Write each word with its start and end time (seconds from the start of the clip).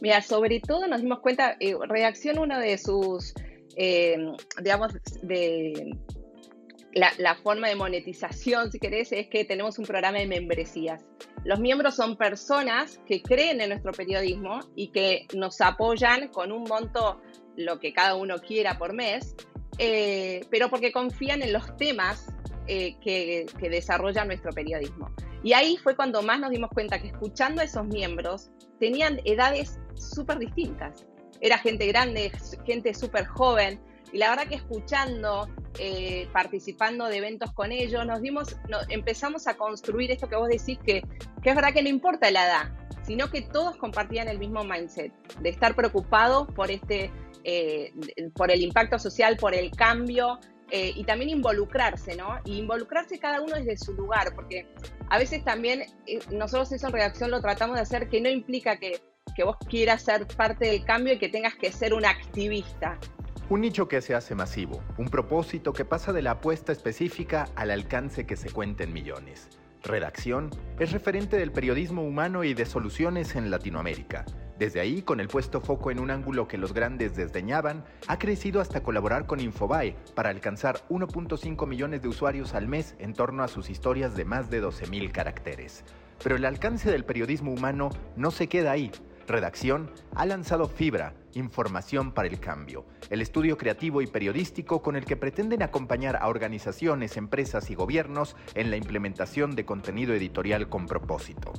Mira, 0.00 0.22
sobre 0.22 0.60
todo 0.60 0.86
nos 0.86 1.02
dimos 1.02 1.20
cuenta, 1.20 1.56
eh, 1.60 1.74
Redacción, 1.88 2.38
uno 2.38 2.58
de 2.58 2.78
sus, 2.78 3.34
eh, 3.76 4.16
digamos, 4.62 4.92
de 5.22 5.92
la, 6.92 7.34
forma 7.36 7.68
de 7.68 7.76
monetización, 7.76 8.72
si 8.72 8.78
querés, 8.78 9.12
es 9.12 9.28
que 9.28 9.44
tenemos 9.44 9.78
un 9.78 9.84
programa 9.84 10.18
de 10.18 10.26
membresías. 10.26 11.04
Los 11.44 11.60
miembros 11.60 11.94
son 11.94 12.16
personas 12.16 13.00
que 13.06 13.22
creen 13.22 13.60
en 13.60 13.70
nuestro 13.70 13.92
periodismo 13.92 14.60
y 14.74 14.88
que 14.88 15.26
nos 15.34 15.60
apoyan 15.60 16.28
con 16.28 16.52
un 16.52 16.64
monto, 16.64 17.20
lo 17.56 17.78
que 17.78 17.92
cada 17.92 18.14
uno 18.14 18.38
quiera 18.38 18.78
por 18.78 18.92
mes, 18.92 19.34
eh, 19.78 20.44
pero 20.50 20.68
porque 20.68 20.92
confían 20.92 21.42
en 21.42 21.52
los 21.52 21.76
temas 21.76 22.26
eh, 22.66 22.96
que, 23.00 23.46
que 23.58 23.70
desarrolla 23.70 24.24
nuestro 24.24 24.52
periodismo. 24.52 25.10
Y 25.42 25.52
ahí 25.52 25.76
fue 25.78 25.96
cuando 25.96 26.22
más 26.22 26.40
nos 26.40 26.50
dimos 26.50 26.70
cuenta 26.70 27.00
que 27.00 27.08
escuchando 27.08 27.60
a 27.60 27.64
esos 27.64 27.86
miembros 27.86 28.50
tenían 28.78 29.20
edades 29.24 29.78
súper 29.94 30.38
distintas. 30.38 31.06
Era 31.40 31.58
gente 31.58 31.86
grande, 31.86 32.30
gente 32.66 32.92
súper 32.92 33.26
joven, 33.26 33.80
y 34.12 34.18
la 34.18 34.30
verdad 34.30 34.46
que 34.46 34.56
escuchando, 34.56 35.48
eh, 35.78 36.28
participando 36.32 37.06
de 37.06 37.18
eventos 37.18 37.52
con 37.52 37.72
ellos, 37.72 38.04
nos 38.06 38.20
dimos, 38.20 38.56
empezamos 38.88 39.46
a 39.46 39.56
construir 39.56 40.10
esto 40.10 40.28
que 40.28 40.36
vos 40.36 40.48
decís 40.48 40.78
que, 40.84 41.02
que 41.42 41.50
es 41.50 41.54
verdad 41.54 41.72
que 41.72 41.82
no 41.82 41.88
importa 41.88 42.30
la 42.30 42.44
edad, 42.44 42.72
sino 43.02 43.30
que 43.30 43.42
todos 43.42 43.76
compartían 43.76 44.28
el 44.28 44.38
mismo 44.38 44.64
mindset, 44.64 45.12
de 45.40 45.48
estar 45.48 45.76
preocupados 45.76 46.48
por 46.54 46.70
este, 46.70 47.10
eh, 47.44 47.92
por 48.34 48.50
el 48.50 48.62
impacto 48.62 48.98
social, 48.98 49.36
por 49.36 49.54
el 49.54 49.70
cambio, 49.70 50.40
eh, 50.70 50.92
y 50.94 51.04
también 51.04 51.30
involucrarse, 51.30 52.16
¿no? 52.16 52.38
Y 52.44 52.58
involucrarse 52.58 53.18
cada 53.18 53.40
uno 53.40 53.56
desde 53.56 53.76
su 53.76 53.92
lugar, 53.94 54.34
porque 54.34 54.66
a 55.08 55.18
veces 55.18 55.44
también 55.44 55.84
nosotros 56.30 56.72
eso 56.72 56.86
en 56.86 56.92
redacción 56.92 57.30
lo 57.30 57.40
tratamos 57.40 57.76
de 57.76 57.82
hacer, 57.82 58.08
que 58.08 58.20
no 58.20 58.28
implica 58.28 58.76
que, 58.76 59.00
que 59.34 59.44
vos 59.44 59.56
quieras 59.68 60.02
ser 60.02 60.26
parte 60.26 60.66
del 60.66 60.84
cambio 60.84 61.14
y 61.14 61.18
que 61.18 61.28
tengas 61.28 61.54
que 61.54 61.72
ser 61.72 61.94
un 61.94 62.04
activista, 62.04 62.98
un 63.50 63.62
nicho 63.62 63.88
que 63.88 64.00
se 64.00 64.14
hace 64.14 64.36
masivo, 64.36 64.80
un 64.96 65.08
propósito 65.08 65.72
que 65.72 65.84
pasa 65.84 66.12
de 66.12 66.22
la 66.22 66.30
apuesta 66.30 66.70
específica 66.70 67.48
al 67.56 67.72
alcance 67.72 68.24
que 68.24 68.36
se 68.36 68.48
cuenta 68.50 68.84
en 68.84 68.92
millones. 68.92 69.48
Redacción 69.82 70.50
es 70.78 70.92
referente 70.92 71.36
del 71.36 71.50
periodismo 71.50 72.02
humano 72.02 72.44
y 72.44 72.54
de 72.54 72.64
soluciones 72.64 73.34
en 73.34 73.50
Latinoamérica. 73.50 74.24
Desde 74.60 74.78
ahí, 74.78 75.00
con 75.00 75.20
el 75.20 75.28
puesto 75.28 75.62
foco 75.62 75.90
en 75.90 75.98
un 75.98 76.10
ángulo 76.10 76.46
que 76.46 76.58
los 76.58 76.74
grandes 76.74 77.16
desdeñaban, 77.16 77.82
ha 78.08 78.18
crecido 78.18 78.60
hasta 78.60 78.82
colaborar 78.82 79.24
con 79.24 79.40
Infobae 79.40 79.96
para 80.14 80.28
alcanzar 80.28 80.82
1.5 80.90 81.66
millones 81.66 82.02
de 82.02 82.08
usuarios 82.08 82.52
al 82.52 82.68
mes 82.68 82.94
en 82.98 83.14
torno 83.14 83.42
a 83.42 83.48
sus 83.48 83.70
historias 83.70 84.14
de 84.16 84.26
más 84.26 84.50
de 84.50 84.62
12.000 84.62 85.12
caracteres. 85.12 85.82
Pero 86.22 86.36
el 86.36 86.44
alcance 86.44 86.90
del 86.90 87.06
periodismo 87.06 87.54
humano 87.54 87.88
no 88.16 88.30
se 88.30 88.48
queda 88.48 88.72
ahí. 88.72 88.90
Redacción 89.26 89.90
ha 90.14 90.26
lanzado 90.26 90.68
Fibra, 90.68 91.14
Información 91.32 92.12
para 92.12 92.28
el 92.28 92.38
Cambio, 92.38 92.84
el 93.08 93.22
estudio 93.22 93.56
creativo 93.56 94.02
y 94.02 94.08
periodístico 94.08 94.82
con 94.82 94.94
el 94.94 95.06
que 95.06 95.16
pretenden 95.16 95.62
acompañar 95.62 96.16
a 96.16 96.28
organizaciones, 96.28 97.16
empresas 97.16 97.70
y 97.70 97.74
gobiernos 97.74 98.36
en 98.54 98.70
la 98.70 98.76
implementación 98.76 99.56
de 99.56 99.64
contenido 99.64 100.12
editorial 100.12 100.68
con 100.68 100.86
propósito. 100.86 101.54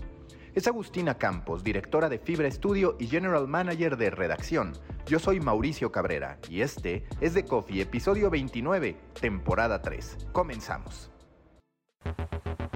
Es 0.53 0.67
Agustina 0.67 1.13
Campos, 1.13 1.63
directora 1.63 2.09
de 2.09 2.19
Fibra 2.19 2.45
Estudio 2.45 2.97
y 2.99 3.07
General 3.07 3.47
Manager 3.47 3.95
de 3.95 4.09
Redacción. 4.09 4.73
Yo 5.05 5.17
soy 5.17 5.39
Mauricio 5.39 5.93
Cabrera 5.93 6.39
y 6.49 6.59
este 6.59 7.05
es 7.21 7.33
The 7.33 7.45
Coffee, 7.45 7.81
episodio 7.81 8.29
29, 8.29 8.97
temporada 9.19 9.81
3. 9.81 10.17
Comenzamos. 10.33 11.09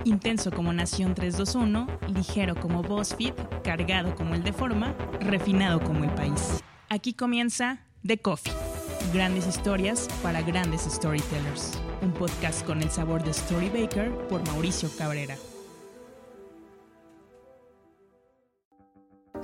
Intenso 0.05 0.51
como 0.51 0.71
Nación 0.71 1.15
321, 1.15 1.87
ligero 2.07 2.55
como 2.55 2.81
BuzzFeed, 2.81 3.33
cargado 3.63 4.15
como 4.15 4.35
el 4.35 4.43
de 4.43 4.53
forma, 4.53 4.95
refinado 5.19 5.81
como 5.81 6.05
el 6.05 6.11
país. 6.11 6.63
Aquí 6.89 7.13
comienza 7.13 7.79
The 8.07 8.19
Coffee. 8.19 8.53
Grandes 9.13 9.47
historias 9.47 10.07
para 10.23 10.41
grandes 10.41 10.83
storytellers. 10.83 11.77
Un 12.01 12.13
podcast 12.13 12.65
con 12.65 12.81
el 12.81 12.89
sabor 12.89 13.21
de 13.23 13.33
Storybaker 13.33 14.11
por 14.29 14.45
Mauricio 14.47 14.89
Cabrera. 14.97 15.35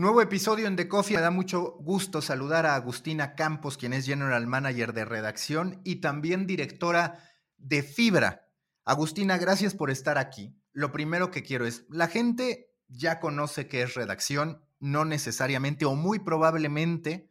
Nuevo 0.00 0.22
episodio 0.22 0.66
en 0.66 0.76
The 0.76 0.88
Coffee. 0.88 1.16
Me 1.16 1.20
da 1.20 1.30
mucho 1.30 1.72
gusto 1.72 2.22
saludar 2.22 2.64
a 2.64 2.74
Agustina 2.74 3.34
Campos, 3.34 3.76
quien 3.76 3.92
es 3.92 4.06
General 4.06 4.46
Manager 4.46 4.94
de 4.94 5.04
redacción 5.04 5.82
y 5.84 5.96
también 5.96 6.46
directora 6.46 7.18
de 7.58 7.82
Fibra. 7.82 8.48
Agustina, 8.86 9.36
gracias 9.36 9.74
por 9.74 9.90
estar 9.90 10.16
aquí. 10.16 10.56
Lo 10.72 10.90
primero 10.90 11.30
que 11.30 11.42
quiero 11.42 11.66
es, 11.66 11.84
la 11.90 12.08
gente 12.08 12.72
ya 12.88 13.20
conoce 13.20 13.68
qué 13.68 13.82
es 13.82 13.92
redacción, 13.92 14.64
no 14.78 15.04
necesariamente 15.04 15.84
o 15.84 15.94
muy 15.94 16.18
probablemente 16.18 17.28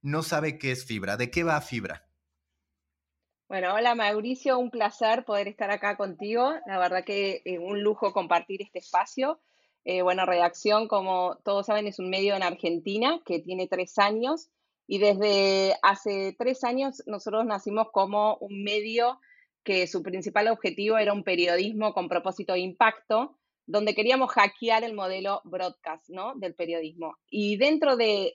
no 0.00 0.22
sabe 0.22 0.56
qué 0.56 0.72
es 0.72 0.86
Fibra. 0.86 1.18
¿De 1.18 1.30
qué 1.30 1.44
va 1.44 1.60
Fibra? 1.60 2.08
Bueno, 3.46 3.74
hola 3.74 3.94
Mauricio, 3.94 4.58
un 4.58 4.70
placer 4.70 5.26
poder 5.26 5.48
estar 5.48 5.70
acá 5.70 5.98
contigo. 5.98 6.54
La 6.66 6.78
verdad 6.78 7.04
que 7.04 7.42
es 7.44 7.58
un 7.58 7.82
lujo 7.82 8.14
compartir 8.14 8.62
este 8.62 8.78
espacio. 8.78 9.38
Eh, 9.88 10.02
bueno, 10.02 10.26
Redacción, 10.26 10.88
como 10.88 11.38
todos 11.44 11.66
saben, 11.66 11.86
es 11.86 12.00
un 12.00 12.10
medio 12.10 12.34
en 12.34 12.42
Argentina 12.42 13.22
que 13.24 13.38
tiene 13.38 13.68
tres 13.68 13.98
años 13.98 14.50
y 14.88 14.98
desde 14.98 15.76
hace 15.80 16.34
tres 16.36 16.64
años 16.64 17.04
nosotros 17.06 17.46
nacimos 17.46 17.92
como 17.92 18.36
un 18.40 18.64
medio 18.64 19.20
que 19.62 19.86
su 19.86 20.02
principal 20.02 20.48
objetivo 20.48 20.98
era 20.98 21.12
un 21.12 21.22
periodismo 21.22 21.94
con 21.94 22.08
propósito 22.08 22.54
de 22.54 22.60
impacto, 22.60 23.38
donde 23.64 23.94
queríamos 23.94 24.32
hackear 24.32 24.82
el 24.82 24.92
modelo 24.92 25.40
broadcast 25.44 26.08
¿no? 26.08 26.34
del 26.34 26.56
periodismo. 26.56 27.14
Y 27.30 27.56
dentro 27.56 27.96
de, 27.96 28.32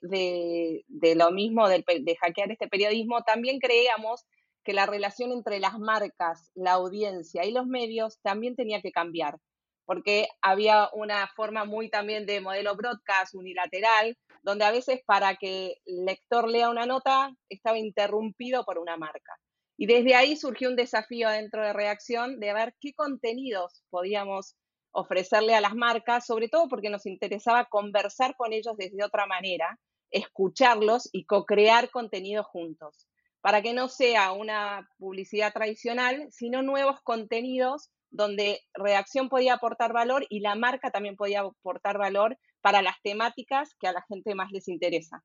lo 1.17 1.31
mismo 1.31 1.67
de, 1.67 1.83
de 1.85 2.15
hackear 2.15 2.49
este 2.53 2.69
periodismo, 2.69 3.23
también 3.23 3.59
creíamos 3.59 4.25
que 4.63 4.71
la 4.71 4.85
relación 4.85 5.33
entre 5.33 5.59
las 5.59 5.77
marcas, 5.79 6.49
la 6.55 6.73
audiencia 6.73 7.43
y 7.43 7.51
los 7.51 7.67
medios 7.67 8.21
también 8.21 8.55
tenía 8.55 8.81
que 8.81 8.93
cambiar 8.93 9.37
porque 9.85 10.27
había 10.41 10.89
una 10.93 11.27
forma 11.35 11.65
muy 11.65 11.89
también 11.89 12.25
de 12.25 12.41
modelo 12.41 12.75
broadcast 12.75 13.35
unilateral, 13.35 14.17
donde 14.43 14.65
a 14.65 14.71
veces 14.71 15.01
para 15.05 15.35
que 15.35 15.75
el 15.85 16.05
lector 16.05 16.47
lea 16.47 16.69
una 16.69 16.85
nota 16.85 17.33
estaba 17.49 17.77
interrumpido 17.77 18.63
por 18.63 18.79
una 18.79 18.97
marca. 18.97 19.37
Y 19.77 19.87
desde 19.87 20.15
ahí 20.15 20.35
surgió 20.37 20.69
un 20.69 20.75
desafío 20.75 21.29
dentro 21.29 21.63
de 21.63 21.73
Reacción 21.73 22.39
de 22.39 22.53
ver 22.53 22.75
qué 22.79 22.93
contenidos 22.93 23.83
podíamos 23.89 24.55
ofrecerle 24.91 25.55
a 25.55 25.61
las 25.61 25.73
marcas, 25.73 26.25
sobre 26.25 26.49
todo 26.49 26.67
porque 26.67 26.89
nos 26.89 27.05
interesaba 27.05 27.65
conversar 27.65 28.35
con 28.35 28.53
ellos 28.53 28.75
desde 28.77 29.03
otra 29.03 29.25
manera, 29.25 29.79
escucharlos 30.11 31.09
y 31.11 31.25
co-crear 31.25 31.89
contenido 31.89 32.43
juntos, 32.43 33.07
para 33.41 33.61
que 33.61 33.73
no 33.73 33.87
sea 33.87 34.33
una 34.33 34.87
publicidad 34.97 35.53
tradicional, 35.53 36.27
sino 36.29 36.61
nuevos 36.61 37.01
contenidos 37.03 37.89
donde 38.11 38.61
redacción 38.73 39.29
podía 39.29 39.55
aportar 39.55 39.93
valor 39.93 40.25
y 40.29 40.41
la 40.41 40.55
marca 40.55 40.91
también 40.91 41.15
podía 41.15 41.41
aportar 41.41 41.97
valor 41.97 42.37
para 42.61 42.81
las 42.81 43.01
temáticas 43.01 43.75
que 43.79 43.87
a 43.87 43.93
la 43.93 44.03
gente 44.07 44.35
más 44.35 44.51
les 44.51 44.67
interesa. 44.67 45.23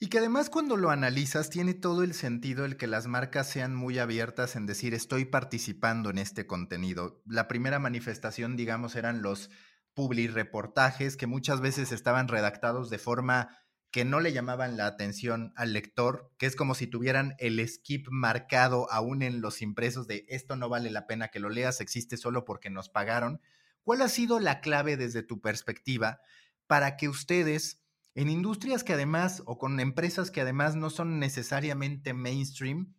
Y 0.00 0.08
que 0.08 0.18
además 0.18 0.48
cuando 0.48 0.76
lo 0.76 0.90
analizas 0.90 1.50
tiene 1.50 1.74
todo 1.74 2.04
el 2.04 2.14
sentido 2.14 2.64
el 2.64 2.76
que 2.76 2.86
las 2.86 3.08
marcas 3.08 3.48
sean 3.48 3.74
muy 3.74 3.98
abiertas 3.98 4.54
en 4.54 4.64
decir 4.64 4.94
estoy 4.94 5.24
participando 5.24 6.10
en 6.10 6.18
este 6.18 6.46
contenido. 6.46 7.20
La 7.26 7.48
primera 7.48 7.80
manifestación, 7.80 8.56
digamos, 8.56 8.94
eran 8.94 9.22
los 9.22 9.50
publi 9.94 10.28
reportajes 10.28 11.16
que 11.16 11.26
muchas 11.26 11.60
veces 11.60 11.90
estaban 11.90 12.28
redactados 12.28 12.90
de 12.90 12.98
forma 12.98 13.58
que 13.98 14.04
no 14.04 14.20
le 14.20 14.32
llamaban 14.32 14.76
la 14.76 14.86
atención 14.86 15.52
al 15.56 15.72
lector, 15.72 16.32
que 16.38 16.46
es 16.46 16.54
como 16.54 16.76
si 16.76 16.86
tuvieran 16.86 17.34
el 17.40 17.68
skip 17.68 18.06
marcado 18.12 18.86
aún 18.92 19.22
en 19.22 19.40
los 19.40 19.60
impresos 19.60 20.06
de 20.06 20.24
esto 20.28 20.54
no 20.54 20.68
vale 20.68 20.88
la 20.88 21.08
pena 21.08 21.32
que 21.32 21.40
lo 21.40 21.48
leas, 21.48 21.80
existe 21.80 22.16
solo 22.16 22.44
porque 22.44 22.70
nos 22.70 22.88
pagaron. 22.88 23.40
¿Cuál 23.82 24.02
ha 24.02 24.08
sido 24.08 24.38
la 24.38 24.60
clave 24.60 24.96
desde 24.96 25.24
tu 25.24 25.40
perspectiva 25.40 26.20
para 26.68 26.96
que 26.96 27.08
ustedes, 27.08 27.82
en 28.14 28.28
industrias 28.28 28.84
que 28.84 28.92
además, 28.92 29.42
o 29.46 29.58
con 29.58 29.80
empresas 29.80 30.30
que 30.30 30.42
además 30.42 30.76
no 30.76 30.90
son 30.90 31.18
necesariamente 31.18 32.14
mainstream, 32.14 32.94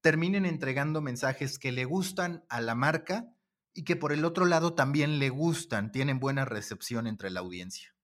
terminen 0.00 0.46
entregando 0.46 1.00
mensajes 1.00 1.60
que 1.60 1.70
le 1.70 1.84
gustan 1.84 2.44
a 2.48 2.60
la 2.60 2.74
marca 2.74 3.32
y 3.72 3.84
que 3.84 3.94
por 3.94 4.12
el 4.12 4.24
otro 4.24 4.46
lado 4.46 4.74
también 4.74 5.20
le 5.20 5.28
gustan, 5.28 5.92
tienen 5.92 6.18
buena 6.18 6.44
recepción 6.44 7.06
entre 7.06 7.30
la 7.30 7.38
audiencia? 7.38 7.94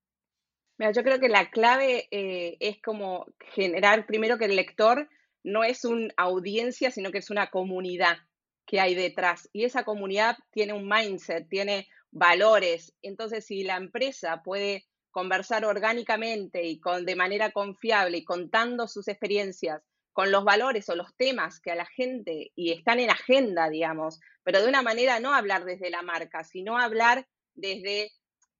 Mira, 0.78 0.92
yo 0.92 1.02
creo 1.02 1.18
que 1.20 1.28
la 1.28 1.50
clave 1.50 2.08
eh, 2.10 2.56
es 2.60 2.80
como 2.82 3.26
generar 3.54 4.06
primero 4.06 4.38
que 4.38 4.46
el 4.46 4.56
lector 4.56 5.08
no 5.42 5.64
es 5.64 5.84
una 5.84 6.12
audiencia, 6.16 6.90
sino 6.90 7.10
que 7.10 7.18
es 7.18 7.30
una 7.30 7.50
comunidad. 7.50 8.18
que 8.66 8.80
hay 8.80 8.94
detrás. 8.94 9.48
Y 9.52 9.64
esa 9.64 9.84
comunidad 9.84 10.36
tiene 10.52 10.72
un 10.72 10.88
mindset, 10.88 11.48
tiene 11.48 11.88
valores. 12.10 12.92
Entonces, 13.02 13.46
si 13.46 13.62
la 13.64 13.76
empresa 13.76 14.42
puede 14.44 14.86
conversar 15.12 15.64
orgánicamente 15.64 16.64
y 16.64 16.80
con, 16.80 17.04
de 17.06 17.16
manera 17.16 17.52
confiable 17.52 18.18
y 18.18 18.24
contando 18.24 18.88
sus 18.88 19.08
experiencias 19.08 19.82
con 20.12 20.30
los 20.32 20.44
valores 20.44 20.88
o 20.88 20.96
los 20.96 21.14
temas 21.16 21.60
que 21.60 21.70
a 21.70 21.76
la 21.76 21.86
gente 21.86 22.52
y 22.56 22.72
están 22.72 23.00
en 23.00 23.10
agenda, 23.10 23.68
digamos, 23.70 24.20
pero 24.42 24.60
de 24.62 24.68
una 24.68 24.82
manera 24.82 25.20
no 25.20 25.34
hablar 25.34 25.64
desde 25.64 25.90
la 25.90 26.02
marca, 26.02 26.42
sino 26.44 26.78
hablar 26.78 27.26
desde 27.54 28.10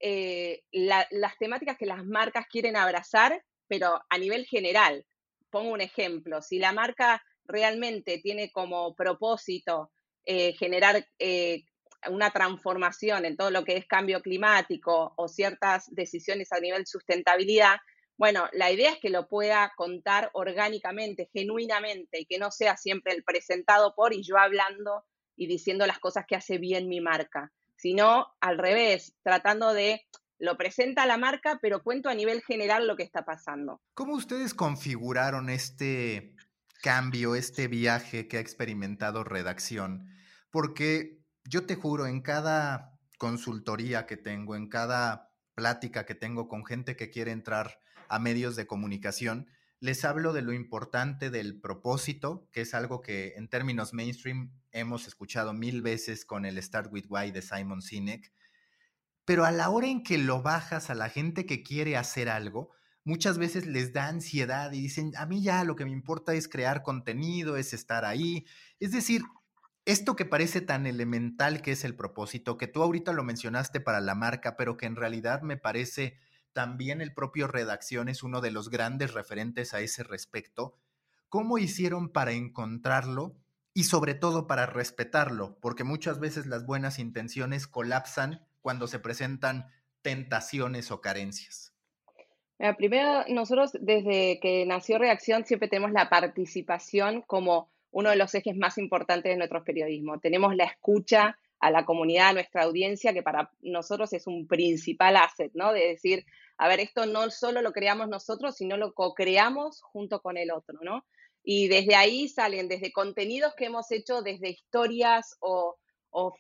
eh, 0.01 0.63
las 0.73 1.39
temáticas 1.39 1.77
que 1.79 1.87
las 1.87 2.05
marcas 2.05 2.47
quieren 2.51 2.77
abrazar, 2.77 3.43
pero 3.69 4.01
a 4.09 4.19
nivel 4.19 4.47
general. 4.47 5.05
Pongo 5.51 5.73
un 5.73 5.81
ejemplo, 5.81 6.43
si 6.43 6.59
la 6.59 6.73
marca 6.73 7.23
realmente 7.45 8.19
tiene 8.19 8.51
como 8.51 8.95
propósito 8.95 9.93
eh, 10.25 10.55
generar 10.55 11.07
eh, 11.19 11.63
una 12.09 12.31
transformación 12.31 13.25
en 13.25 13.37
todo 13.37 13.51
lo 13.51 13.65
que 13.65 13.77
es 13.77 13.87
cambio 13.87 14.21
climático 14.21 15.15
o 15.17 15.29
ciertas 15.29 15.87
decisiones 15.95 16.53
a 16.53 16.61
nivel 16.61 16.87
sustentabilidad, 16.87 17.77
bueno, 18.19 18.49
la 18.53 18.71
idea 18.73 18.93
es 18.93 18.99
que 18.99 19.11
lo 19.11 19.29
pueda 19.29 19.73
contar 19.77 20.31
orgánicamente, 20.33 21.29
genuinamente, 21.33 22.21
y 22.21 22.27
que 22.27 22.39
no 22.39 22.51
sea 22.51 22.77
siempre 22.77 23.13
el 23.13 23.23
presentado 23.23 23.95
por 23.95 24.15
y 24.15 24.23
yo 24.23 24.39
hablando 24.39 25.05
y 25.37 25.47
diciendo 25.47 25.87
las 25.87 25.99
cosas 25.99 26.25
que 26.27 26.35
hace 26.35 26.57
bien 26.57 26.89
mi 26.89 27.01
marca, 27.01 27.53
sino 27.87 28.35
al 28.41 28.59
revés, 28.59 29.15
tratando 29.23 29.73
de 29.73 30.05
lo 30.41 30.57
presenta 30.57 31.07
la 31.07 31.19
marca, 31.19 31.61
pero 31.63 31.85
cuento 31.85 32.09
a 32.09 32.15
nivel 32.15 32.43
general 32.43 32.89
lo 32.89 32.97
que 32.97 33.05
está 33.05 33.25
pasando. 33.25 33.81
¿Cómo 33.95 34.15
ustedes 34.15 34.55
configuraron 34.55 35.49
este 35.49 36.35
cambio, 36.83 37.37
este 37.37 37.69
viaje 37.69 38.27
que 38.27 38.39
ha 38.39 38.41
experimentado 38.41 39.23
redacción? 39.23 40.09
Porque 40.51 41.21
yo 41.45 41.65
te 41.65 41.77
juro, 41.77 42.09
en 42.09 42.23
cada 42.23 42.99
consultoría 43.19 44.05
que 44.07 44.17
tengo, 44.17 44.57
en 44.57 44.69
cada 44.69 45.31
plática 45.55 46.05
que 46.07 46.17
tengo 46.17 46.49
con 46.49 46.67
gente 46.67 46.97
que 46.97 47.11
quiere 47.11 47.31
entrar 47.31 47.79
a 48.09 48.19
medios 48.19 48.57
de 48.57 48.67
comunicación, 48.67 49.47
les 49.81 50.05
hablo 50.05 50.33
de 50.33 50.43
lo 50.43 50.53
importante 50.53 51.31
del 51.31 51.61
propósito, 51.61 52.49
que 52.53 52.63
es 52.63 52.75
algo 52.75 53.03
que 53.03 53.35
en 53.37 53.49
términos 53.49 53.93
mainstream 53.93 54.53
hemos 54.73 55.07
escuchado 55.07 55.53
mil 55.53 55.83
veces 55.83 56.25
con 56.25 56.45
el 56.45 56.63
Start 56.63 56.93
with 56.93 57.07
Why 57.09 57.31
de 57.31 57.43
Simon 57.43 57.83
Sinek, 57.83 58.33
pero 59.25 59.45
a 59.45 59.51
la 59.51 59.69
hora 59.71 59.89
en 59.89 60.03
que 60.03 60.19
lo 60.19 60.43
bajas 60.43 60.89
a 60.89 60.95
la 60.95 61.09
gente 61.09 61.47
que 61.47 61.63
quiere 61.63 61.97
hacer 61.97 62.29
algo, 62.29 62.71
muchas 63.05 63.39
veces 63.39 63.67
les 63.67 63.93
da 63.93 64.09
ansiedad 64.09 64.73
y 64.73 64.81
dicen, 64.81 65.13
a 65.17 65.27
mí 65.27 65.43
ya 65.43 65.65
lo 65.65 65.77
que 65.77 65.85
me 65.85 65.91
importa 65.91 66.35
es 66.35 66.49
crear 66.49 66.83
contenido, 66.83 67.57
es 67.57 67.73
estar 67.73 68.05
ahí. 68.05 68.47
Es 68.81 68.93
decir, 68.93 69.23
esto 69.85 70.17
que 70.17 70.25
parece 70.25 70.61
tan 70.61 70.87
elemental 70.87 71.63
que 71.63 71.73
es 71.73 71.85
el 71.85 71.95
propósito, 71.95 72.57
que 72.57 72.67
tú 72.67 72.83
ahorita 72.83 73.13
lo 73.13 73.25
mencionaste 73.25 73.81
para 73.81 74.01
la 74.01 74.15
marca, 74.15 74.57
pero 74.57 74.77
que 74.77 74.87
en 74.87 74.97
realidad 74.97 75.43
me 75.43 75.57
parece 75.57 76.19
también 76.57 77.03
el 77.03 77.13
propio 77.13 77.49
Redacción 77.49 78.09
es 78.09 78.23
uno 78.23 78.41
de 78.41 78.51
los 78.51 78.71
grandes 78.71 79.13
referentes 79.13 79.75
a 79.75 79.81
ese 79.81 80.03
respecto. 80.03 80.79
¿Cómo 81.29 81.59
hicieron 81.59 82.09
para 82.09 82.33
encontrarlo 82.33 83.37
y 83.75 83.85
sobre 83.85 84.15
todo 84.15 84.47
para 84.47 84.65
respetarlo? 84.65 85.59
Porque 85.61 85.85
muchas 85.85 86.19
veces 86.19 86.47
las 86.47 86.65
buenas 86.65 86.99
intenciones 86.99 87.67
colapsan 87.67 88.41
cuando 88.63 88.87
se 88.87 88.99
presentan 88.99 89.67
tentaciones 90.01 90.91
o 90.91 91.03
carencias. 91.03 91.75
primero, 92.79 93.27
nosotros 93.29 93.73
desde 93.79 94.41
que 94.41 94.65
nació 94.65 94.97
Reacción 94.97 95.45
siempre 95.45 95.69
tenemos 95.69 95.93
la 95.93 96.09
participación 96.09 97.21
como 97.21 97.69
uno 97.91 98.09
de 98.09 98.17
los 98.17 98.35
ejes 98.35 98.57
más 98.57 98.79
importantes 98.79 99.31
de 99.31 99.37
nuestro 99.37 99.63
periodismo. 99.63 100.21
Tenemos 100.21 100.57
la 100.57 100.65
escucha 100.65 101.37
a 101.61 101.71
la 101.71 101.85
comunidad, 101.85 102.29
a 102.29 102.33
nuestra 102.35 102.63
audiencia, 102.63 103.13
que 103.13 103.23
para 103.23 103.51
nosotros 103.63 104.13
es 104.13 104.27
un 104.27 104.47
principal 104.47 105.17
asset, 105.17 105.51
¿no? 105.55 105.73
De 105.73 105.89
decir, 105.89 106.25
a 106.59 106.69
ver, 106.69 106.81
esto 106.81 107.07
no 107.07 107.31
solo 107.31 107.61
lo 107.61 107.73
creamos 107.73 108.09
nosotros, 108.09 108.57
sino 108.57 108.77
lo 108.77 108.95
co-creamos 108.95 109.81
junto 109.83 110.21
con 110.21 110.37
el 110.37 110.51
otro, 110.51 110.79
¿no? 110.83 111.05
Y 111.43 111.69
desde 111.69 111.95
ahí 111.95 112.29
salen 112.29 112.69
desde 112.69 112.93
contenidos 112.93 113.55
que 113.57 113.67
hemos 113.67 113.91
hecho, 113.93 114.23
desde 114.23 114.51
historias 114.51 115.37
o, 115.41 115.77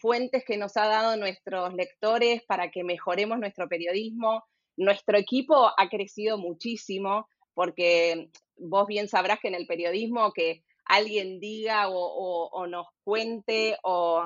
fuentes 0.01 0.43
que 0.47 0.57
nos 0.57 0.75
ha 0.79 0.87
dado 0.87 1.19
nuestros 1.19 1.75
lectores 1.75 2.43
para 2.49 2.71
que 2.71 2.83
mejoremos 2.83 3.39
nuestro 3.39 3.69
periodismo. 3.69 4.43
Nuestro 4.79 5.19
equipo 5.19 5.71
ha 5.77 5.89
crecido 5.91 6.39
muchísimo 6.39 7.29
porque 7.53 8.31
vos 8.57 8.87
bien 8.87 9.07
sabrás 9.07 9.39
que 9.39 9.49
en 9.49 9.55
el 9.55 9.67
periodismo 9.67 10.33
que 10.33 10.65
alguien 10.87 11.41
diga 11.41 11.88
o, 11.88 12.67
nos 12.67 12.87
cuente 13.05 13.77
o, 13.83 14.23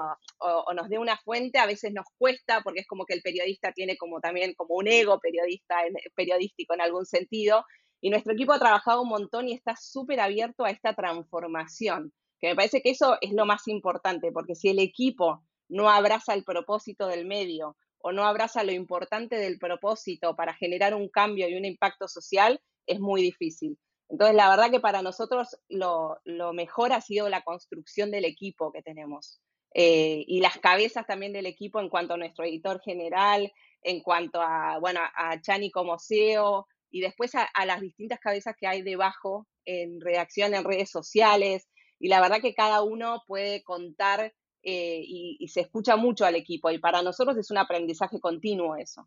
nos 0.75 0.89
dé 0.89 0.99
una 0.99 1.17
fuente, 1.17 1.59
a 1.59 1.67
veces 1.67 1.93
nos 1.93 2.07
cuesta 2.19 2.61
porque 2.63 2.81
es 2.81 2.87
como 2.87 3.05
que 3.05 3.15
el 3.15 3.23
periodista 3.23 3.73
tiene 3.73 3.97
como 3.97 4.21
también 4.21 4.55
como 4.55 4.77
un 4.77 4.89
ego 4.89 5.19
periodista, 5.21 5.77
periodístico 6.15 6.75
en 6.75 6.83
algún 6.83 7.07
sentido. 7.07 7.65
Y 8.01 8.11
nuestro 8.11 8.33
equipo 8.33 8.53
ha 8.53 8.59
trabajado 8.59 9.03
un 9.03 9.09
montón 9.09 9.49
y 9.49 9.55
está 9.55 9.75
súper 9.77 10.21
abierto 10.21 10.65
a 10.65 10.71
esta 10.71 10.95
transformación, 10.95 12.13
que 12.39 12.49
me 12.49 12.57
parece 12.57 12.81
que 12.81 12.91
eso 12.91 13.19
es 13.21 13.33
lo 13.33 13.45
más 13.45 13.69
importante, 13.69 14.33
porque 14.33 14.55
si 14.55 14.71
el 14.71 14.79
equipo 14.79 15.43
no 15.69 15.91
abraza 15.91 16.33
el 16.35 16.45
propósito 16.45 17.07
del 17.07 17.27
medio 17.27 17.77
o 17.99 18.13
no 18.13 18.25
abraza 18.25 18.65
lo 18.65 18.73
importante 18.73 19.37
del 19.37 19.59
propósito 19.59 20.35
para 20.35 20.55
generar 20.55 20.95
un 20.95 21.11
cambio 21.11 21.49
y 21.49 21.55
un 21.57 21.67
impacto 21.67 22.09
social, 22.09 22.61
es 22.87 23.01
muy 23.01 23.21
difícil. 23.21 23.79
Entonces, 24.11 24.35
la 24.35 24.51
verdad 24.51 24.71
que 24.71 24.81
para 24.81 25.03
nosotros 25.03 25.57
lo, 25.69 26.21
mejor 26.53 26.93
ha 26.93 27.01
sido 27.01 27.29
la 27.29 27.43
construcción 27.43 28.11
del 28.11 28.25
equipo 28.25 28.73
que 28.73 28.83
tenemos 28.83 29.41
eh, 29.73 30.25
y 30.27 30.41
las 30.41 30.59
cabezas 30.59 31.07
también 31.07 31.33
del 31.33 31.47
equipo 31.47 31.81
en 31.81 31.89
cuanto 31.89 32.15
a 32.15 32.17
nuestro 32.17 32.45
editor 32.45 32.81
general, 32.81 33.53
en 33.83 34.01
cuanto 34.01 34.41
a, 34.43 34.79
bueno, 34.81 35.01
a 35.15 35.41
Chani 35.41 35.71
como 35.71 35.99
CEO 36.01 36.67
y 36.91 37.01
después 37.01 37.33
a, 37.37 37.49
las 37.65 37.81
distintas 37.81 38.19
cabezas 38.19 38.57
que 38.59 38.67
hay 38.67 38.83
debajo 38.83 39.47
en 39.65 40.01
redacción, 40.01 40.55
en 40.55 40.65
redes 40.65 40.91
sociales. 40.91 41.69
Y 42.01 42.09
la 42.09 42.21
verdad 42.21 42.41
que 42.41 42.55
cada 42.55 42.83
uno 42.83 43.23
puede 43.29 43.63
contar 43.63 44.35
eh, 44.63 45.03
y 45.07 45.47
se 45.49 45.61
escucha 45.61 45.97
mucho 45.97 46.25
al 46.25 46.35
equipo 46.35 46.71
y 46.71 46.79
para 46.79 47.01
nosotros 47.03 47.37
es 47.37 47.51
un 47.51 47.59
aprendizaje 47.59 48.19
continuo 48.19 48.75
eso. 48.75 49.07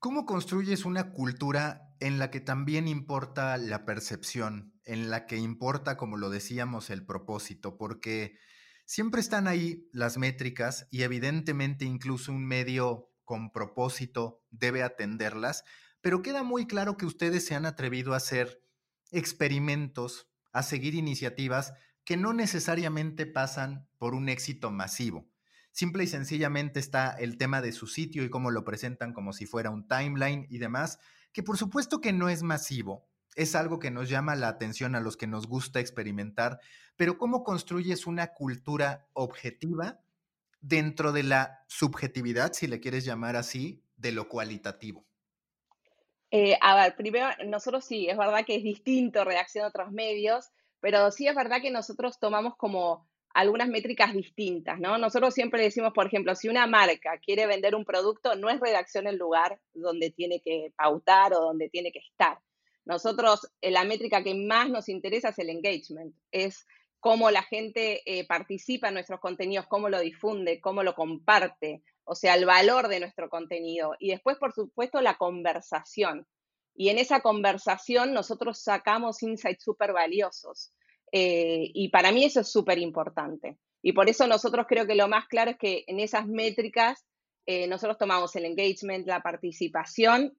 ¿Cómo 0.00 0.26
construyes 0.26 0.84
una 0.84 1.10
cultura 1.10 1.92
en 1.98 2.20
la 2.20 2.30
que 2.30 2.38
también 2.38 2.86
importa 2.86 3.56
la 3.56 3.84
percepción, 3.84 4.72
en 4.84 5.10
la 5.10 5.26
que 5.26 5.38
importa, 5.38 5.96
como 5.96 6.16
lo 6.16 6.30
decíamos, 6.30 6.90
el 6.90 7.04
propósito? 7.04 7.76
Porque 7.76 8.38
siempre 8.86 9.20
están 9.20 9.48
ahí 9.48 9.88
las 9.92 10.16
métricas 10.16 10.86
y 10.92 11.02
evidentemente 11.02 11.84
incluso 11.84 12.30
un 12.30 12.46
medio 12.46 13.10
con 13.24 13.50
propósito 13.50 14.44
debe 14.50 14.84
atenderlas, 14.84 15.64
pero 16.00 16.22
queda 16.22 16.44
muy 16.44 16.68
claro 16.68 16.96
que 16.96 17.04
ustedes 17.04 17.44
se 17.44 17.56
han 17.56 17.66
atrevido 17.66 18.14
a 18.14 18.18
hacer 18.18 18.62
experimentos, 19.10 20.30
a 20.52 20.62
seguir 20.62 20.94
iniciativas 20.94 21.72
que 22.04 22.16
no 22.16 22.32
necesariamente 22.32 23.26
pasan 23.26 23.88
por 23.98 24.14
un 24.14 24.28
éxito 24.28 24.70
masivo. 24.70 25.28
Simple 25.78 26.02
y 26.02 26.06
sencillamente 26.08 26.80
está 26.80 27.14
el 27.20 27.38
tema 27.38 27.62
de 27.62 27.70
su 27.70 27.86
sitio 27.86 28.24
y 28.24 28.30
cómo 28.30 28.50
lo 28.50 28.64
presentan 28.64 29.12
como 29.12 29.32
si 29.32 29.46
fuera 29.46 29.70
un 29.70 29.86
timeline 29.86 30.44
y 30.50 30.58
demás, 30.58 30.98
que 31.32 31.44
por 31.44 31.56
supuesto 31.56 32.00
que 32.00 32.12
no 32.12 32.28
es 32.28 32.42
masivo, 32.42 33.06
es 33.36 33.54
algo 33.54 33.78
que 33.78 33.92
nos 33.92 34.08
llama 34.08 34.34
la 34.34 34.48
atención 34.48 34.96
a 34.96 35.00
los 35.00 35.16
que 35.16 35.28
nos 35.28 35.46
gusta 35.46 35.78
experimentar, 35.78 36.58
pero 36.96 37.16
cómo 37.16 37.44
construyes 37.44 38.08
una 38.08 38.34
cultura 38.34 39.06
objetiva 39.12 40.00
dentro 40.60 41.12
de 41.12 41.22
la 41.22 41.62
subjetividad, 41.68 42.54
si 42.54 42.66
le 42.66 42.80
quieres 42.80 43.04
llamar 43.04 43.36
así, 43.36 43.84
de 43.96 44.10
lo 44.10 44.28
cualitativo. 44.28 45.06
Eh, 46.32 46.58
a 46.60 46.74
ver, 46.74 46.96
primero, 46.96 47.28
nosotros 47.46 47.84
sí, 47.84 48.08
es 48.08 48.18
verdad 48.18 48.44
que 48.44 48.56
es 48.56 48.64
distinto 48.64 49.22
reacción 49.22 49.64
a 49.64 49.68
otros 49.68 49.92
medios, 49.92 50.50
pero 50.80 51.12
sí 51.12 51.28
es 51.28 51.36
verdad 51.36 51.62
que 51.62 51.70
nosotros 51.70 52.18
tomamos 52.18 52.56
como 52.56 53.08
algunas 53.38 53.68
métricas 53.68 54.12
distintas, 54.12 54.80
¿no? 54.80 54.98
Nosotros 54.98 55.32
siempre 55.32 55.62
decimos, 55.62 55.92
por 55.92 56.06
ejemplo, 56.06 56.34
si 56.34 56.48
una 56.48 56.66
marca 56.66 57.18
quiere 57.24 57.46
vender 57.46 57.76
un 57.76 57.84
producto, 57.84 58.34
no 58.34 58.50
es 58.50 58.58
redacción 58.58 59.06
el 59.06 59.16
lugar 59.16 59.60
donde 59.74 60.10
tiene 60.10 60.40
que 60.40 60.72
pautar 60.76 61.32
o 61.34 61.40
donde 61.40 61.68
tiene 61.68 61.92
que 61.92 62.00
estar. 62.00 62.40
Nosotros, 62.84 63.48
eh, 63.60 63.70
la 63.70 63.84
métrica 63.84 64.24
que 64.24 64.34
más 64.34 64.68
nos 64.70 64.88
interesa 64.88 65.28
es 65.28 65.38
el 65.38 65.50
engagement, 65.50 66.16
es 66.32 66.66
cómo 66.98 67.30
la 67.30 67.44
gente 67.44 68.02
eh, 68.06 68.26
participa 68.26 68.88
en 68.88 68.94
nuestros 68.94 69.20
contenidos, 69.20 69.68
cómo 69.68 69.88
lo 69.88 70.00
difunde, 70.00 70.60
cómo 70.60 70.82
lo 70.82 70.96
comparte, 70.96 71.84
o 72.02 72.16
sea, 72.16 72.34
el 72.34 72.44
valor 72.44 72.88
de 72.88 72.98
nuestro 72.98 73.30
contenido. 73.30 73.94
Y 74.00 74.10
después, 74.10 74.36
por 74.38 74.52
supuesto, 74.52 75.00
la 75.00 75.16
conversación. 75.16 76.26
Y 76.74 76.88
en 76.88 76.98
esa 76.98 77.20
conversación 77.20 78.12
nosotros 78.12 78.58
sacamos 78.58 79.22
insights 79.22 79.62
súper 79.62 79.92
valiosos. 79.92 80.72
Eh, 81.12 81.70
y 81.74 81.88
para 81.88 82.12
mí 82.12 82.24
eso 82.24 82.40
es 82.40 82.50
súper 82.50 82.78
importante. 82.78 83.58
Y 83.82 83.92
por 83.92 84.08
eso 84.08 84.26
nosotros 84.26 84.66
creo 84.68 84.86
que 84.86 84.94
lo 84.94 85.08
más 85.08 85.26
claro 85.28 85.52
es 85.52 85.58
que 85.58 85.84
en 85.86 86.00
esas 86.00 86.26
métricas 86.26 87.04
eh, 87.46 87.66
nosotros 87.66 87.98
tomamos 87.98 88.34
el 88.36 88.44
engagement, 88.44 89.06
la 89.06 89.22
participación 89.22 90.36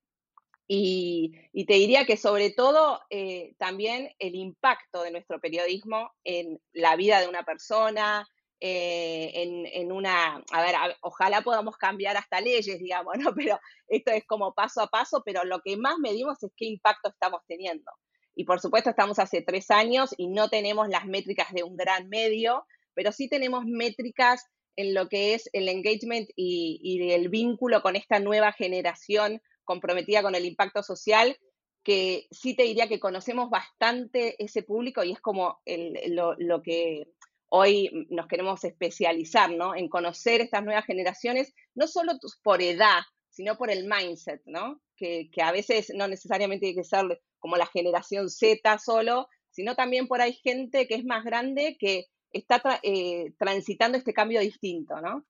y, 0.68 1.32
te 1.66 1.74
diría 1.74 2.06
que 2.06 2.18
sobre 2.18 2.52
todo 2.52 3.02
eh, 3.10 3.56
también 3.58 4.12
el 4.20 4.36
impacto 4.36 5.02
de 5.02 5.12
nuestro 5.12 5.40
periodismo 5.40 6.12
en 6.24 6.62
la 6.74 6.96
vida 6.96 7.20
de 7.20 7.28
una 7.28 7.44
persona, 7.44 8.28
en, 8.62 9.92
una, 9.92 10.44
a 10.52 10.62
ver, 10.62 10.76
ojalá 11.02 11.42
podamos 11.42 11.78
cambiar 11.78 12.18
hasta 12.18 12.42
leyes, 12.42 12.78
digamos. 12.78 13.14
Pero 13.36 13.60
esto 13.88 14.12
es 14.12 14.26
como 14.26 14.54
paso 14.54 14.82
a 14.82 14.88
paso, 14.88 15.24
pero 15.26 15.44
lo 15.46 15.62
que 15.62 15.78
más 15.78 15.98
medimos 15.98 16.44
es 16.44 16.52
qué 16.56 16.66
impacto 16.66 17.10
estamos 17.10 17.42
teniendo. 17.48 17.90
Y 18.36 18.45
por 18.45 18.59
supuesto 18.59 18.89
estamos 18.89 19.19
hace 19.19 19.41
tres 19.41 19.71
años 19.71 20.13
y 20.17 20.27
no 20.27 20.50
tenemos 20.50 20.88
las 20.89 21.05
métricas 21.05 21.51
de 21.51 21.63
un 21.63 21.75
gran 21.75 22.09
medio, 22.09 22.65
pero 22.93 23.12
sí 23.12 23.27
tenemos 23.29 23.65
métricas 23.65 24.45
en 24.75 24.93
lo 24.93 25.09
que 25.09 25.33
es 25.33 25.50
el 25.51 25.67
engagement 25.67 26.29
y, 26.36 27.12
el 27.12 27.27
vínculo 27.27 27.81
con 27.81 27.98
esta 27.98 28.19
nueva 28.19 28.53
generación 28.53 29.41
comprometida 29.65 30.21
con 30.21 30.36
el 30.36 30.45
impacto 30.45 30.83
social, 30.83 31.38
que 31.83 32.27
sí 32.31 32.55
te 32.55 32.63
diría 32.63 32.88
que 32.88 33.00
conocemos 33.00 33.50
bastante 33.50 34.41
ese 34.41 34.63
público 34.63 35.03
y 35.03 35.12
es 35.12 35.19
como 35.19 35.59
lo, 36.07 36.36
lo, 36.38 36.62
que 36.62 37.07
hoy 37.50 38.07
nos 38.09 38.27
queremos 38.27 38.63
especializar, 38.63 39.51
¿no? 39.51 39.75
En 39.75 39.89
conocer 39.89 40.39
estas 40.39 40.63
nuevas 40.63 40.86
generaciones, 40.86 41.53
no 41.75 41.88
solo 41.88 42.13
por 42.41 42.62
edad, 42.62 43.01
sino 43.29 43.57
por 43.57 43.69
el 43.71 43.88
mindset, 43.88 44.41
¿no? 44.45 44.81
Que, 44.95 45.29
a 45.41 45.51
veces 45.51 45.91
no 45.95 46.07
necesariamente 46.07 46.65
tiene 46.67 46.81
que 46.81 46.88
ser 46.88 47.21
como 47.39 47.55
la 47.55 47.67
generación 47.67 48.29
Z 48.29 48.77
solo, 48.79 49.27
sino 49.50 49.75
también 49.75 50.07
por 50.07 50.21
ahí 50.21 50.33
gente 50.33 50.88
que 50.88 50.95
es 50.95 51.05
más 51.05 51.24
grande 51.24 51.77
que 51.79 52.05
está 52.31 52.62
eh, 52.83 53.33
transitando 53.38 53.98
este 53.98 54.13
cambio 54.13 54.41
distinto, 54.41 55.00
¿no? 55.01 55.25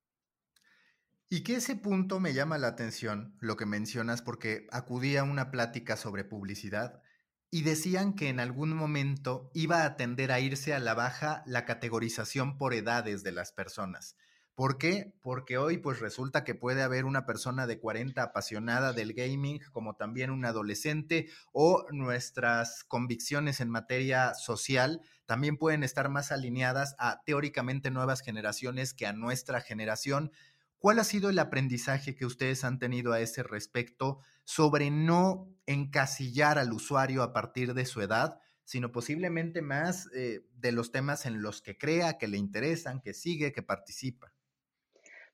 Y 1.29 1.43
que 1.43 1.55
ese 1.55 1.75
punto 1.75 2.19
me 2.19 2.33
llama 2.33 2.57
la 2.57 2.69
atención, 2.69 3.37
lo 3.39 3.55
que 3.55 3.67
mencionas, 3.67 4.23
porque 4.23 4.65
acudí 4.71 5.15
a 5.15 5.23
una 5.23 5.51
plática 5.51 5.95
sobre 5.95 6.23
publicidad 6.23 7.03
y 7.51 7.61
decían 7.61 8.13
que 8.15 8.29
en 8.29 8.39
algún 8.39 8.75
momento 8.75 9.51
iba 9.53 9.83
a 9.85 9.95
tender 9.95 10.31
a 10.31 10.39
irse 10.39 10.73
a 10.73 10.79
la 10.79 10.95
baja 10.95 11.43
la 11.45 11.65
categorización 11.65 12.57
por 12.57 12.73
edades 12.73 13.23
de 13.23 13.31
las 13.31 13.51
personas. 13.51 14.15
¿Por 14.59 14.77
qué? 14.77 15.13
Porque 15.21 15.57
hoy 15.57 15.77
pues 15.77 16.01
resulta 16.01 16.43
que 16.43 16.53
puede 16.53 16.81
haber 16.81 17.05
una 17.05 17.25
persona 17.25 17.65
de 17.65 17.79
40 17.79 18.21
apasionada 18.21 18.91
del 18.91 19.13
gaming, 19.13 19.61
como 19.71 19.95
también 19.95 20.31
un 20.31 20.43
adolescente, 20.43 21.29
o 21.53 21.85
nuestras 21.93 22.83
convicciones 22.83 23.61
en 23.61 23.69
materia 23.69 24.33
social 24.33 24.99
también 25.25 25.55
pueden 25.55 25.81
estar 25.85 26.09
más 26.09 26.33
alineadas 26.33 26.97
a 26.99 27.21
teóricamente 27.25 27.89
nuevas 27.89 28.19
generaciones 28.19 28.93
que 28.93 29.07
a 29.07 29.13
nuestra 29.13 29.61
generación. 29.61 30.33
¿Cuál 30.77 30.99
ha 30.99 31.05
sido 31.05 31.29
el 31.29 31.39
aprendizaje 31.39 32.13
que 32.13 32.25
ustedes 32.25 32.65
han 32.65 32.79
tenido 32.79 33.13
a 33.13 33.21
ese 33.21 33.43
respecto 33.43 34.19
sobre 34.43 34.91
no 34.91 35.55
encasillar 35.67 36.59
al 36.59 36.73
usuario 36.73 37.23
a 37.23 37.31
partir 37.31 37.75
de 37.75 37.85
su 37.85 38.01
edad, 38.01 38.41
sino 38.65 38.91
posiblemente 38.91 39.61
más 39.61 40.09
eh, 40.13 40.41
de 40.51 40.73
los 40.73 40.91
temas 40.91 41.25
en 41.25 41.41
los 41.41 41.61
que 41.61 41.77
crea, 41.77 42.17
que 42.17 42.27
le 42.27 42.37
interesan, 42.37 42.99
que 42.99 43.13
sigue, 43.13 43.53
que 43.53 43.63
participa? 43.63 44.33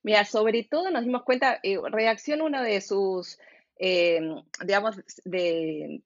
Mira, 0.06 0.24
sobre 0.24 0.64
todo 0.64 0.92
nos 0.92 1.04
dimos 1.04 1.24
cuenta, 1.24 1.60
eh, 1.64 1.80
reacción 1.92 2.44
uno 2.44 2.62
de 2.62 2.80
sus, 2.80 3.40
eh, 3.80 4.22
digamos, 4.64 4.98
de 5.24 6.04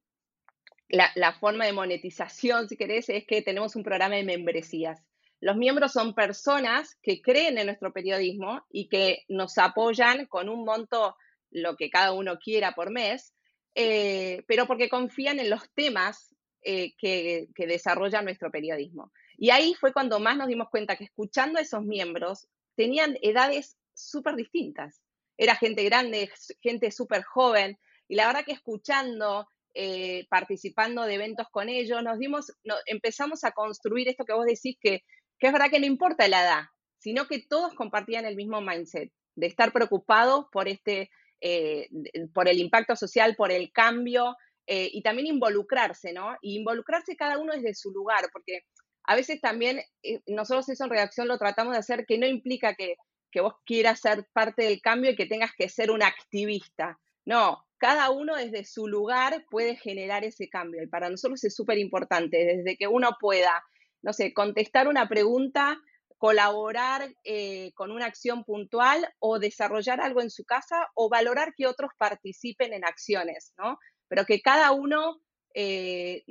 la, 0.87 1.33
forma 1.33 1.65
de 1.65 1.73
monetización, 1.73 2.69
si 2.69 2.77
querés, 2.77 3.09
es 3.09 3.25
que 3.25 3.41
tenemos 3.41 3.75
un 3.75 3.83
programa 3.83 4.15
de 4.15 4.23
membresías. 4.23 5.03
Los 5.41 5.57
miembros 5.57 5.91
son 5.91 6.15
personas 6.15 6.95
que 7.03 7.21
creen 7.21 7.57
en 7.57 7.65
nuestro 7.65 7.91
periodismo 7.91 8.65
y 8.69 8.87
que 8.87 9.25
nos 9.27 9.57
apoyan 9.57 10.27
con 10.27 10.47
un 10.47 10.63
monto, 10.63 11.17
lo 11.51 11.75
que 11.75 11.89
cada 11.89 12.13
uno 12.13 12.39
quiera 12.39 12.71
por 12.75 12.91
mes, 12.91 13.33
eh, 13.75 14.43
pero 14.47 14.65
porque 14.65 14.87
confían 14.87 15.41
en 15.41 15.49
los 15.49 15.69
temas 15.73 16.33
eh, 16.61 16.93
que, 16.97 17.49
que 17.53 17.67
desarrolla 17.67 18.21
nuestro 18.21 18.49
periodismo. 18.49 19.11
Y 19.37 19.49
ahí 19.49 19.73
fue 19.73 19.91
cuando 19.91 20.21
más 20.21 20.37
nos 20.37 20.47
dimos 20.47 20.69
cuenta 20.69 20.95
que 20.95 21.03
escuchando 21.03 21.59
a 21.59 21.63
esos 21.63 21.83
miembros 21.83 22.47
tenían 22.77 23.17
edades 23.21 23.75
súper 24.01 24.35
distintas. 24.35 25.01
Era 25.37 25.55
gente 25.55 25.83
grande, 25.83 26.29
gente 26.61 26.91
súper 26.91 27.23
joven, 27.23 27.77
y 28.07 28.15
la 28.15 28.27
verdad 28.27 28.45
que 28.45 28.53
escuchando, 28.53 29.47
eh, 29.73 30.25
participando 30.29 31.03
de 31.03 31.13
eventos 31.13 31.47
con 31.51 31.69
ellos, 31.69 32.03
nos 32.03 32.17
dimos, 32.17 32.51
empezamos 32.85 33.43
a 33.43 33.51
construir 33.51 34.07
esto 34.09 34.25
que 34.25 34.33
vos 34.33 34.45
decís 34.45 34.77
que 34.81 35.03
que 35.39 35.47
es 35.47 35.53
verdad 35.53 35.71
que 35.71 35.79
no 35.79 35.85
importa 35.85 36.27
la 36.27 36.43
edad, 36.43 36.63
sino 36.97 37.27
que 37.27 37.45
todos 37.47 37.73
compartían 37.73 38.25
el 38.25 38.35
mismo 38.35 38.61
mindset 38.61 39.11
de 39.35 39.47
estar 39.47 39.71
preocupados 39.71 40.45
por, 40.51 40.67
este, 40.67 41.09
eh, 41.39 41.87
por 42.33 42.49
el 42.49 42.59
impacto 42.59 42.95
social, 42.95 43.35
por 43.35 43.51
el 43.51 43.71
cambio 43.71 44.35
eh, 44.67 44.89
y 44.91 45.01
también 45.01 45.27
involucrarse, 45.27 46.11
¿no? 46.11 46.35
Y 46.41 46.57
involucrarse 46.57 47.15
cada 47.15 47.39
uno 47.39 47.53
desde 47.53 47.73
su 47.73 47.91
lugar, 47.91 48.29
porque 48.33 48.61
a 49.05 49.15
veces 49.15 49.39
también 49.39 49.81
nosotros 50.27 50.67
eso 50.69 50.83
en 50.83 50.89
redacción 50.89 51.27
lo 51.27 51.39
tratamos 51.39 51.73
de 51.73 51.79
hacer 51.79 52.05
que 52.05 52.17
no 52.17 52.27
implica 52.27 52.75
que, 52.75 52.95
que 53.31 53.41
vos 53.41 53.53
quieras 53.65 53.99
ser 53.99 54.27
parte 54.33 54.63
del 54.63 54.81
cambio 54.81 55.11
y 55.11 55.15
que 55.15 55.25
tengas 55.25 55.51
que 55.57 55.69
ser 55.69 55.91
un 55.91 56.03
activista. 56.03 56.99
No, 57.25 57.65
cada 57.77 58.09
uno 58.09 58.35
desde 58.35 58.65
su 58.65 58.87
lugar 58.87 59.45
puede 59.49 59.75
generar 59.75 60.23
ese 60.23 60.49
cambio 60.49 60.83
y 60.83 60.87
para 60.87 61.09
nosotros 61.09 61.43
es 61.43 61.55
súper 61.55 61.77
importante, 61.77 62.37
desde 62.37 62.77
que 62.77 62.87
uno 62.87 63.17
pueda 63.19 63.63
no 64.01 64.13
sé, 64.13 64.33
contestar 64.33 64.87
una 64.87 65.07
pregunta, 65.07 65.79
colaborar 66.17 67.13
eh, 67.23 67.71
con 67.75 67.91
una 67.91 68.05
acción 68.05 68.43
puntual 68.43 69.07
o 69.19 69.39
desarrollar 69.39 70.01
algo 70.01 70.21
en 70.21 70.29
su 70.29 70.45
casa 70.45 70.87
o 70.93 71.09
valorar 71.09 71.53
que 71.55 71.67
otros 71.67 71.91
participen 71.97 72.73
en 72.73 72.85
acciones, 72.85 73.53
¿no? 73.57 73.79
Pero 74.07 74.25
que 74.25 74.41
cada 74.41 74.71
uno, 74.71 75.21
eh, 75.53 76.23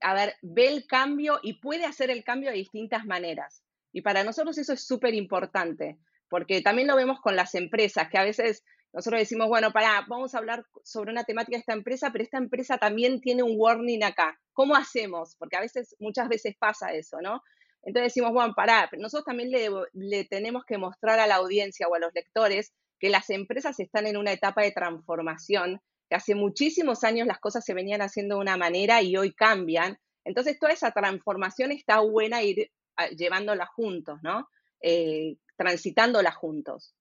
a 0.00 0.14
ver, 0.14 0.36
ve 0.42 0.68
el 0.68 0.86
cambio 0.86 1.38
y 1.42 1.60
puede 1.60 1.84
hacer 1.84 2.10
el 2.10 2.24
cambio 2.24 2.50
de 2.50 2.56
distintas 2.56 3.04
maneras. 3.04 3.62
Y 3.92 4.02
para 4.02 4.24
nosotros 4.24 4.56
eso 4.58 4.72
es 4.72 4.86
súper 4.86 5.14
importante, 5.14 5.98
porque 6.28 6.62
también 6.62 6.88
lo 6.88 6.96
vemos 6.96 7.20
con 7.20 7.36
las 7.36 7.54
empresas, 7.54 8.08
que 8.10 8.18
a 8.18 8.24
veces 8.24 8.62
nosotros 8.92 9.20
decimos, 9.20 9.48
bueno, 9.48 9.72
para, 9.72 10.06
vamos 10.08 10.34
a 10.34 10.38
hablar 10.38 10.64
sobre 10.82 11.12
una 11.12 11.24
temática 11.24 11.56
de 11.56 11.60
esta 11.60 11.74
empresa, 11.74 12.10
pero 12.12 12.24
esta 12.24 12.38
empresa 12.38 12.78
también 12.78 13.20
tiene 13.20 13.42
un 13.42 13.54
warning 13.56 14.02
acá. 14.02 14.40
¿Cómo 14.54 14.74
hacemos? 14.74 15.36
Porque 15.38 15.56
a 15.56 15.60
veces, 15.60 15.94
muchas 15.98 16.28
veces 16.28 16.56
pasa 16.58 16.92
eso, 16.92 17.18
¿no? 17.20 17.42
Entonces 17.82 18.14
decimos, 18.14 18.32
bueno, 18.32 18.54
pará, 18.56 18.88
nosotros 18.98 19.26
también 19.26 19.50
le, 19.50 19.68
le 19.92 20.24
tenemos 20.24 20.64
que 20.64 20.78
mostrar 20.78 21.20
a 21.20 21.26
la 21.26 21.36
audiencia 21.36 21.86
o 21.88 21.94
a 21.94 21.98
los 21.98 22.12
lectores 22.14 22.72
que 22.98 23.10
las 23.10 23.30
empresas 23.30 23.78
están 23.80 24.06
en 24.06 24.16
una 24.16 24.32
etapa 24.32 24.62
de 24.62 24.72
transformación, 24.72 25.80
que 26.08 26.16
hace 26.16 26.34
muchísimos 26.34 27.04
años 27.04 27.26
las 27.26 27.38
cosas 27.38 27.64
se 27.64 27.74
venían 27.74 28.00
haciendo 28.00 28.36
de 28.36 28.40
una 28.40 28.56
manera 28.56 29.02
y 29.02 29.16
hoy 29.16 29.34
cambian. 29.34 29.98
Entonces 30.24 30.58
toda 30.58 30.72
esa 30.72 30.90
transformación 30.90 31.70
está 31.70 32.00
buena 32.00 32.42
ir 32.42 32.70
ah, 32.96 33.08
llevándola 33.08 33.66
juntos, 33.66 34.18
¿no? 34.22 34.48
Eh, 34.80 35.36
transitándola 35.56 36.32
juntos. 36.32 36.94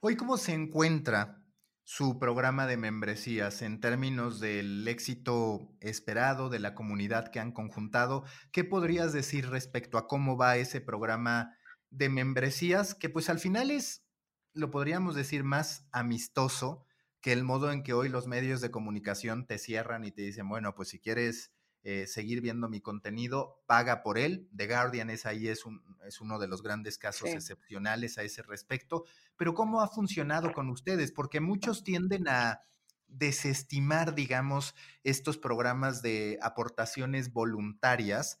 Hoy, 0.00 0.16
¿cómo 0.16 0.36
se 0.36 0.52
encuentra 0.52 1.42
su 1.82 2.18
programa 2.18 2.66
de 2.66 2.76
membresías 2.76 3.62
en 3.62 3.80
términos 3.80 4.40
del 4.40 4.86
éxito 4.86 5.74
esperado 5.80 6.50
de 6.50 6.58
la 6.58 6.74
comunidad 6.74 7.30
que 7.32 7.40
han 7.40 7.52
conjuntado? 7.52 8.24
¿Qué 8.52 8.62
podrías 8.62 9.12
decir 9.12 9.48
respecto 9.48 9.98
a 9.98 10.06
cómo 10.06 10.36
va 10.36 10.56
ese 10.56 10.80
programa 10.80 11.56
de 11.90 12.10
membresías? 12.10 12.94
Que 12.94 13.08
pues 13.08 13.30
al 13.30 13.38
final 13.38 13.70
es, 13.70 14.04
lo 14.52 14.70
podríamos 14.70 15.14
decir, 15.14 15.44
más 15.44 15.88
amistoso 15.90 16.84
que 17.20 17.32
el 17.32 17.42
modo 17.42 17.72
en 17.72 17.82
que 17.82 17.94
hoy 17.94 18.08
los 18.08 18.26
medios 18.26 18.60
de 18.60 18.70
comunicación 18.70 19.46
te 19.46 19.58
cierran 19.58 20.04
y 20.04 20.12
te 20.12 20.22
dicen, 20.22 20.48
bueno, 20.48 20.74
pues 20.74 20.90
si 20.90 21.00
quieres 21.00 21.52
eh, 21.90 22.06
seguir 22.06 22.42
viendo 22.42 22.68
mi 22.68 22.82
contenido, 22.82 23.62
paga 23.64 24.02
por 24.02 24.18
él. 24.18 24.46
The 24.54 24.66
Guardian 24.66 25.08
es 25.08 25.24
ahí, 25.24 25.48
es, 25.48 25.64
un, 25.64 25.82
es 26.06 26.20
uno 26.20 26.38
de 26.38 26.46
los 26.46 26.62
grandes 26.62 26.98
casos 26.98 27.30
excepcionales 27.30 28.18
a 28.18 28.24
ese 28.24 28.42
respecto. 28.42 29.04
Pero 29.38 29.54
¿cómo 29.54 29.80
ha 29.80 29.88
funcionado 29.88 30.52
con 30.52 30.68
ustedes? 30.68 31.12
Porque 31.12 31.40
muchos 31.40 31.84
tienden 31.84 32.28
a 32.28 32.60
desestimar, 33.06 34.14
digamos, 34.14 34.74
estos 35.02 35.38
programas 35.38 36.02
de 36.02 36.38
aportaciones 36.42 37.32
voluntarias 37.32 38.38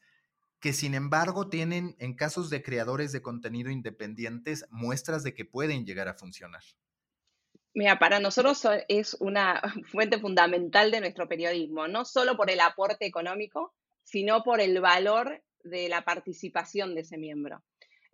que 0.60 0.74
sin 0.74 0.92
embargo 0.92 1.48
tienen 1.48 1.96
en 2.00 2.16
casos 2.16 2.50
de 2.50 2.62
creadores 2.62 3.12
de 3.12 3.22
contenido 3.22 3.70
independientes 3.70 4.66
muestras 4.68 5.22
de 5.22 5.32
que 5.32 5.46
pueden 5.46 5.86
llegar 5.86 6.08
a 6.08 6.12
funcionar. 6.12 6.64
Mira, 7.78 7.96
para 7.96 8.18
nosotros 8.18 8.60
es 8.88 9.14
una 9.20 9.62
fuente 9.92 10.18
fundamental 10.18 10.90
de 10.90 10.98
nuestro 10.98 11.28
periodismo, 11.28 11.86
no 11.86 12.04
solo 12.04 12.36
por 12.36 12.50
el 12.50 12.58
aporte 12.58 13.06
económico, 13.06 13.72
sino 14.02 14.42
por 14.42 14.60
el 14.60 14.80
valor 14.80 15.44
de 15.62 15.88
la 15.88 16.02
participación 16.02 16.96
de 16.96 17.02
ese 17.02 17.18
miembro. 17.18 17.62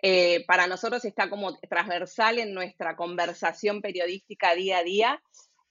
Eh, 0.02 0.44
para 0.44 0.66
nosotros 0.66 1.02
está 1.06 1.30
como 1.30 1.56
transversal 1.60 2.40
en 2.40 2.52
nuestra 2.52 2.94
conversación 2.94 3.80
periodística 3.80 4.54
día 4.54 4.80
a 4.80 4.82
día. 4.82 5.22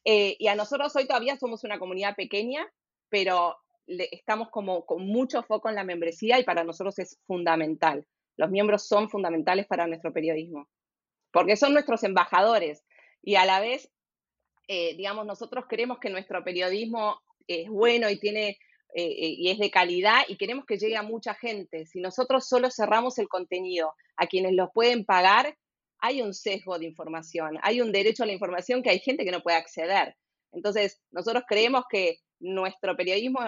Eh, 0.04 0.38
y 0.40 0.48
a 0.48 0.56
nosotros 0.56 0.96
hoy 0.96 1.06
todavía 1.06 1.38
somos 1.38 1.64
una 1.64 1.78
comunidad 1.78 2.16
pequeña, 2.16 2.66
pero 3.10 3.58
estamos 3.86 4.50
como 4.50 4.88
con 4.88 5.06
mucho 5.06 5.44
foco 5.44 5.70
en 5.70 5.76
la 5.76 5.84
membresía 5.84 6.40
y 6.40 6.44
para 6.44 6.64
nosotros 6.64 6.98
es 6.98 7.20
fundamental. 7.28 8.08
Los 8.38 8.50
miembros 8.50 8.88
son 8.88 9.08
fundamentales 9.08 9.68
para 9.68 9.86
nuestro 9.86 10.12
periodismo, 10.12 10.68
porque 11.32 11.58
son 11.58 11.74
nuestros 11.74 12.04
embajadores 12.04 12.84
y 13.24 13.36
a 13.36 13.46
la 13.46 13.60
vez, 13.60 13.90
eh, 14.68 14.96
digamos, 14.96 15.26
nosotros 15.26 15.66
creemos 15.68 15.98
que 16.00 16.10
nuestro 16.10 16.44
periodismo 16.44 17.20
es 17.48 17.70
bueno 17.70 18.10
y 18.10 18.20
tiene 18.20 18.58
eh, 18.96 19.06
eh, 19.06 19.36
y 19.38 19.50
es 19.50 19.58
de 19.58 19.72
calidad 19.72 20.22
y 20.28 20.38
queremos 20.38 20.66
que 20.66 20.78
llegue 20.78 20.96
a 20.96 21.02
mucha 21.02 21.34
gente. 21.34 21.88
Si 21.88 22.00
nosotros 22.00 22.48
solo 22.48 22.70
cerramos 22.70 23.18
el 23.18 23.28
contenido 23.28 23.96
a 24.18 24.28
quienes 24.28 24.54
los 24.54 24.70
pueden 24.72 25.04
pagar, 25.04 25.58
hay 25.98 26.22
un 26.22 26.34
sesgo 26.34 26.78
de 26.78 26.86
información, 26.86 27.58
hay 27.64 27.82
un 27.82 27.92
derecho 27.92 28.22
a 28.22 28.26
la 28.28 28.34
información 28.34 28.84
que 28.84 28.92
hay 28.92 29.00
gente 29.00 29.26
que 29.26 29.32
no 29.32 29.42
puede 29.42 29.58
acceder. 29.58 30.16
Entonces, 30.52 31.02
nosotros 31.10 31.44
creemos 31.48 31.86
que 31.90 32.20
nuestro 32.40 32.96
periodismo 32.96 33.40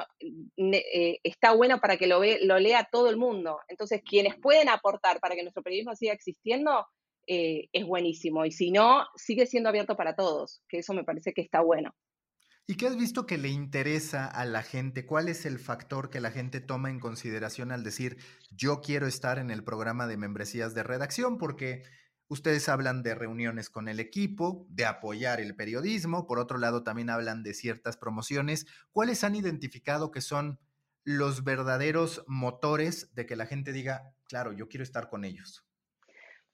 eh, 0.57 1.19
está 1.21 1.51
bueno 1.51 1.79
para 1.79 1.97
que 1.97 2.07
lo, 2.07 2.21
lo 2.23 2.57
lea 2.57 2.87
todo 2.91 3.09
el 3.09 3.17
mundo. 3.17 3.59
Entonces, 3.67 4.01
quienes 4.03 4.35
pueden 4.39 4.69
aportar 4.69 5.19
para 5.19 5.35
que 5.35 5.43
nuestro 5.43 5.61
periodismo 5.61 5.95
siga 5.95 6.13
existiendo, 6.13 6.87
es 7.27 7.85
buenísimo. 7.85 8.45
Y 8.45 8.51
si 8.51 8.71
no, 8.71 9.05
sigue 9.15 9.45
siendo 9.45 9.69
abierto 9.69 9.95
para 9.95 10.15
todos, 10.15 10.61
que 10.67 10.79
eso 10.79 10.93
me 10.93 11.03
parece 11.03 11.33
que 11.33 11.41
está 11.41 11.61
bueno. 11.61 11.95
¿Y 12.67 12.77
qué 12.77 12.87
has 12.87 12.97
visto 12.97 13.27
que 13.27 13.37
le 13.37 13.49
interesa 13.49 14.25
a 14.25 14.43
la 14.43 14.63
gente? 14.63 15.05
¿Cuál 15.05 15.29
es 15.29 15.45
el 15.45 15.59
factor 15.59 16.09
que 16.09 16.19
la 16.19 16.31
gente 16.31 16.61
toma 16.61 16.89
en 16.89 16.99
consideración 16.99 17.71
al 17.71 17.83
decir 17.83 18.17
yo 18.49 18.81
quiero 18.81 19.05
estar 19.05 19.37
en 19.37 19.51
el 19.51 19.63
programa 19.63 20.07
de 20.07 20.17
membresías 20.17 20.73
de 20.73 20.81
redacción? 20.81 21.37
Porque 21.37 21.83
ustedes 22.27 22.67
hablan 22.67 23.03
de 23.03 23.13
reuniones 23.13 23.69
con 23.69 23.87
el 23.87 23.99
equipo, 23.99 24.65
de 24.69 24.85
apoyar 24.85 25.39
el 25.39 25.55
periodismo, 25.55 26.25
por 26.25 26.39
otro 26.39 26.57
lado 26.57 26.81
también 26.81 27.11
hablan 27.11 27.43
de 27.43 27.53
ciertas 27.53 27.97
promociones. 27.97 28.65
¿Cuáles 28.91 29.23
han 29.23 29.35
identificado 29.35 30.09
que 30.09 30.21
son 30.21 30.59
los 31.03 31.43
verdaderos 31.43 32.23
motores 32.25 33.13
de 33.13 33.27
que 33.27 33.35
la 33.35 33.45
gente 33.45 33.73
diga, 33.73 34.15
claro, 34.27 34.53
yo 34.53 34.67
quiero 34.69 34.83
estar 34.83 35.07
con 35.07 35.23
ellos? 35.23 35.64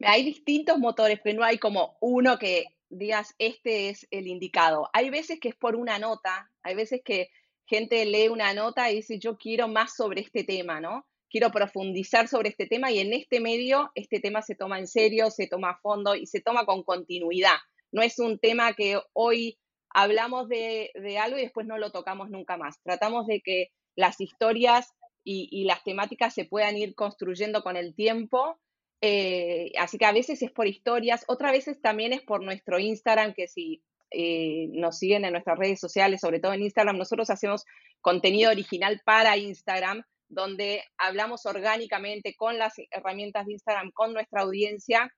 Hay 0.06 0.24
distintos 0.24 0.78
motores, 0.80 1.20
pero 1.24 1.40
no 1.40 1.46
hay 1.46 1.58
como 1.58 1.98
uno 2.02 2.38
que 2.38 2.66
digas, 2.90 3.34
este 3.40 3.90
es 3.90 4.08
el 4.12 4.28
indicado. 4.28 4.90
Hay 4.94 5.10
veces 5.10 5.40
que 5.40 5.50
es 5.50 5.56
por 5.56 5.76
una 5.76 6.00
nota, 6.00 6.50
hay 6.64 6.76
veces 6.76 7.02
que 7.04 7.30
gente 7.66 8.06
lee 8.06 8.28
una 8.28 8.54
nota 8.54 8.92
y 8.92 8.98
dice, 8.98 9.18
yo 9.18 9.38
quiero 9.38 9.68
más 9.68 9.96
sobre 9.96 10.22
este 10.22 10.44
tema, 10.44 10.82
¿no? 10.82 11.06
Quiero 11.30 11.52
profundizar 11.52 12.28
sobre 12.28 12.50
este 12.50 12.68
tema 12.68 12.92
y 12.92 13.00
en 13.00 13.14
este 13.14 13.40
medio 13.40 13.92
este 13.96 14.20
tema 14.20 14.42
se 14.42 14.56
toma 14.56 14.78
en 14.78 14.88
serio, 14.88 15.32
se 15.32 15.48
toma 15.48 15.72
a 15.72 15.80
fondo 15.80 16.16
y 16.16 16.28
se 16.28 16.42
toma 16.42 16.66
con 16.66 16.84
continuidad. 16.84 17.56
No 17.92 18.02
es 18.02 18.20
un 18.20 18.40
tema 18.40 18.74
que 18.74 19.00
hoy 19.14 19.58
hablamos 19.94 20.50
de, 20.50 20.92
algo 21.22 21.38
y 21.38 21.42
después 21.42 21.66
no 21.66 21.78
lo 21.78 21.92
tocamos 21.92 22.30
nunca 22.30 22.58
más. 22.58 22.82
Tratamos 22.84 23.28
de 23.28 23.42
que 23.42 23.72
las 23.96 24.20
historias 24.20 24.94
y, 25.24 25.64
las 25.66 25.84
temáticas 25.84 26.34
se 26.34 26.46
puedan 26.46 26.78
ir 26.78 26.96
construyendo 26.96 27.64
con 27.64 27.78
el 27.78 27.94
tiempo 27.94 28.60
eh, 29.02 29.72
así 29.80 29.98
que 29.98 30.06
a 30.06 30.14
veces 30.14 30.42
es 30.42 30.52
por 30.52 30.68
historias, 30.68 31.26
otras 31.28 31.52
veces 31.52 31.82
también 31.82 32.14
es 32.14 32.22
por 32.22 32.44
nuestro 32.44 32.78
Instagram, 32.80 33.34
que 33.34 33.48
si 33.48 33.84
eh, 34.12 34.68
nos 34.72 35.00
siguen 35.00 35.26
en 35.26 35.32
nuestras 35.32 35.58
redes 35.58 35.80
sociales, 35.80 36.22
sobre 36.22 36.40
todo 36.40 36.54
en 36.54 36.62
Instagram, 36.62 36.98
nosotros 36.98 37.30
hacemos 37.30 37.66
contenido 38.02 38.52
original 38.52 39.02
para 39.04 39.38
Instagram, 39.38 40.04
donde 40.30 40.84
hablamos 40.98 41.46
orgánicamente 41.46 42.36
con 42.36 42.58
las 42.58 42.74
herramientas 42.92 43.46
de 43.46 43.54
Instagram, 43.54 43.92
con 43.92 44.14
nuestra 44.14 44.42
audiencia, 44.42 45.12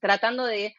tratando 0.00 0.46
de 0.46 0.74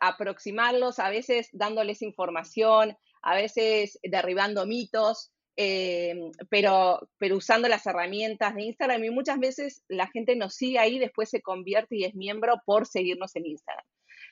aproximarlos, 0.00 0.98
a 0.98 1.10
veces 1.10 1.48
dándoles 1.52 2.00
información, 2.00 2.96
a 3.20 3.34
veces 3.34 3.98
derribando 4.02 4.64
mitos, 4.64 5.30
Em, 5.58 6.32
pero, 6.50 7.08
pero 7.16 7.36
usando 7.36 7.66
las 7.66 7.86
herramientas 7.86 8.54
de 8.54 8.64
Instagram 8.64 9.02
y 9.04 9.10
muchas 9.10 9.38
veces 9.38 9.82
la 9.88 10.06
gente 10.06 10.36
nos 10.36 10.54
sigue 10.54 10.78
ahí, 10.78 10.98
después 10.98 11.30
se 11.30 11.40
convierte 11.40 11.96
y 11.96 12.04
es 12.04 12.14
miembro 12.14 12.60
por 12.66 12.86
seguirnos 12.86 13.34
en 13.36 13.46
Instagram. 13.46 13.86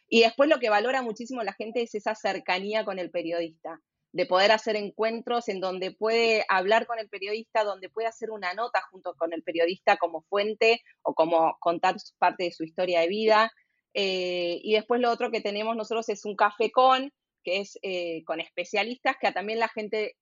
Y 0.09 0.21
después 0.21 0.51
lo 0.51 0.59
que 0.59 0.69
valora 0.69 1.01
muchísimo 1.01 1.43
la 1.43 1.55
gente 1.55 1.83
es 1.83 1.95
esa 1.95 2.15
cercanía 2.15 2.85
con 2.85 2.99
el 2.99 3.11
periodista, 3.11 3.81
de 4.13 4.27
poder 4.27 4.53
hacer 4.53 4.77
encuentros 4.77 5.49
en 5.49 5.61
donde 5.61 5.93
puede 5.93 6.45
hablar 6.49 6.87
con 6.87 6.99
el 6.99 7.09
periodista, 7.09 7.65
donde 7.65 7.89
puede 7.89 8.07
hacer 8.07 8.31
una 8.31 8.53
nota 8.53 8.83
junto 8.91 9.15
con 9.15 9.33
el 9.33 9.43
periodista 9.43 9.97
como 9.97 10.23
fuente 10.23 10.83
o 11.03 11.15
como 11.15 11.57
contar 11.59 11.97
parte 12.19 12.45
de 12.45 12.53
su 12.53 12.65
historia 12.65 13.01
de 13.01 13.09
vida. 13.09 13.51
Eh, 13.95 14.61
y 14.63 14.75
después 14.75 15.01
lo 15.01 15.11
otro 15.11 15.31
que 15.31 15.41
tenemos 15.41 15.75
nosotros 15.75 16.09
es 16.11 16.25
un 16.27 16.37
café 16.37 16.71
con, 16.71 17.13
que 17.45 17.61
es 17.61 17.79
eh, 17.83 18.25
con 18.25 18.41
especialistas, 18.41 19.17
que 19.21 19.29
a 19.29 19.33
también 19.33 19.59
la 19.59 19.69
gente, 19.69 20.17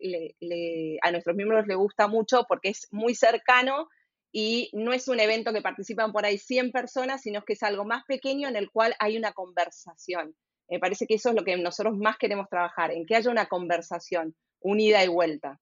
a 1.03 1.11
nuestros 1.11 1.37
miembros 1.37 1.67
le 1.67 1.75
gusta 1.75 2.09
mucho 2.09 2.45
porque 2.49 2.71
es 2.71 2.89
muy 2.91 3.15
cercano 3.15 3.89
y 4.33 4.71
no 4.73 4.93
es 4.93 5.09
un 5.09 5.21
evento 5.21 5.53
que 5.53 5.63
participan 5.63 6.13
por 6.13 6.25
ahí 6.25 6.39
100 6.39 6.73
personas, 6.73 7.23
sino 7.23 7.45
que 7.45 7.53
es 7.53 7.63
algo 7.63 7.85
más 7.85 8.05
pequeño 8.07 8.49
en 8.49 8.57
el 8.57 8.71
cual 8.71 8.95
hay 8.99 9.17
una 9.17 9.33
conversación. 9.33 10.35
Me 10.69 10.79
parece 10.79 11.07
que 11.07 11.15
eso 11.15 11.31
es 11.31 11.35
lo 11.35 11.45
que 11.45 11.57
nosotros 11.57 11.97
más 11.99 12.17
queremos 12.19 12.49
trabajar, 12.49 12.91
en 12.91 13.07
que 13.07 13.15
haya 13.15 13.31
una 13.31 13.47
conversación, 13.47 14.35
unida 14.61 15.05
y 15.05 15.09
vuelta. 15.09 15.61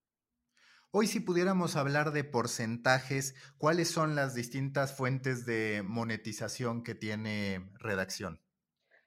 Hoy 0.93 1.07
si 1.07 1.21
pudiéramos 1.21 1.77
hablar 1.77 2.13
de 2.13 2.25
porcentajes, 2.25 3.35
¿cuáles 3.59 3.91
son 3.91 4.17
las 4.17 4.35
distintas 4.35 4.97
fuentes 4.97 5.47
de 5.47 5.83
monetización 5.85 6.83
que 6.83 6.95
tiene 6.95 7.71
redacción? 7.79 8.41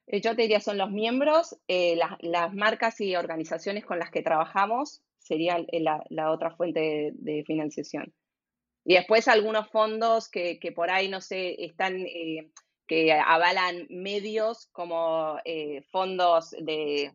Eh, 0.08 0.22
yo 0.22 0.36
te 0.36 0.44
diría 0.44 0.60
son 0.60 0.78
los 0.78 0.92
miembros, 0.92 1.58
eh, 1.68 1.98
las, 2.22 2.54
marcas 2.54 3.00
y 3.02 3.16
organizaciones 3.16 3.86
con 3.86 4.00
las 4.00 4.12
que 4.12 4.22
trabajamos 4.22 5.02
sería 5.18 5.58
eh, 5.72 5.80
la, 5.82 6.32
otra 6.32 6.52
fuente 6.56 7.12
de, 7.14 7.44
financiación. 7.46 8.14
Y 8.86 8.96
después 8.96 9.30
algunos 9.30 9.70
fondos 9.70 10.30
que, 10.30 10.60
por 10.76 10.92
ahí, 10.92 11.08
no 11.08 11.22
sé, 11.22 11.64
están, 11.64 12.06
que 12.86 13.14
avalan 13.14 13.88
medios 13.90 14.68
como 14.74 15.40
fondos 15.90 16.52
de, 16.60 17.14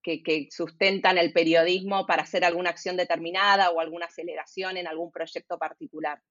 que, 0.00 0.22
que 0.22 0.48
sustentan 0.52 1.18
el 1.18 1.32
periodismo 1.32 2.06
para 2.06 2.22
hacer 2.22 2.44
alguna 2.44 2.70
acción 2.70 2.96
determinada 2.96 3.70
o 3.70 3.80
alguna 3.80 4.06
aceleración 4.06 4.76
en 4.76 4.86
algún 4.86 5.10
proyecto 5.10 5.58
particular. 5.58 6.22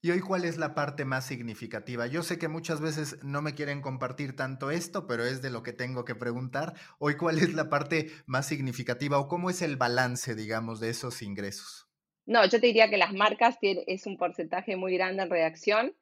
¿Y 0.00 0.12
hoy 0.12 0.20
cuál 0.20 0.44
es 0.44 0.58
la 0.58 0.76
parte 0.76 1.04
más 1.04 1.26
significativa? 1.26 2.06
Yo 2.06 2.22
sé 2.22 2.38
que 2.38 2.46
muchas 2.46 2.80
veces 2.80 3.18
no 3.24 3.42
me 3.42 3.54
quieren 3.54 3.82
compartir 3.82 4.36
tanto 4.36 4.70
esto, 4.70 5.08
pero 5.08 5.24
es 5.24 5.42
de 5.42 5.50
lo 5.50 5.64
que 5.64 5.72
tengo 5.72 6.04
que 6.04 6.14
preguntar. 6.14 6.74
Hoy 7.00 7.16
cuál 7.16 7.38
es 7.38 7.52
la 7.52 7.68
parte 7.68 8.12
más 8.24 8.46
significativa 8.46 9.18
o 9.18 9.26
cómo 9.26 9.50
es 9.50 9.60
el 9.60 9.76
balance, 9.76 10.36
digamos, 10.36 10.78
de 10.78 10.90
esos 10.90 11.20
ingresos. 11.20 11.88
No, 12.26 12.44
yo 12.44 12.60
te 12.60 12.68
diría 12.68 12.88
que 12.88 12.96
las 12.96 13.12
marcas 13.12 13.58
tienen, 13.58 13.82
es 13.88 14.06
un 14.06 14.16
porcentaje 14.16 14.76
muy 14.76 14.94
grande 14.94 15.24
en 15.24 15.30
redacción 15.30 15.96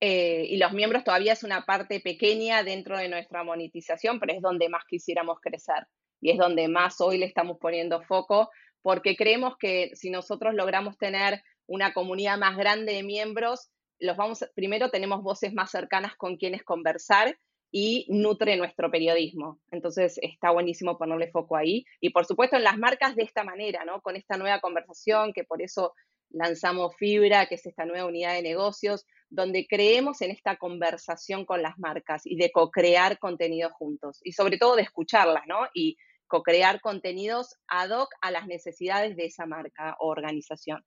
eh, 0.00 0.44
y 0.48 0.56
los 0.58 0.72
miembros 0.72 1.02
todavía 1.02 1.32
es 1.32 1.42
una 1.42 1.66
parte 1.66 1.98
pequeña 1.98 2.62
dentro 2.62 2.98
de 2.98 3.08
nuestra 3.08 3.42
monetización, 3.42 4.20
pero 4.20 4.32
es 4.32 4.42
donde 4.42 4.68
más 4.68 4.84
quisiéramos 4.88 5.40
crecer 5.40 5.88
y 6.20 6.30
es 6.30 6.38
donde 6.38 6.68
más 6.68 7.00
hoy 7.00 7.18
le 7.18 7.26
estamos 7.26 7.58
poniendo 7.60 8.00
foco 8.02 8.50
porque 8.82 9.16
creemos 9.16 9.56
que 9.58 9.90
si 9.94 10.10
nosotros 10.10 10.54
logramos 10.54 10.96
tener 10.98 11.42
una 11.70 11.92
comunidad 11.92 12.36
más 12.36 12.56
grande 12.56 12.94
de 12.94 13.04
miembros, 13.04 13.70
los 14.00 14.16
vamos, 14.16 14.44
primero 14.56 14.90
tenemos 14.90 15.22
voces 15.22 15.54
más 15.54 15.70
cercanas 15.70 16.16
con 16.16 16.36
quienes 16.36 16.64
conversar 16.64 17.38
y 17.70 18.06
nutre 18.08 18.56
nuestro 18.56 18.90
periodismo. 18.90 19.60
Entonces 19.70 20.18
está 20.20 20.50
buenísimo 20.50 20.98
ponerle 20.98 21.30
foco 21.30 21.56
ahí. 21.56 21.84
Y 22.00 22.10
por 22.10 22.26
supuesto 22.26 22.56
en 22.56 22.64
las 22.64 22.76
marcas 22.76 23.14
de 23.14 23.22
esta 23.22 23.44
manera, 23.44 23.84
¿no? 23.84 24.00
Con 24.02 24.16
esta 24.16 24.36
nueva 24.36 24.60
conversación, 24.60 25.32
que 25.32 25.44
por 25.44 25.62
eso 25.62 25.94
lanzamos 26.30 26.96
Fibra, 26.96 27.46
que 27.46 27.54
es 27.54 27.64
esta 27.64 27.84
nueva 27.84 28.06
unidad 28.06 28.34
de 28.34 28.42
negocios, 28.42 29.06
donde 29.28 29.68
creemos 29.68 30.22
en 30.22 30.32
esta 30.32 30.56
conversación 30.56 31.44
con 31.44 31.62
las 31.62 31.78
marcas 31.78 32.22
y 32.24 32.34
de 32.36 32.50
co-crear 32.50 33.20
contenido 33.20 33.70
juntos. 33.70 34.18
Y 34.24 34.32
sobre 34.32 34.58
todo 34.58 34.74
de 34.74 34.82
escucharlas, 34.82 35.44
¿no? 35.46 35.68
Y 35.72 35.96
co-crear 36.26 36.80
contenidos 36.80 37.54
ad 37.68 37.90
hoc 37.90 38.08
a 38.22 38.32
las 38.32 38.48
necesidades 38.48 39.14
de 39.14 39.26
esa 39.26 39.46
marca 39.46 39.94
o 40.00 40.08
organización. 40.08 40.84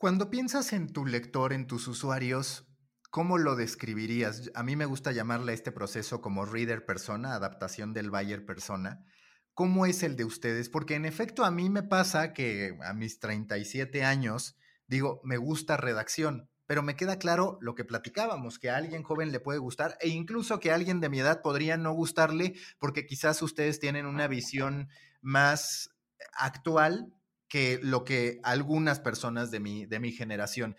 Cuando 0.00 0.30
piensas 0.30 0.72
en 0.72 0.90
tu 0.90 1.04
lector, 1.04 1.52
en 1.52 1.66
tus 1.66 1.86
usuarios, 1.86 2.66
¿cómo 3.10 3.36
lo 3.36 3.54
describirías? 3.54 4.50
A 4.54 4.62
mí 4.62 4.74
me 4.74 4.86
gusta 4.86 5.12
llamarle 5.12 5.52
a 5.52 5.54
este 5.54 5.72
proceso 5.72 6.22
como 6.22 6.46
reader 6.46 6.86
persona, 6.86 7.34
adaptación 7.34 7.92
del 7.92 8.10
buyer 8.10 8.46
persona. 8.46 9.04
¿Cómo 9.52 9.84
es 9.84 10.02
el 10.02 10.16
de 10.16 10.24
ustedes? 10.24 10.70
Porque 10.70 10.94
en 10.94 11.04
efecto 11.04 11.44
a 11.44 11.50
mí 11.50 11.68
me 11.68 11.82
pasa 11.82 12.32
que 12.32 12.78
a 12.82 12.94
mis 12.94 13.18
37 13.18 14.02
años 14.02 14.56
digo, 14.86 15.20
me 15.22 15.36
gusta 15.36 15.76
redacción, 15.76 16.48
pero 16.64 16.82
me 16.82 16.96
queda 16.96 17.18
claro 17.18 17.58
lo 17.60 17.74
que 17.74 17.84
platicábamos, 17.84 18.58
que 18.58 18.70
a 18.70 18.78
alguien 18.78 19.02
joven 19.02 19.32
le 19.32 19.40
puede 19.40 19.58
gustar 19.58 19.98
e 20.00 20.08
incluso 20.08 20.60
que 20.60 20.70
a 20.70 20.76
alguien 20.76 21.00
de 21.00 21.10
mi 21.10 21.20
edad 21.20 21.42
podría 21.42 21.76
no 21.76 21.92
gustarle 21.92 22.54
porque 22.78 23.04
quizás 23.04 23.42
ustedes 23.42 23.80
tienen 23.80 24.06
una 24.06 24.28
visión 24.28 24.88
más 25.20 25.90
actual 26.32 27.12
que 27.50 27.80
lo 27.82 28.04
que 28.04 28.40
algunas 28.44 29.00
personas 29.00 29.50
de 29.50 29.60
mi, 29.60 29.84
de 29.84 29.98
mi 30.00 30.12
generación. 30.12 30.76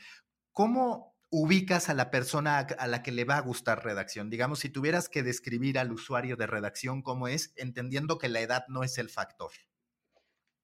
¿Cómo 0.54 1.16
ubicas 1.30 1.90
a 1.90 1.94
la 1.94 2.10
persona 2.10 2.60
a 2.60 2.88
la 2.88 3.04
que 3.04 3.12
le 3.12 3.26
va 3.26 3.38
a 3.38 3.42
gustar 3.42 3.84
redacción? 3.84 4.30
Digamos, 4.30 4.60
si 4.60 4.70
tuvieras 4.70 5.10
que 5.10 5.22
describir 5.22 5.78
al 5.78 5.92
usuario 5.92 6.38
de 6.38 6.48
redacción 6.48 7.04
cómo 7.04 7.28
es, 7.28 7.54
entendiendo 7.58 8.18
que 8.18 8.30
la 8.30 8.40
edad 8.40 8.64
no 8.70 8.84
es 8.84 8.98
el 8.98 9.10
factor. 9.10 9.52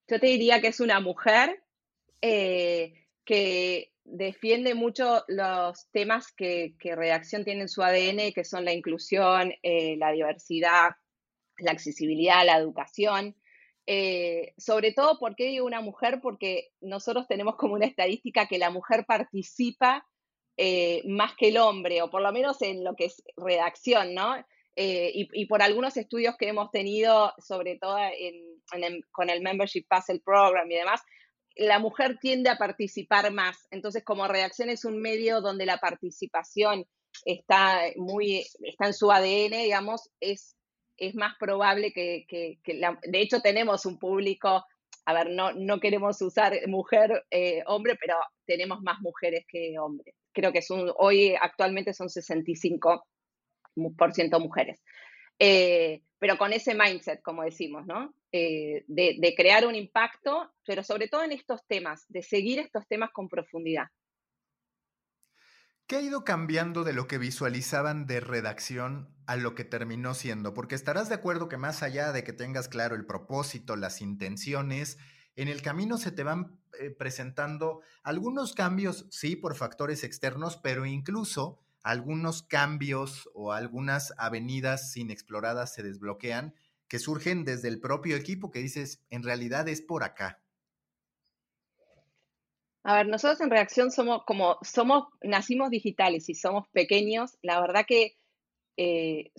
Yo 0.07 0.19
te 0.19 0.27
diría 0.27 0.61
que 0.61 0.67
es 0.67 0.79
una 0.79 1.01
mujer 1.01 1.63
eh, 2.21 2.93
que 3.25 3.93
defiende 4.05 4.73
mucho 4.73 5.25
los 5.27 5.89
temas 5.91 6.31
que, 6.31 6.73
redacción 6.81 7.43
tiene 7.43 7.63
en 7.63 7.69
su 7.69 7.83
ADN, 7.83 8.31
que 8.33 8.45
son 8.45 8.63
la 8.63 8.71
inclusión, 8.71 9.53
eh, 9.61 9.97
la 9.97 10.13
diversidad, 10.13 10.91
la 11.57 11.71
accesibilidad, 11.71 12.45
la 12.45 12.57
educación. 12.57 13.35
Eh, 13.89 14.53
sobre 14.57 14.91
todo, 14.91 15.17
¿por 15.17 15.35
qué 15.35 15.45
digo 15.45 15.65
una 15.65 15.79
mujer? 15.79 16.19
Porque 16.21 16.69
nosotros 16.81 17.25
tenemos 17.27 17.55
como 17.55 17.75
una 17.75 17.85
estadística 17.85 18.47
que 18.47 18.57
la 18.57 18.69
mujer 18.69 19.05
participa 19.07 20.05
eh, 20.57 21.01
más 21.07 21.35
que 21.37 21.49
el 21.49 21.57
hombre, 21.57 22.01
o 22.01 22.09
por 22.09 22.21
lo 22.21 22.31
menos 22.33 22.61
en 22.61 22.83
lo 22.83 22.95
que 22.95 23.05
es 23.05 23.23
redacción, 23.37 24.13
¿no? 24.13 24.35
Eh, 24.75 25.11
y, 25.13 25.45
por 25.47 25.63
algunos 25.63 25.97
estudios 25.97 26.35
que 26.37 26.49
hemos 26.49 26.69
tenido, 26.69 27.33
sobre 27.39 27.79
todo 27.79 27.97
con 29.11 29.29
el 29.29 29.41
Membership 29.41 29.85
Puzzle 29.89 30.21
Program 30.23 30.69
y 30.69 30.75
demás, 30.75 31.01
la 31.55 31.79
mujer 31.79 32.19
tiende 32.19 32.51
a 32.51 32.57
participar 32.57 33.31
más. 33.31 33.67
Entonces, 33.71 34.03
como 34.03 34.27
redacción 34.27 34.69
es 34.69 34.85
un 34.85 35.01
medio 35.01 35.41
donde 35.41 35.65
la 35.65 35.77
participación 35.77 36.85
está 37.25 37.81
muy, 37.95 38.45
está 38.61 38.87
en 38.87 38.93
su 38.93 39.11
ADN, 39.11 39.63
digamos, 39.63 40.11
es, 40.19 40.56
es 40.97 41.15
más 41.15 41.37
probable 41.37 41.93
que, 41.93 42.25
de 42.65 43.21
hecho 43.21 43.41
tenemos 43.41 43.85
un 43.85 43.99
público, 43.99 44.65
a 45.05 45.13
ver, 45.13 45.29
no, 45.29 45.53
no 45.53 45.79
queremos 45.79 46.21
usar 46.21 46.53
mujer, 46.67 47.25
eh, 47.31 47.63
hombre, 47.65 47.97
pero 47.99 48.15
tenemos 48.45 48.81
más 48.81 48.99
mujeres 49.01 49.45
que 49.47 49.79
hombres. 49.79 50.13
Creo 50.33 50.51
que 50.51 50.61
son, 50.61 50.91
hoy 50.97 51.35
actualmente 51.39 51.93
son 51.93 52.09
65% 52.09 54.39
mujeres. 54.39 54.81
Eh, 55.39 56.01
pero 56.19 56.37
con 56.37 56.51
ese 56.51 56.73
mindset, 56.73 57.21
como 57.21 57.43
decimos, 57.43 57.85
¿no? 57.85 58.13
Eh, 58.31 58.83
de, 58.87 59.33
crear 59.35 59.65
un 59.65 59.75
impacto, 59.75 60.51
pero 60.65 60.83
sobre 60.83 61.07
todo 61.07 61.23
en 61.23 61.31
estos 61.31 61.65
temas, 61.67 62.05
de 62.09 62.23
seguir 62.23 62.59
estos 62.59 62.87
temas 62.87 63.11
con 63.11 63.29
profundidad. 63.29 63.87
¿Qué 65.87 65.95
ha 65.95 66.01
ido 66.01 66.25
cambiando 66.25 66.83
de 66.83 66.91
lo 66.91 67.07
que 67.07 67.17
visualizaban 67.17 68.07
de 68.07 68.19
redacción 68.19 69.07
a 69.25 69.37
lo 69.37 69.55
que 69.55 69.63
terminó 69.63 70.13
siendo? 70.15 70.53
Porque 70.53 70.75
estarás 70.75 71.07
de 71.07 71.15
acuerdo 71.15 71.47
que 71.47 71.55
más 71.55 71.81
allá 71.81 72.11
de 72.11 72.25
que 72.25 72.33
tengas 72.33 72.67
claro 72.67 72.93
el 72.93 73.05
propósito, 73.05 73.77
las 73.77 74.01
intenciones, 74.01 74.97
en 75.37 75.47
el 75.47 75.61
camino 75.61 75.97
se 75.97 76.11
te 76.11 76.23
van 76.23 76.59
eh, 76.77 76.89
presentando 76.89 77.79
algunos 78.03 78.53
cambios, 78.53 79.05
sí, 79.11 79.37
por 79.37 79.55
factores 79.55 80.03
externos, 80.03 80.57
pero 80.57 80.85
incluso 80.85 81.61
algunos 81.83 82.43
cambios 82.43 83.29
o 83.33 83.53
algunas 83.53 84.13
avenidas 84.17 84.97
inexploradas 84.97 85.73
se 85.73 85.83
desbloquean 85.83 86.53
que 86.89 86.99
surgen 86.99 87.45
desde 87.45 87.69
el 87.69 87.79
propio 87.79 88.17
equipo 88.17 88.51
que 88.51 88.59
dices, 88.59 89.05
en 89.09 89.23
realidad 89.23 89.69
es 89.69 89.81
por 89.81 90.03
acá. 90.03 90.41
A 92.87 92.95
ver, 92.95 93.07
nosotros 93.07 93.41
en 93.41 93.49
reacción 93.49 93.91
somos 93.91 94.23
como, 94.23 94.57
somos, 94.61 95.09
nacimos 95.21 95.69
digitales 95.69 96.29
y 96.29 96.35
somos 96.35 96.69
pequeños, 96.69 97.37
la 97.41 97.59
verdad 97.59 97.85
que 97.85 98.15
eh, 98.77 99.33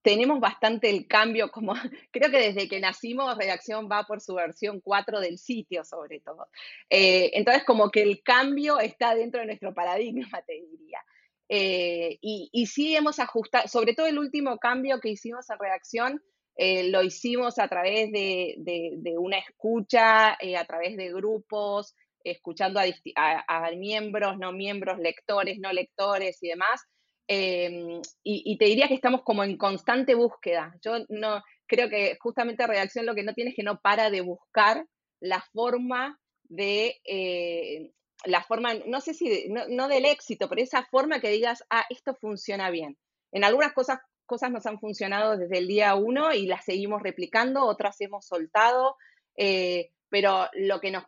tenemos 0.00 0.40
bastante 0.40 0.88
el 0.88 1.06
cambio, 1.06 1.50
como 1.50 1.74
creo 2.10 2.30
que 2.30 2.38
desde 2.38 2.68
que 2.70 2.80
nacimos 2.80 3.36
Reacción 3.36 3.90
va 3.92 4.04
por 4.04 4.22
su 4.22 4.36
versión 4.36 4.80
4 4.80 5.20
del 5.20 5.36
sitio 5.36 5.84
sobre 5.84 6.20
todo. 6.20 6.48
Eh, 6.88 7.32
entonces 7.34 7.62
como 7.66 7.90
que 7.90 8.00
el 8.00 8.22
cambio 8.22 8.80
está 8.80 9.14
dentro 9.14 9.40
de 9.40 9.48
nuestro 9.48 9.74
paradigma, 9.74 10.40
te 10.46 10.54
diría. 10.54 11.04
Eh, 11.50 12.16
y, 12.22 12.66
sí 12.68 12.96
hemos 12.96 13.18
ajustado, 13.18 13.68
sobre 13.68 13.92
todo 13.92 14.06
el 14.06 14.18
último 14.18 14.56
cambio 14.56 14.98
que 14.98 15.10
hicimos 15.10 15.50
en 15.50 15.58
Reacción, 15.58 16.22
lo 16.56 17.02
hicimos 17.02 17.58
a 17.58 17.68
través 17.68 18.10
de 18.12 19.14
una 19.18 19.36
escucha, 19.36 20.30
a 20.32 20.64
través 20.66 20.96
de 20.96 21.12
grupos, 21.12 21.94
escuchando 22.24 22.80
a, 22.80 23.70
miembros, 23.76 24.38
no 24.38 24.52
miembros, 24.52 24.98
lectores, 24.98 25.58
no 25.58 25.72
lectores 25.72 26.42
y 26.42 26.48
demás. 26.48 26.82
Em, 27.28 28.02
y, 28.22 28.58
te 28.58 28.64
diría 28.66 28.88
que 28.88 28.94
estamos 28.94 29.22
como 29.22 29.44
en 29.44 29.56
constante 29.56 30.14
búsqueda. 30.14 30.74
Yo 30.84 31.04
no 31.08 31.42
creo 31.66 31.88
que 31.88 32.16
justamente 32.20 32.66
Redacción 32.66 33.06
lo 33.06 33.14
que 33.14 33.22
no 33.22 33.34
tiene 33.34 33.50
es 33.50 33.56
que 33.56 33.62
no 33.62 33.80
para 33.80 34.10
de 34.10 34.20
buscar 34.20 34.86
la 35.20 35.40
forma 35.52 36.18
de, 36.44 37.00
eh, 37.04 37.92
la 38.24 38.42
forma, 38.42 38.74
no 38.86 39.00
sé 39.00 39.14
si, 39.14 39.48
no, 39.48 39.88
del 39.88 40.04
éxito, 40.04 40.48
pero 40.48 40.62
esa 40.62 40.84
forma 40.90 41.20
que 41.20 41.30
digas, 41.30 41.64
ah, 41.70 41.84
esto 41.90 42.14
funciona 42.14 42.70
bien. 42.70 42.96
En 43.32 43.44
algunas 43.44 43.72
cosas, 43.72 43.98
cosas 44.26 44.50
nos 44.50 44.66
han 44.66 44.78
funcionado 44.78 45.36
desde 45.36 45.58
el 45.58 45.66
día 45.66 45.94
uno 45.94 46.32
y 46.32 46.46
las 46.46 46.64
seguimos 46.64 47.02
replicando, 47.02 47.64
otras 47.64 48.00
hemos 48.00 48.26
soltado, 48.26 48.96
eh, 49.36 49.90
pero 50.08 50.48
lo 50.52 50.80
que 50.80 50.90
nos 50.90 51.06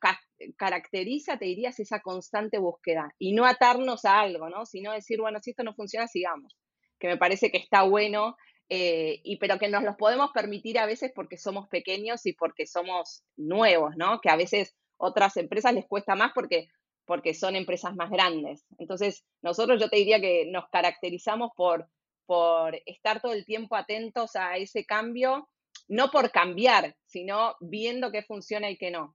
caracteriza, 0.56 1.38
te 1.38 1.46
diría, 1.46 1.70
es 1.70 1.80
esa 1.80 2.00
constante 2.00 2.58
búsqueda 2.58 3.14
y 3.18 3.32
no 3.32 3.46
atarnos 3.46 4.04
a 4.04 4.20
algo, 4.20 4.48
¿no? 4.48 4.66
Sino 4.66 4.92
decir, 4.92 5.20
bueno, 5.20 5.38
si 5.40 5.50
esto 5.50 5.62
no 5.62 5.74
funciona, 5.74 6.06
sigamos, 6.06 6.56
que 6.98 7.08
me 7.08 7.16
parece 7.16 7.50
que 7.50 7.58
está 7.58 7.82
bueno, 7.82 8.36
eh, 8.68 9.20
y 9.24 9.36
pero 9.36 9.58
que 9.58 9.68
nos 9.68 9.82
los 9.82 9.96
podemos 9.96 10.30
permitir 10.32 10.78
a 10.78 10.86
veces 10.86 11.12
porque 11.14 11.36
somos 11.36 11.68
pequeños 11.68 12.24
y 12.26 12.32
porque 12.32 12.66
somos 12.66 13.22
nuevos, 13.36 13.96
¿no? 13.96 14.20
Que 14.20 14.30
a 14.30 14.36
veces 14.36 14.74
otras 14.96 15.36
empresas 15.36 15.74
les 15.74 15.86
cuesta 15.86 16.14
más 16.14 16.32
porque, 16.34 16.68
porque 17.04 17.34
son 17.34 17.56
empresas 17.56 17.94
más 17.94 18.10
grandes. 18.10 18.64
Entonces, 18.78 19.24
nosotros 19.42 19.80
yo 19.80 19.88
te 19.88 19.96
diría 19.96 20.20
que 20.20 20.46
nos 20.46 20.68
caracterizamos 20.70 21.50
por, 21.56 21.88
por 22.26 22.80
estar 22.86 23.20
todo 23.20 23.32
el 23.32 23.44
tiempo 23.44 23.76
atentos 23.76 24.36
a 24.36 24.56
ese 24.56 24.84
cambio 24.84 25.48
no 25.88 26.10
por 26.10 26.30
cambiar, 26.30 26.96
sino 27.04 27.56
viendo 27.60 28.10
qué 28.10 28.22
funciona 28.22 28.70
y 28.70 28.76
qué 28.76 28.90
no. 28.90 29.14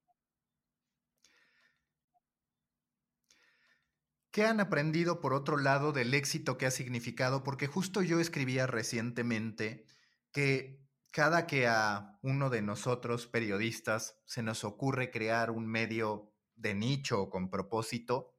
¿Qué 4.31 4.45
han 4.45 4.59
aprendido 4.59 5.21
por 5.21 5.33
otro 5.33 5.57
lado 5.57 5.91
del 5.91 6.13
éxito 6.13 6.57
que 6.57 6.67
ha 6.67 6.71
significado? 6.71 7.43
Porque 7.43 7.65
justo 7.65 8.03
yo 8.03 8.19
escribía 8.19 8.67
recientemente 8.67 9.85
que 10.31 10.85
cada 11.11 11.47
que 11.47 11.67
a 11.67 12.19
uno 12.21 12.51
de 12.51 12.61
nosotros, 12.61 13.25
periodistas, 13.25 14.19
se 14.25 14.43
nos 14.43 14.63
ocurre 14.63 15.09
crear 15.09 15.49
un 15.49 15.65
medio 15.65 16.31
de 16.55 16.75
nicho 16.75 17.23
o 17.23 17.29
con 17.31 17.49
propósito, 17.49 18.35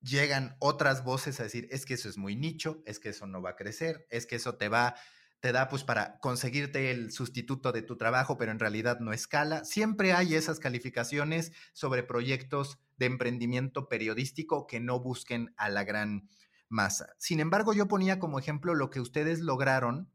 llegan 0.00 0.56
otras 0.58 1.04
voces 1.04 1.38
a 1.38 1.44
decir, 1.44 1.68
es 1.70 1.86
que 1.86 1.94
eso 1.94 2.08
es 2.08 2.18
muy 2.18 2.34
nicho, 2.34 2.82
es 2.84 2.98
que 2.98 3.10
eso 3.10 3.26
no 3.26 3.40
va 3.40 3.50
a 3.50 3.56
crecer, 3.56 4.06
es 4.10 4.26
que 4.26 4.36
eso 4.36 4.56
te 4.56 4.68
va 4.68 4.96
te 5.46 5.52
da 5.52 5.68
pues 5.68 5.84
para 5.84 6.18
conseguirte 6.18 6.90
el 6.90 7.12
sustituto 7.12 7.70
de 7.70 7.82
tu 7.82 7.96
trabajo, 7.96 8.36
pero 8.36 8.50
en 8.50 8.58
realidad 8.58 8.98
no 8.98 9.12
escala. 9.12 9.64
Siempre 9.64 10.12
hay 10.12 10.34
esas 10.34 10.58
calificaciones 10.58 11.52
sobre 11.72 12.02
proyectos 12.02 12.80
de 12.96 13.06
emprendimiento 13.06 13.88
periodístico 13.88 14.66
que 14.66 14.80
no 14.80 14.98
busquen 14.98 15.54
a 15.56 15.68
la 15.68 15.84
gran 15.84 16.28
masa. 16.68 17.14
Sin 17.18 17.38
embargo, 17.38 17.72
yo 17.74 17.86
ponía 17.86 18.18
como 18.18 18.40
ejemplo 18.40 18.74
lo 18.74 18.90
que 18.90 18.98
ustedes 18.98 19.38
lograron 19.38 20.10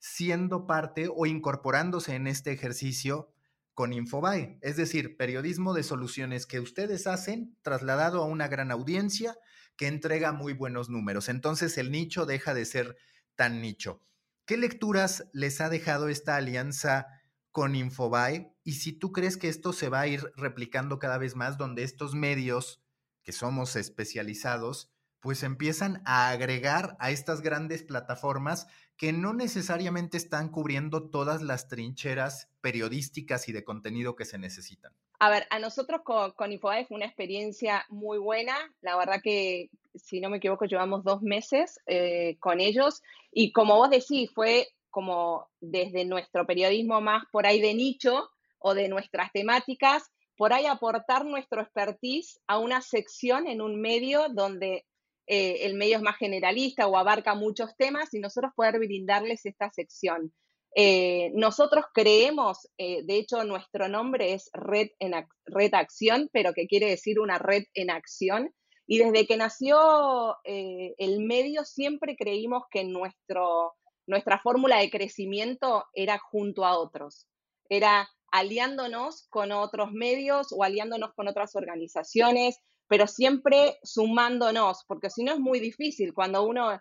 siendo 0.00 0.66
parte 0.66 1.08
o 1.14 1.26
incorporándose 1.26 2.16
en 2.16 2.26
este 2.26 2.50
ejercicio 2.50 3.32
con 3.72 3.92
Infobae, 3.92 4.58
es 4.62 4.74
decir, 4.74 5.16
periodismo 5.16 5.74
de 5.74 5.84
soluciones 5.84 6.44
que 6.44 6.58
ustedes 6.58 7.06
hacen 7.06 7.56
trasladado 7.62 8.20
a 8.20 8.26
una 8.26 8.48
gran 8.48 8.72
audiencia 8.72 9.38
que 9.76 9.86
entrega 9.86 10.32
muy 10.32 10.54
buenos 10.54 10.90
números. 10.90 11.28
Entonces 11.28 11.78
el 11.78 11.92
nicho 11.92 12.26
deja 12.26 12.52
de 12.52 12.64
ser 12.64 12.96
tan 13.36 13.60
nicho. 13.62 14.02
¿Qué 14.46 14.56
lecturas 14.56 15.24
les 15.32 15.60
ha 15.60 15.68
dejado 15.68 16.08
esta 16.08 16.36
alianza 16.36 17.08
con 17.50 17.74
Infobae? 17.74 18.54
Y 18.62 18.74
si 18.74 18.92
tú 18.92 19.10
crees 19.10 19.36
que 19.36 19.48
esto 19.48 19.72
se 19.72 19.88
va 19.88 20.02
a 20.02 20.06
ir 20.06 20.32
replicando 20.36 21.00
cada 21.00 21.18
vez 21.18 21.34
más, 21.34 21.58
donde 21.58 21.82
estos 21.82 22.14
medios, 22.14 22.80
que 23.24 23.32
somos 23.32 23.74
especializados, 23.74 24.92
pues 25.18 25.42
empiezan 25.42 26.00
a 26.04 26.30
agregar 26.30 26.96
a 27.00 27.10
estas 27.10 27.40
grandes 27.40 27.82
plataformas 27.82 28.68
que 28.96 29.12
no 29.12 29.34
necesariamente 29.34 30.16
están 30.16 30.50
cubriendo 30.50 31.10
todas 31.10 31.42
las 31.42 31.66
trincheras 31.66 32.48
periodísticas 32.60 33.48
y 33.48 33.52
de 33.52 33.64
contenido 33.64 34.14
que 34.14 34.26
se 34.26 34.38
necesitan. 34.38 34.92
A 35.18 35.30
ver, 35.30 35.46
a 35.50 35.58
nosotros 35.58 36.02
con, 36.02 36.32
con 36.32 36.52
Infobae 36.52 36.86
fue 36.86 36.96
una 36.96 37.06
experiencia 37.06 37.86
muy 37.88 38.18
buena. 38.18 38.54
La 38.82 38.96
verdad 38.96 39.20
que, 39.22 39.70
si 39.94 40.20
no 40.20 40.28
me 40.28 40.36
equivoco, 40.36 40.66
llevamos 40.66 41.04
dos 41.04 41.22
meses 41.22 41.80
eh, 41.86 42.36
con 42.38 42.60
ellos. 42.60 43.02
Y 43.32 43.52
como 43.52 43.76
vos 43.76 43.88
decís, 43.88 44.30
fue 44.34 44.68
como 44.90 45.48
desde 45.60 46.04
nuestro 46.04 46.46
periodismo 46.46 47.00
más 47.00 47.24
por 47.30 47.46
ahí 47.46 47.60
de 47.60 47.74
nicho 47.74 48.30
o 48.58 48.74
de 48.74 48.88
nuestras 48.88 49.32
temáticas, 49.32 50.10
por 50.36 50.52
ahí 50.52 50.66
aportar 50.66 51.24
nuestro 51.24 51.62
expertise 51.62 52.40
a 52.46 52.58
una 52.58 52.82
sección 52.82 53.46
en 53.46 53.62
un 53.62 53.80
medio 53.80 54.28
donde 54.30 54.84
eh, 55.26 55.66
el 55.66 55.74
medio 55.74 55.96
es 55.96 56.02
más 56.02 56.16
generalista 56.16 56.86
o 56.86 56.96
abarca 56.96 57.34
muchos 57.34 57.76
temas 57.76 58.12
y 58.14 58.20
nosotros 58.20 58.52
poder 58.54 58.78
brindarles 58.78 59.44
esta 59.46 59.70
sección. 59.70 60.32
Eh, 60.78 61.30
nosotros 61.32 61.86
creemos, 61.94 62.68
eh, 62.76 63.02
de 63.02 63.16
hecho 63.16 63.44
nuestro 63.44 63.88
nombre 63.88 64.34
es 64.34 64.50
Red, 64.52 64.88
en 64.98 65.14
Red 65.46 65.72
Acción, 65.72 66.28
pero 66.34 66.52
que 66.52 66.66
quiere 66.66 66.90
decir 66.90 67.18
una 67.18 67.38
red 67.38 67.64
en 67.72 67.90
acción. 67.90 68.54
Y 68.86 68.98
desde 68.98 69.26
que 69.26 69.38
nació 69.38 70.36
eh, 70.44 70.94
el 70.98 71.20
medio 71.20 71.64
siempre 71.64 72.14
creímos 72.14 72.64
que 72.70 72.84
nuestro, 72.84 73.72
nuestra 74.06 74.38
fórmula 74.38 74.78
de 74.78 74.90
crecimiento 74.90 75.86
era 75.94 76.18
junto 76.18 76.66
a 76.66 76.78
otros, 76.78 77.26
era 77.70 78.06
aliándonos 78.30 79.26
con 79.30 79.52
otros 79.52 79.92
medios 79.92 80.48
o 80.52 80.62
aliándonos 80.62 81.14
con 81.14 81.26
otras 81.26 81.56
organizaciones, 81.56 82.60
pero 82.86 83.06
siempre 83.06 83.78
sumándonos, 83.82 84.84
porque 84.86 85.08
si 85.08 85.24
no 85.24 85.32
es 85.32 85.40
muy 85.40 85.58
difícil 85.58 86.12
cuando 86.12 86.44
uno, 86.44 86.78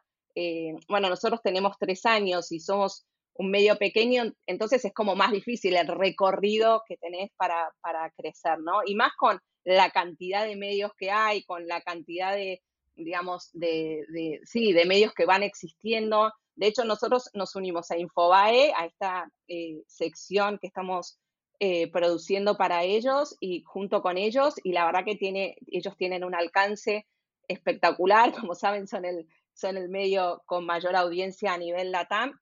bueno, 0.90 1.10
nosotros 1.10 1.40
tenemos 1.42 1.78
tres 1.80 2.06
años 2.06 2.52
y 2.52 2.60
somos 2.60 3.06
un 3.36 3.52
medio 3.52 3.78
pequeño, 3.78 4.34
entonces 4.48 4.84
es 4.86 4.94
como 4.94 5.16
más 5.16 5.32
difícil 5.32 5.76
el 5.76 5.88
recorrido 5.88 6.84
que 6.88 6.98
tenés 6.98 7.32
para, 7.36 7.72
para 7.82 8.10
crecer, 8.12 8.60
¿no? 8.60 8.80
Y 8.86 8.96
más 8.96 9.12
con 9.18 9.40
la 9.66 9.90
cantidad 9.90 10.46
de 10.46 10.56
medios 10.56 10.92
que 10.98 11.12
hay, 11.12 11.44
con 11.44 11.68
la 11.68 11.82
cantidad 11.82 12.34
de, 12.34 12.62
digamos, 12.96 13.50
de, 13.54 14.06
de, 14.10 14.40
sí, 14.46 14.74
de 14.74 14.86
medios 14.86 15.14
que 15.14 15.26
van 15.26 15.44
existiendo. 15.44 16.32
De 16.56 16.68
hecho, 16.68 16.86
nosotros 16.86 17.30
nos 17.34 17.56
unimos 17.56 17.92
a 17.92 17.98
Infobae, 17.98 18.72
a 18.74 18.86
esta 18.86 19.30
eh, 19.48 19.82
sección 19.88 20.58
que 20.60 20.68
estamos 20.68 21.20
eh, 21.60 21.92
produciendo 21.92 22.58
para 22.58 22.84
ellos 22.84 23.36
y 23.40 23.64
junto 23.64 24.02
con 24.02 24.18
ellos, 24.18 24.56
y 24.64 24.72
la 24.72 24.86
verdad 24.86 25.06
que 25.06 25.16
tiene, 25.16 25.56
ellos 25.68 25.96
tienen 25.98 26.24
un 26.24 26.36
alcance 26.36 27.08
espectacular, 27.48 28.34
como 28.40 28.56
saben, 28.56 28.88
son 28.88 29.06
el, 29.06 29.28
son 29.54 29.78
el 29.78 29.90
medio 29.90 30.42
con 30.46 30.66
mayor 30.66 30.96
audiencia 30.96 31.54
a 31.54 31.58
nivel 31.58 31.92
LATAM. 31.92 32.40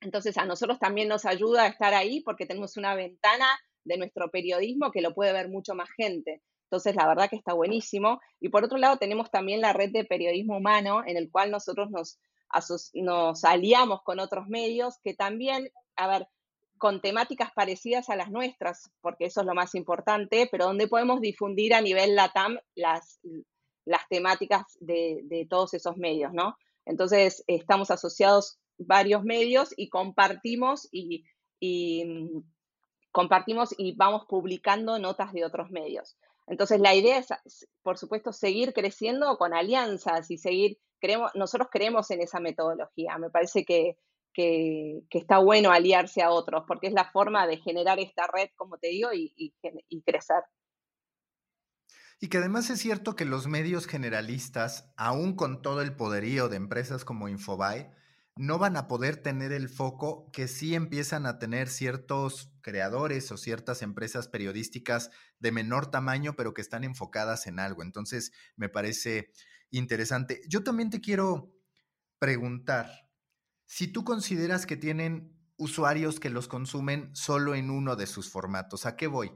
Entonces, 0.00 0.38
a 0.38 0.44
nosotros 0.44 0.78
también 0.78 1.08
nos 1.08 1.26
ayuda 1.26 1.64
a 1.64 1.68
estar 1.68 1.94
ahí 1.94 2.20
porque 2.20 2.46
tenemos 2.46 2.76
una 2.76 2.94
ventana 2.94 3.46
de 3.84 3.98
nuestro 3.98 4.30
periodismo 4.30 4.90
que 4.90 5.02
lo 5.02 5.14
puede 5.14 5.32
ver 5.32 5.48
mucho 5.48 5.74
más 5.74 5.90
gente. 5.90 6.42
Entonces, 6.64 6.94
la 6.94 7.06
verdad 7.06 7.28
que 7.28 7.36
está 7.36 7.52
buenísimo. 7.52 8.20
Y 8.38 8.48
por 8.48 8.64
otro 8.64 8.78
lado, 8.78 8.96
tenemos 8.96 9.30
también 9.30 9.60
la 9.60 9.72
red 9.72 9.90
de 9.90 10.04
periodismo 10.04 10.56
humano, 10.56 11.02
en 11.04 11.16
el 11.16 11.30
cual 11.30 11.50
nosotros 11.50 11.90
nos, 11.90 12.18
aliamos 13.44 14.02
con 14.02 14.20
otros 14.20 14.46
medios 14.48 14.98
que 15.02 15.14
también, 15.14 15.70
a 15.96 16.06
ver, 16.06 16.28
con 16.78 17.02
temáticas 17.02 17.50
parecidas 17.52 18.08
a 18.08 18.16
las 18.16 18.30
nuestras, 18.30 18.90
porque 19.02 19.26
eso 19.26 19.40
es 19.40 19.46
lo 19.46 19.54
más 19.54 19.74
importante, 19.74 20.48
pero 20.50 20.66
donde 20.66 20.88
podemos 20.88 21.20
difundir 21.20 21.74
a 21.74 21.82
nivel 21.82 22.14
LATAM 22.14 22.58
las, 22.74 23.20
temáticas 24.08 24.64
de 24.80 25.46
todos 25.50 25.74
esos 25.74 25.96
medios, 25.96 26.32
¿no? 26.32 26.56
Entonces, 26.86 27.44
estamos 27.46 27.90
asociados 27.90 28.58
varios 28.86 29.22
medios 29.24 29.72
y 29.76 29.88
compartimos 29.88 30.88
y, 30.90 31.24
mm, 31.60 32.40
compartimos 33.12 33.74
y 33.76 33.94
vamos 33.96 34.24
publicando 34.28 34.98
notas 34.98 35.32
de 35.32 35.44
otros 35.44 35.70
medios. 35.70 36.16
Entonces, 36.46 36.80
la 36.80 36.94
idea 36.94 37.18
es, 37.18 37.28
por 37.82 37.98
supuesto, 37.98 38.32
seguir 38.32 38.72
creciendo 38.72 39.36
con 39.36 39.54
alianzas 39.54 40.30
y 40.30 40.38
seguir, 40.38 40.78
creemos, 41.00 41.30
nosotros 41.34 41.68
creemos 41.70 42.10
en 42.10 42.22
esa 42.22 42.40
metodología. 42.40 43.18
Me 43.18 43.30
parece 43.30 43.64
que, 43.64 43.96
que, 44.32 45.02
está 45.10 45.38
bueno 45.38 45.70
aliarse 45.70 46.22
a 46.22 46.30
otros, 46.30 46.64
porque 46.66 46.88
es 46.88 46.92
la 46.92 47.10
forma 47.10 47.46
de 47.46 47.58
generar 47.58 48.00
esta 48.00 48.26
red, 48.26 48.48
como 48.56 48.78
te 48.78 48.88
digo, 48.88 49.12
y, 49.12 49.32
y 49.36 50.02
crecer. 50.02 50.42
Y 52.20 52.28
que 52.28 52.38
además 52.38 52.68
es 52.68 52.80
cierto 52.80 53.16
que 53.16 53.24
los 53.24 53.46
medios 53.46 53.86
generalistas, 53.86 54.92
aún 54.96 55.36
con 55.36 55.62
todo 55.62 55.80
el 55.80 55.96
poderío 55.96 56.50
de 56.50 56.56
empresas 56.56 57.04
como 57.04 57.28
Infobae, 57.28 57.90
no 58.40 58.58
van 58.58 58.78
a 58.78 58.88
poder 58.88 59.18
tener 59.18 59.52
el 59.52 59.68
foco 59.68 60.30
que 60.32 60.48
sí 60.48 60.74
empiezan 60.74 61.26
a 61.26 61.38
tener 61.38 61.68
ciertos 61.68 62.50
creadores 62.62 63.30
o 63.32 63.36
ciertas 63.36 63.82
empresas 63.82 64.28
periodísticas 64.28 65.10
de 65.40 65.52
menor 65.52 65.90
tamaño, 65.90 66.34
pero 66.36 66.54
que 66.54 66.62
están 66.62 66.82
enfocadas 66.82 67.46
en 67.46 67.58
algo. 67.58 67.82
Entonces, 67.82 68.32
me 68.56 68.70
parece 68.70 69.30
interesante. 69.70 70.40
Yo 70.48 70.64
también 70.64 70.88
te 70.88 71.02
quiero 71.02 71.52
preguntar, 72.18 73.10
si 73.66 73.88
tú 73.88 74.04
consideras 74.04 74.64
que 74.64 74.78
tienen 74.78 75.36
usuarios 75.58 76.18
que 76.18 76.30
los 76.30 76.48
consumen 76.48 77.14
solo 77.14 77.54
en 77.54 77.68
uno 77.68 77.94
de 77.94 78.06
sus 78.06 78.30
formatos, 78.30 78.86
¿a 78.86 78.96
qué 78.96 79.06
voy? 79.06 79.32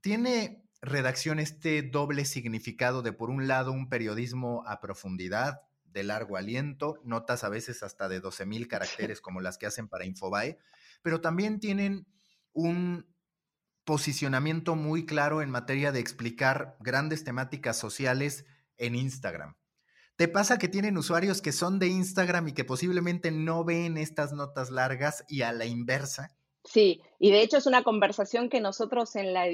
¿Tiene 0.00 0.64
redacción 0.80 1.40
este 1.40 1.82
doble 1.82 2.24
significado 2.24 3.02
de, 3.02 3.12
por 3.12 3.28
un 3.28 3.48
lado, 3.48 3.72
un 3.72 3.88
periodismo 3.88 4.62
a 4.68 4.78
profundidad, 4.80 5.62
de 5.96 6.04
largo 6.04 6.36
aliento, 6.36 7.00
notas 7.04 7.42
a 7.42 7.48
veces 7.48 7.82
hasta 7.82 8.06
de 8.06 8.20
12 8.20 8.44
mil 8.44 8.68
caracteres 9.08 9.22
como 9.22 9.40
las 9.40 9.56
que 9.56 9.64
hacen 9.64 9.88
para 9.88 10.04
Infobae, 10.04 10.58
pero 11.02 11.22
también 11.22 11.58
tienen 11.58 12.06
un 12.52 13.06
posicionamiento 13.84 14.76
muy 14.76 15.06
claro 15.06 15.40
en 15.40 15.50
materia 15.50 15.92
de 15.92 16.00
explicar 16.00 16.76
grandes 16.80 17.24
temáticas 17.24 17.78
sociales 17.78 18.44
en 18.76 18.94
Instagram. 18.94 19.56
¿Te 20.16 20.28
pasa 20.28 20.58
que 20.58 20.68
tienen 20.68 20.98
usuarios 20.98 21.40
que 21.40 21.52
son 21.52 21.78
de 21.78 21.88
Instagram 21.88 22.48
y 22.48 22.52
que 22.52 22.64
posiblemente 22.64 23.30
no 23.30 23.64
ven 23.64 23.96
estas 23.96 24.32
notas 24.32 24.70
largas 24.70 25.24
y 25.28 25.42
a 25.42 25.52
la 25.52 25.64
inversa? 25.64 26.36
Sí, 26.64 27.00
y 27.18 27.30
de 27.30 27.42
hecho 27.42 27.56
es 27.56 27.66
una 27.66 27.84
conversación 27.84 28.50
que 28.50 28.60
nosotros 28.60 29.16
en 29.16 29.32
la, 29.32 29.46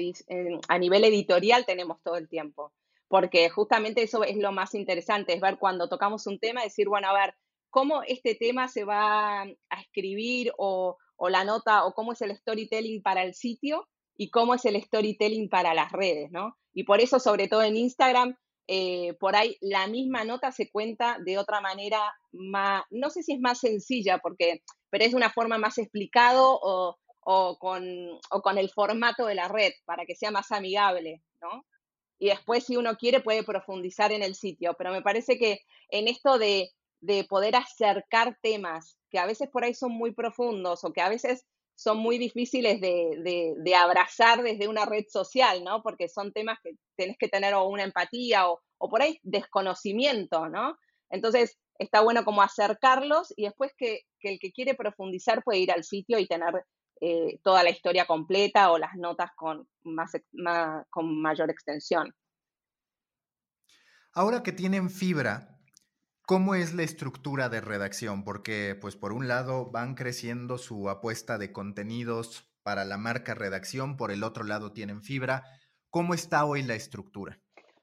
a 0.67 0.77
nivel 0.77 1.03
editorial 1.05 1.65
tenemos 1.65 2.01
todo 2.01 2.17
el 2.17 2.27
tiempo 2.27 2.73
porque 3.13 3.47
justamente 3.51 4.01
eso 4.01 4.23
es 4.23 4.37
lo 4.37 4.51
más 4.51 4.73
interesante, 4.73 5.35
es 5.35 5.39
ver 5.39 5.59
cuando 5.59 5.87
tocamos 5.87 6.25
un 6.25 6.39
tema, 6.39 6.63
decir, 6.63 6.89
bueno, 6.89 7.09
a 7.09 7.13
ver, 7.13 7.35
cómo 7.69 8.01
este 8.01 8.33
tema 8.33 8.67
se 8.67 8.85
va 8.85 9.43
a 9.43 9.81
escribir 9.83 10.51
o, 10.57 10.97
la 11.29 11.43
nota 11.43 11.85
o 11.85 11.93
cómo 11.93 12.13
es 12.13 12.21
el 12.23 12.35
storytelling 12.35 13.03
para 13.03 13.21
el 13.21 13.35
sitio 13.35 13.87
y 14.17 14.31
cómo 14.31 14.55
es 14.55 14.65
el 14.65 14.81
storytelling 14.81 15.47
para 15.47 15.75
las 15.75 15.91
redes, 15.91 16.31
¿no? 16.31 16.57
Y 16.73 16.85
por 16.85 17.01
eso, 17.01 17.19
sobre 17.19 17.47
todo 17.47 17.61
en 17.61 17.75
Instagram, 17.75 18.35
eh, 18.65 19.13
por 19.19 19.35
ahí 19.35 19.57
la 19.61 19.85
misma 19.85 20.23
nota 20.23 20.51
se 20.51 20.71
cuenta 20.71 21.19
de 21.23 21.37
otra 21.37 21.61
manera 21.61 22.01
más, 22.31 22.83
no 22.89 23.11
sé 23.11 23.21
si 23.21 23.33
es 23.33 23.39
más 23.39 23.59
sencilla, 23.59 24.17
porque, 24.23 24.63
pero 24.89 25.03
es 25.03 25.11
de 25.11 25.17
una 25.17 25.29
forma 25.29 25.59
más 25.59 25.77
explicado 25.77 26.59
o, 26.59 26.97
o, 27.19 27.59
con, 27.59 27.83
o 28.31 28.41
con 28.41 28.57
el 28.57 28.71
formato 28.71 29.27
de 29.27 29.35
la 29.35 29.49
red 29.49 29.73
para 29.85 30.03
que 30.07 30.15
sea 30.15 30.31
más 30.31 30.51
amigable, 30.51 31.21
¿no? 31.39 31.63
Y 32.23 32.27
después 32.27 32.63
si 32.63 32.77
uno 32.77 32.95
quiere 32.95 33.19
puede 33.19 33.43
profundizar 33.43 34.13
en 34.13 34.23
el 34.23 34.33
sitio, 34.33 34.75
pero 34.77 34.93
me 34.93 35.01
parece 35.01 35.37
que 35.37 35.59
en 35.89 36.07
esto 36.07 36.39
de, 36.39 36.71
poder 37.27 37.57
acercar 37.57 38.37
temas 38.41 38.97
que 39.09 39.19
a 39.19 39.25
veces 39.25 39.49
por 39.49 39.65
ahí 39.65 39.73
son 39.73 39.91
muy 39.91 40.13
profundos 40.13 40.85
o 40.85 40.93
que 40.93 41.01
a 41.01 41.09
veces 41.09 41.45
son 41.75 41.97
muy 41.97 42.17
difíciles 42.17 42.79
de, 42.79 43.75
abrazar 43.75 44.41
desde 44.41 44.69
una 44.69 44.85
red 44.85 45.03
social, 45.09 45.65
¿no? 45.65 45.83
Porque 45.83 46.07
son 46.07 46.31
temas 46.31 46.59
que 46.63 46.75
tenés 46.95 47.17
que 47.17 47.27
tener 47.27 47.55
o 47.55 47.67
una 47.67 47.83
empatía 47.83 48.47
o, 48.47 48.61
por 48.89 49.01
ahí 49.01 49.19
desconocimiento, 49.23 50.47
¿no? 50.47 50.77
Entonces, 51.09 51.57
está 51.77 51.99
bueno 51.99 52.23
como 52.23 52.41
acercarlos 52.41 53.33
y 53.35 53.43
después 53.43 53.73
que, 53.77 54.03
que, 54.21 54.29
el 54.29 54.39
que 54.39 54.53
quiere 54.53 54.75
profundizar 54.75 55.43
puede 55.43 55.59
ir 55.59 55.73
al 55.73 55.83
sitio 55.83 56.19
y 56.19 56.27
tener 56.27 56.53
eh, 57.01 57.39
toda 57.43 57.63
la 57.63 57.69
historia 57.69 58.05
completa 58.05 58.71
o 58.71 58.77
las 58.77 58.95
notas 58.95 59.31
con, 59.35 59.67
más, 59.83 60.11
con 60.89 61.21
mayor 61.21 61.49
extensión. 61.49 62.13
Ahora 64.13 64.43
que 64.43 64.51
tienen 64.51 64.89
fibra, 64.89 65.59
¿cómo 66.25 66.55
es 66.55 66.73
la 66.73 66.83
estructura 66.83 67.49
de 67.49 67.61
redacción? 67.61 68.23
Porque, 68.23 68.77
pues, 68.79 68.95
por 68.95 69.11
un 69.11 69.27
lado 69.27 69.71
van 69.71 69.95
creciendo 69.95 70.57
su 70.57 70.89
apuesta 70.89 71.37
de 71.37 71.51
contenidos 71.51 72.47
para 72.61 72.85
la 72.85 72.97
marca 72.97 73.33
redacción, 73.33 73.97
por 73.97 74.11
el 74.11 74.23
otro 74.23 74.43
lado 74.43 74.71
tienen 74.71 75.03
fibra. 75.03 75.43
¿Cómo 75.89 76.13
está 76.13 76.45
hoy 76.45 76.63
la 76.63 76.75
estructura? 76.75 77.39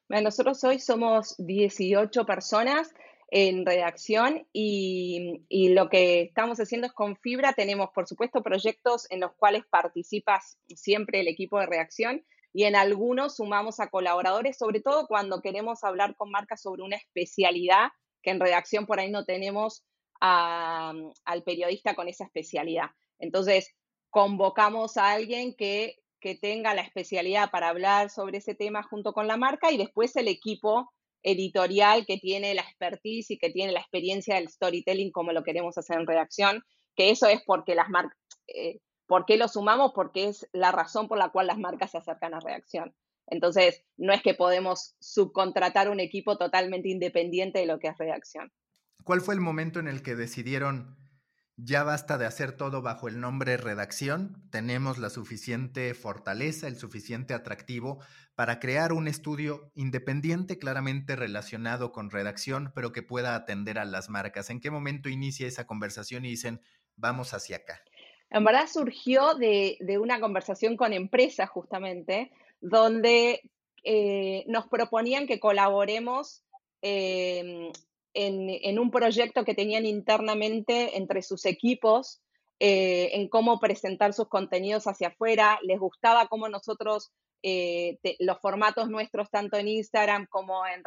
Bueno, 0.09 0.25
nosotros 0.25 0.65
hoy 0.65 0.81
somos 0.81 1.37
18 1.39 2.27
personas 2.27 2.93
en 3.31 3.65
redacción 3.65 4.47
y, 4.53 5.45
lo 5.75 5.89
que 5.89 6.23
estamos 6.23 6.59
haciendo 6.59 6.89
es 6.89 6.93
con 6.93 7.17
Fibra, 7.17 7.53
tenemos 7.53 7.91
por 7.95 8.07
supuesto 8.07 8.43
proyectos 8.43 9.07
en 9.11 9.21
los 9.21 9.33
cuales 9.37 9.63
participas 9.71 10.59
siempre 10.69 11.21
el 11.21 11.29
equipo 11.29 11.59
de 11.59 11.67
redacción 11.67 12.25
y 12.53 12.65
en 12.65 12.75
algunos 12.75 13.37
sumamos 13.37 13.79
a 13.79 13.89
colaboradores, 13.89 14.59
sobre 14.59 14.81
todo 14.81 15.07
cuando 15.07 15.41
queremos 15.41 15.85
hablar 15.85 16.17
con 16.17 16.31
marcas 16.31 16.63
sobre 16.63 16.83
una 16.83 16.97
especialidad 16.97 17.91
que 18.23 18.31
en 18.31 18.41
redacción 18.41 18.87
por 18.87 18.99
ahí 18.99 19.11
no 19.11 19.25
tenemos 19.25 19.85
al 20.21 21.43
periodista 21.47 21.95
con 21.95 22.09
esa 22.09 22.25
especialidad. 22.25 22.91
Entonces, 23.19 23.75
convocamos 24.11 24.99
a 24.99 25.13
alguien 25.13 25.55
que, 25.55 25.97
que 26.21 26.35
tenga 26.35 26.75
la 26.75 26.83
especialidad 26.83 27.51
para 27.51 27.69
hablar 27.69 28.11
sobre 28.11 28.39
ese 28.39 28.55
tema 28.55 28.83
junto 28.83 29.15
con 29.15 29.29
la 29.29 29.39
marca 29.39 29.71
y 29.71 29.79
después 29.79 30.15
el 30.17 30.29
equipo 30.29 30.93
editorial 31.23 32.07
que 32.07 32.19
tiene 32.19 32.55
la 32.55 32.63
expertise 32.63 33.31
y 33.31 33.39
que 33.39 33.51
tiene 33.51 33.73
la 33.73 33.81
experiencia 33.81 34.37
del 34.37 34.49
storytelling 34.49 35.13
como 35.13 35.33
lo 35.33 35.43
queremos 35.43 35.77
hacer 35.79 35.99
en 35.99 36.07
redacción, 36.07 36.63
que 36.97 37.11
eso 37.11 37.27
es 37.27 37.43
porque 37.47 37.75
las 37.75 37.89
marcas, 37.89 38.17
eh, 38.49 38.81
¿por 39.07 39.27
qué 39.27 39.37
lo 39.37 39.49
sumamos? 39.49 39.93
Porque 39.95 40.29
es 40.29 40.49
la 40.53 40.73
razón 40.73 41.09
por 41.09 41.19
la 41.19 41.31
cual 41.31 41.47
las 41.47 41.59
marcas 41.59 41.91
se 41.91 41.99
acercan 41.99 42.35
a 42.35 42.41
redacción. 42.41 42.95
Entonces, 43.27 43.85
no 43.97 44.13
es 44.13 44.23
que 44.23 44.35
podemos 44.35 44.97
subcontratar 44.99 45.89
un 45.89 46.01
equipo 46.01 46.37
totalmente 46.37 46.89
independiente 46.89 47.61
de 47.61 47.67
lo 47.67 47.79
que 47.79 47.89
es 47.89 47.99
redacción. 47.99 48.53
¿Cuál 49.05 49.21
fue 49.21 49.35
el 49.35 49.41
momento 49.41 49.79
en 49.79 49.89
el 49.89 50.03
que 50.03 50.17
decidieron 50.17 50.97
ya 51.63 51.83
basta 51.85 52.19
de 52.19 52.27
hacer 52.27 52.53
todo 52.53 52.83
bajo 52.83 53.09
el 53.09 53.21
nombre 53.21 53.57
redacción, 53.57 54.43
tenemos 54.51 54.99
la 54.99 55.11
suficiente 55.11 55.93
fortaleza, 55.95 56.69
el 56.69 56.77
suficiente 56.77 57.35
atractivo 57.35 57.99
para 58.35 58.61
crear 58.61 58.93
un 58.93 59.09
estudio 59.09 59.71
independiente 59.75 60.59
claramente 60.59 61.17
relacionado 61.17 61.93
con 61.93 62.11
redacción, 62.11 62.73
pero 62.75 62.93
que 62.93 63.03
pueda 63.03 63.35
atender 63.35 63.79
a 63.79 63.85
las 63.85 64.09
marcas. 64.09 64.51
¿En 64.51 64.61
qué 64.61 64.71
momento 64.71 65.09
inicia 65.09 65.47
esa 65.47 65.67
conversación 65.67 66.25
y 66.25 66.31
dicen, 66.31 66.61
vamos 66.97 67.35
hacia 67.35 67.57
acá? 67.57 67.83
En 68.31 68.45
verdad 68.45 68.67
surgió 68.73 69.35
de, 69.35 69.77
una 70.01 70.21
conversación 70.21 70.77
con 70.77 70.93
empresas 70.93 71.51
justamente, 71.51 72.31
donde 72.61 73.43
eh, 73.83 74.45
nos 74.47 74.69
proponían 74.69 75.27
que 75.27 75.41
colaboremos 75.41 76.45
eh, 76.83 77.73
en, 78.15 78.79
un 78.79 78.91
proyecto 78.91 79.45
que 79.45 79.55
tenían 79.55 79.87
internamente 79.87 80.97
entre 80.97 81.23
sus 81.23 81.45
equipos 81.45 82.21
eh, 82.59 83.11
en 83.15 83.29
cómo 83.29 83.59
presentar 83.59 84.13
sus 84.13 84.29
contenidos 84.29 84.87
hacia 84.87 85.09
afuera, 85.09 85.59
les 85.63 85.79
gustaba 85.79 86.27
cómo 86.27 86.49
nosotros, 86.49 87.11
eh, 87.43 87.99
los 88.19 88.39
formatos 88.41 88.91
nuestros, 88.91 89.31
tanto 89.31 89.57
en 89.57 89.69
Instagram 89.69 90.27
como 90.29 90.67
en, 90.67 90.83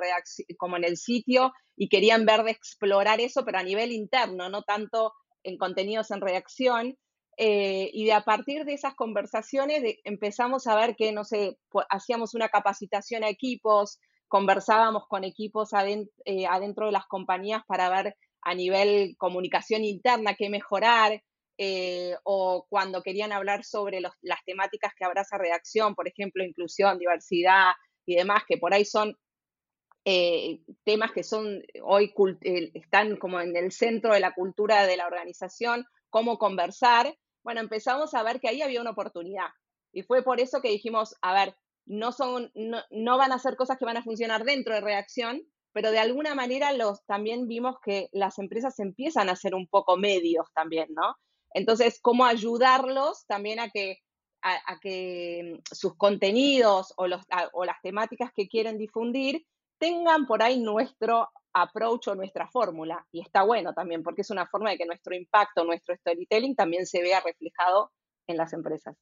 como 0.57 0.77
en 0.77 0.83
el 0.83 0.97
sitio, 0.97 1.51
y 1.75 1.89
querían 1.89 2.25
ver 2.25 2.43
de 2.43 2.51
explorar 2.51 3.19
eso, 3.21 3.43
pero 3.43 3.57
a 3.57 3.63
nivel 3.63 3.91
interno, 3.91 4.49
no 4.49 4.61
tanto 4.61 5.13
en 5.43 5.57
contenidos 5.57 6.11
en 6.11 6.21
reacción. 6.21 6.97
Eh, 7.37 7.89
y 7.91 8.05
de 8.05 8.13
a 8.13 8.21
partir 8.21 8.63
de 8.63 8.75
esas 8.75 8.93
conversaciones 8.93 9.81
empezamos 10.03 10.67
a 10.67 10.75
ver 10.75 10.95
que, 10.95 11.11
no 11.11 11.23
sé, 11.23 11.57
hacíamos 11.89 12.35
una 12.35 12.49
capacitación 12.49 13.23
a 13.23 13.29
equipos, 13.29 13.99
conversábamos 14.33 15.07
con 15.07 15.23
equipos 15.23 15.73
adentro 15.75 16.87
de 16.87 16.91
las 16.91 17.05
compañías 17.05 17.61
para 17.67 17.87
ver 17.91 18.17
a 18.41 18.55
nivel 18.55 19.15
comunicación 19.19 19.83
interna 19.83 20.33
qué 20.33 20.49
mejorar, 20.49 21.21
eh, 21.59 22.15
o 22.23 22.65
cuando 22.67 23.03
querían 23.03 23.31
hablar 23.31 23.63
sobre 23.63 24.01
las 24.01 24.43
temáticas 24.43 24.93
que 24.97 25.05
abraza 25.05 25.37
redacción, 25.37 25.93
por 25.93 26.07
ejemplo, 26.07 26.43
inclusión, 26.43 26.97
diversidad 26.97 27.73
y 28.07 28.15
demás, 28.15 28.41
que 28.47 28.57
por 28.57 28.73
ahí 28.73 28.85
son 28.85 29.15
eh, 30.03 30.61
temas 30.83 31.11
que 31.11 31.21
son 31.21 31.61
hoy 31.83 32.11
eh, 32.41 32.71
están 32.73 33.17
como 33.17 33.39
en 33.39 33.55
el 33.55 33.71
centro 33.71 34.15
de 34.15 34.19
la 34.19 34.33
cultura 34.33 34.87
de 34.87 34.97
la 34.97 35.05
organización, 35.05 35.85
cómo 36.09 36.39
conversar. 36.39 37.15
Bueno, 37.43 37.61
empezamos 37.61 38.15
a 38.15 38.23
ver 38.23 38.39
que 38.39 38.49
ahí 38.49 38.63
había 38.63 38.81
una 38.81 38.93
oportunidad. 38.97 39.49
Y 39.91 40.01
fue 40.01 40.23
por 40.23 40.39
eso 40.39 40.59
que 40.59 40.69
dijimos, 40.69 41.15
a 41.21 41.35
ver, 41.35 41.55
no, 41.85 42.11
son, 42.11 42.51
no, 42.55 42.81
no 42.91 43.17
van 43.17 43.31
a 43.31 43.39
ser 43.39 43.55
cosas 43.55 43.77
que 43.77 43.85
van 43.85 43.97
a 43.97 44.03
funcionar 44.03 44.43
dentro 44.43 44.73
de 44.73 44.81
reacción, 44.81 45.41
pero 45.73 45.91
de 45.91 45.99
alguna 45.99 46.35
manera 46.35 46.71
los, 46.73 47.03
también 47.05 47.47
vimos 47.47 47.77
que 47.83 48.09
las 48.11 48.37
empresas 48.39 48.79
empiezan 48.79 49.29
a 49.29 49.35
ser 49.35 49.55
un 49.55 49.67
poco 49.67 49.97
medios 49.97 50.47
también, 50.53 50.87
¿no? 50.93 51.15
Entonces, 51.53 51.99
cómo 52.01 52.25
ayudarlos 52.25 53.25
también 53.27 53.59
a 53.59 53.69
que, 53.69 53.97
a, 54.41 54.79
que 54.79 55.57
mm, 55.57 55.75
sus 55.75 55.95
contenidos 55.95 56.93
o, 56.97 57.07
los, 57.07 57.21
o 57.53 57.65
las 57.65 57.81
temáticas 57.81 58.31
que 58.35 58.47
quieren 58.47 58.77
difundir 58.77 59.45
tengan 59.77 60.25
por 60.25 60.41
ahí 60.41 60.59
nuestro 60.59 61.29
approach 61.53 62.07
o 62.07 62.15
nuestra 62.15 62.47
fórmula. 62.47 63.05
Y 63.11 63.21
está 63.21 63.43
bueno 63.43 63.73
también, 63.73 64.03
porque 64.03 64.21
es 64.21 64.29
una 64.29 64.47
forma 64.47 64.71
de 64.71 64.77
que 64.77 64.85
nuestro 64.85 65.15
impacto, 65.15 65.63
nuestro 65.63 65.95
storytelling 65.95 66.55
también 66.55 66.85
se 66.85 67.01
vea 67.01 67.19
reflejado 67.21 67.91
en 68.27 68.37
las 68.37 68.53
empresas. 68.53 68.95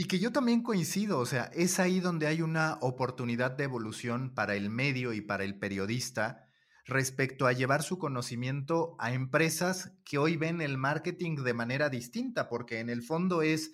Y 0.00 0.04
que 0.04 0.20
yo 0.20 0.30
también 0.30 0.62
coincido, 0.62 1.18
o 1.18 1.26
sea, 1.26 1.50
es 1.52 1.80
ahí 1.80 1.98
donde 1.98 2.28
hay 2.28 2.40
una 2.40 2.78
oportunidad 2.82 3.50
de 3.50 3.64
evolución 3.64 4.32
para 4.32 4.54
el 4.54 4.70
medio 4.70 5.12
y 5.12 5.20
para 5.20 5.42
el 5.42 5.58
periodista 5.58 6.46
respecto 6.86 7.48
a 7.48 7.52
llevar 7.52 7.82
su 7.82 7.98
conocimiento 7.98 8.94
a 9.00 9.12
empresas 9.12 9.98
que 10.04 10.16
hoy 10.16 10.36
ven 10.36 10.60
el 10.60 10.78
marketing 10.78 11.42
de 11.42 11.52
manera 11.52 11.88
distinta, 11.88 12.48
porque 12.48 12.78
en 12.78 12.90
el 12.90 13.02
fondo 13.02 13.42
es 13.42 13.72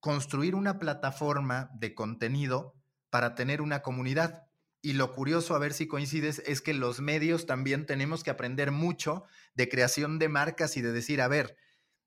construir 0.00 0.56
una 0.56 0.80
plataforma 0.80 1.70
de 1.74 1.94
contenido 1.94 2.74
para 3.08 3.36
tener 3.36 3.62
una 3.62 3.82
comunidad. 3.82 4.48
Y 4.82 4.94
lo 4.94 5.12
curioso, 5.12 5.54
a 5.54 5.60
ver 5.60 5.74
si 5.74 5.86
coincides, 5.86 6.42
es 6.44 6.60
que 6.60 6.74
los 6.74 7.00
medios 7.00 7.46
también 7.46 7.86
tenemos 7.86 8.24
que 8.24 8.30
aprender 8.30 8.72
mucho 8.72 9.22
de 9.54 9.68
creación 9.68 10.18
de 10.18 10.28
marcas 10.28 10.76
y 10.76 10.82
de 10.82 10.90
decir, 10.90 11.20
a 11.20 11.28
ver, 11.28 11.56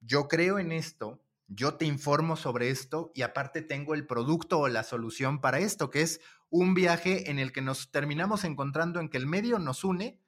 yo 0.02 0.28
creo 0.28 0.60
en 0.60 0.73
esto, 0.73 1.23
yo 1.49 1.75
te 1.75 1.85
informo 1.85 2.35
sobre 2.35 2.69
esto 2.69 3.12
y 3.15 3.23
aparte 3.23 3.62
tengo 3.62 3.95
el 3.95 4.05
producto 4.05 4.59
o 4.59 4.67
la 4.67 4.83
solución 4.83 5.41
para 5.41 5.59
esto, 5.59 5.89
que 5.89 6.01
es 6.01 6.21
un 6.49 6.73
viaje 6.73 7.29
en 7.29 7.39
el 7.39 7.51
que 7.51 7.62
nos 7.62 7.91
terminamos 7.91 8.43
encontrando 8.43 8.99
en 8.99 9.09
que 9.09 9.17
el 9.17 9.25
medio 9.25 9.59
nos 9.59 9.83
une 9.83 10.19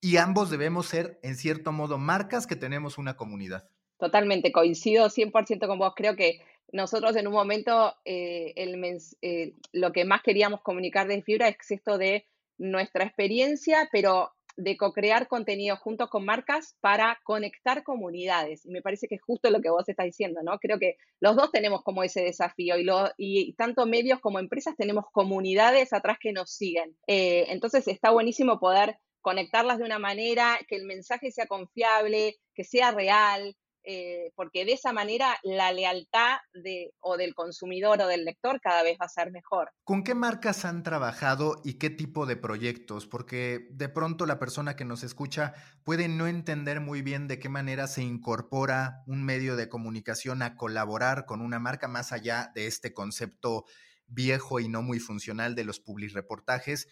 y 0.00 0.18
ambos 0.18 0.50
debemos 0.50 0.86
ser, 0.86 1.18
en 1.22 1.36
cierto 1.36 1.72
modo, 1.72 1.98
marcas 1.98 2.46
que 2.46 2.54
tenemos 2.54 2.96
una 2.96 3.16
comunidad. 3.16 3.68
Totalmente, 3.98 4.52
coincido 4.52 5.08
100% 5.08 5.66
con 5.66 5.78
vos. 5.78 5.94
Creo 5.96 6.14
que 6.14 6.40
nosotros 6.70 7.16
en 7.16 7.26
un 7.26 7.32
momento 7.32 7.94
eh, 8.04 8.52
eh, 8.56 9.54
lo 9.72 9.92
que 9.92 10.04
más 10.04 10.22
queríamos 10.22 10.60
comunicar 10.60 11.08
de 11.08 11.22
Fibra 11.22 11.48
es 11.48 11.70
esto 11.70 11.98
de 11.98 12.26
nuestra 12.58 13.04
experiencia, 13.04 13.88
pero 13.90 14.35
de 14.56 14.76
co-crear 14.76 15.28
contenido 15.28 15.76
juntos 15.76 16.08
con 16.08 16.24
marcas 16.24 16.76
para 16.80 17.18
conectar 17.24 17.82
comunidades. 17.82 18.64
Y 18.64 18.70
me 18.70 18.82
parece 18.82 19.06
que 19.08 19.16
es 19.16 19.22
justo 19.22 19.50
lo 19.50 19.60
que 19.60 19.70
vos 19.70 19.88
estás 19.88 20.06
diciendo, 20.06 20.40
¿no? 20.42 20.58
Creo 20.58 20.78
que 20.78 20.96
los 21.20 21.36
dos 21.36 21.50
tenemos 21.52 21.82
como 21.82 22.02
ese 22.02 22.22
desafío 22.22 22.74
y 23.18 23.54
tanto 23.54 23.86
medios 23.86 24.20
como 24.20 24.38
empresas 24.38 24.76
tenemos 24.76 25.04
comunidades 25.12 25.92
atrás 25.92 26.18
que 26.20 26.32
nos 26.32 26.50
siguen. 26.50 26.96
Eh, 27.06 27.46
entonces 27.48 27.86
está 27.88 28.10
buenísimo 28.10 28.58
poder 28.58 28.98
conectarlas 29.20 29.78
de 29.78 29.84
una 29.84 29.98
manera 29.98 30.58
que 30.68 30.76
el 30.76 30.84
mensaje 30.84 31.32
sea 31.32 31.46
confiable, 31.46 32.36
que 32.54 32.64
sea 32.64 32.92
real, 32.92 33.56
eh, 33.88 34.32
porque 34.34 34.64
de 34.64 34.72
esa 34.72 34.92
manera 34.92 35.38
la 35.44 35.70
lealtad 35.70 36.38
de, 36.52 36.92
o 36.98 37.16
del 37.16 37.34
consumidor 37.34 38.02
o 38.02 38.08
del 38.08 38.24
lector 38.24 38.60
cada 38.60 38.82
vez 38.82 38.98
va 39.00 39.06
a 39.06 39.08
ser 39.08 39.30
mejor. 39.30 39.70
¿Con 39.84 40.02
qué 40.02 40.16
marcas 40.16 40.64
han 40.64 40.82
trabajado 40.82 41.60
y 41.62 41.74
qué 41.74 41.88
tipo 41.88 42.26
de 42.26 42.36
proyectos? 42.36 43.06
Porque 43.06 43.68
de 43.70 43.88
pronto 43.88 44.26
la 44.26 44.40
persona 44.40 44.74
que 44.74 44.84
nos 44.84 45.04
escucha 45.04 45.54
puede 45.84 46.08
no 46.08 46.26
entender 46.26 46.80
muy 46.80 47.00
bien 47.00 47.28
de 47.28 47.38
qué 47.38 47.48
manera 47.48 47.86
se 47.86 48.02
incorpora 48.02 49.04
un 49.06 49.24
medio 49.24 49.54
de 49.54 49.68
comunicación 49.68 50.42
a 50.42 50.56
colaborar 50.56 51.24
con 51.24 51.40
una 51.40 51.60
marca 51.60 51.86
más 51.86 52.10
allá 52.10 52.50
de 52.56 52.66
este 52.66 52.92
concepto 52.92 53.66
viejo 54.08 54.58
y 54.58 54.68
no 54.68 54.82
muy 54.82 54.98
funcional 54.98 55.54
de 55.54 55.62
los 55.62 55.78
public 55.78 56.12
reportajes. 56.12 56.88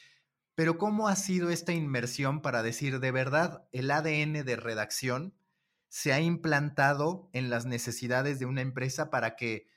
Pero 0.54 0.78
¿cómo 0.78 1.09
ha 1.09 1.16
sido 1.16 1.50
esta 1.50 1.72
inmersión 1.72 2.40
para 2.40 2.62
decir 2.62 3.00
de 3.00 3.11
verdad 3.11 3.66
el 3.72 3.90
ADN 3.90 4.44
de 4.44 4.54
redacción? 4.54 5.35
Se 5.94 6.12
ha 6.12 6.20
implantado 6.20 7.30
en 7.33 7.50
las 7.50 7.66
necesidades 7.66 8.40
de 8.40 8.46
una 8.46 8.62
empresa 8.62 9.11
para 9.11 9.37
que, 9.37 9.68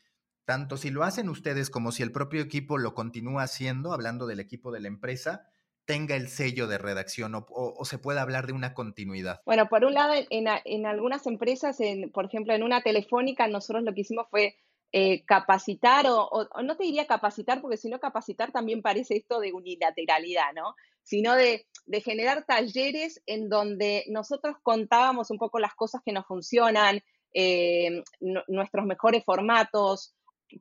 tanto 0.46 0.76
si 0.76 0.90
lo 0.90 1.04
hacen 1.04 1.30
ustedes 1.30 1.70
como 1.70 1.92
si 1.92 2.02
el 2.02 2.12
propio 2.12 2.42
equipo 2.42 2.80
lo 2.80 2.96
continúa 2.96 3.44
haciendo, 3.44 3.94
hablando 3.94 4.26
del 4.26 4.40
equipo 4.40 4.72
de 4.72 4.80
la 4.80 4.88
empresa, 4.88 5.48
tenga 5.86 6.16
el 6.16 6.28
sello 6.28 6.66
de 6.66 6.80
redacción 6.80 7.34
o, 7.36 7.86
se 7.86 8.00
pueda 8.00 8.24
hablar 8.24 8.48
de 8.48 8.54
una 8.54 8.74
continuidad? 8.74 9.42
Bueno, 9.46 9.70
por 9.70 9.86
un 9.86 9.94
lado, 9.94 10.16
en, 10.32 10.88
algunas 10.88 11.28
empresas, 11.28 11.80
en, 11.82 12.12
por 12.12 12.26
ejemplo, 12.26 12.56
en 12.56 12.64
una 12.64 12.82
telefónica, 12.82 13.48
nosotros 13.48 13.84
lo 13.84 13.94
que 13.94 14.02
hicimos 14.02 14.26
fue 14.32 14.56
eh, 14.94 15.24
capacitar, 15.24 16.08
o, 16.08 16.24
o, 16.32 16.64
no 16.64 16.78
te 16.78 16.86
diría 16.86 17.06
capacitar, 17.06 17.62
porque 17.62 17.78
si 17.78 17.90
no 17.90 18.00
capacitar 18.00 18.52
también 18.52 18.82
parece 18.82 19.18
esto 19.18 19.40
de 19.40 19.54
unilateralidad, 19.54 20.52
¿no? 20.56 20.76
Sino 21.08 21.36
de 21.36 21.66
generar 22.04 22.46
talleres 22.46 23.22
en 23.26 23.48
donde 23.48 24.04
nosotros 24.10 24.58
contábamos 24.62 25.32
un 25.32 25.38
poco 25.38 25.60
las 25.60 25.74
cosas 25.74 26.02
que 26.06 26.12
nos 26.12 26.26
funcionan, 26.26 27.02
eh, 27.34 28.04
nuestros 28.48 28.86
mejores 28.86 29.24
formatos, 29.24 30.16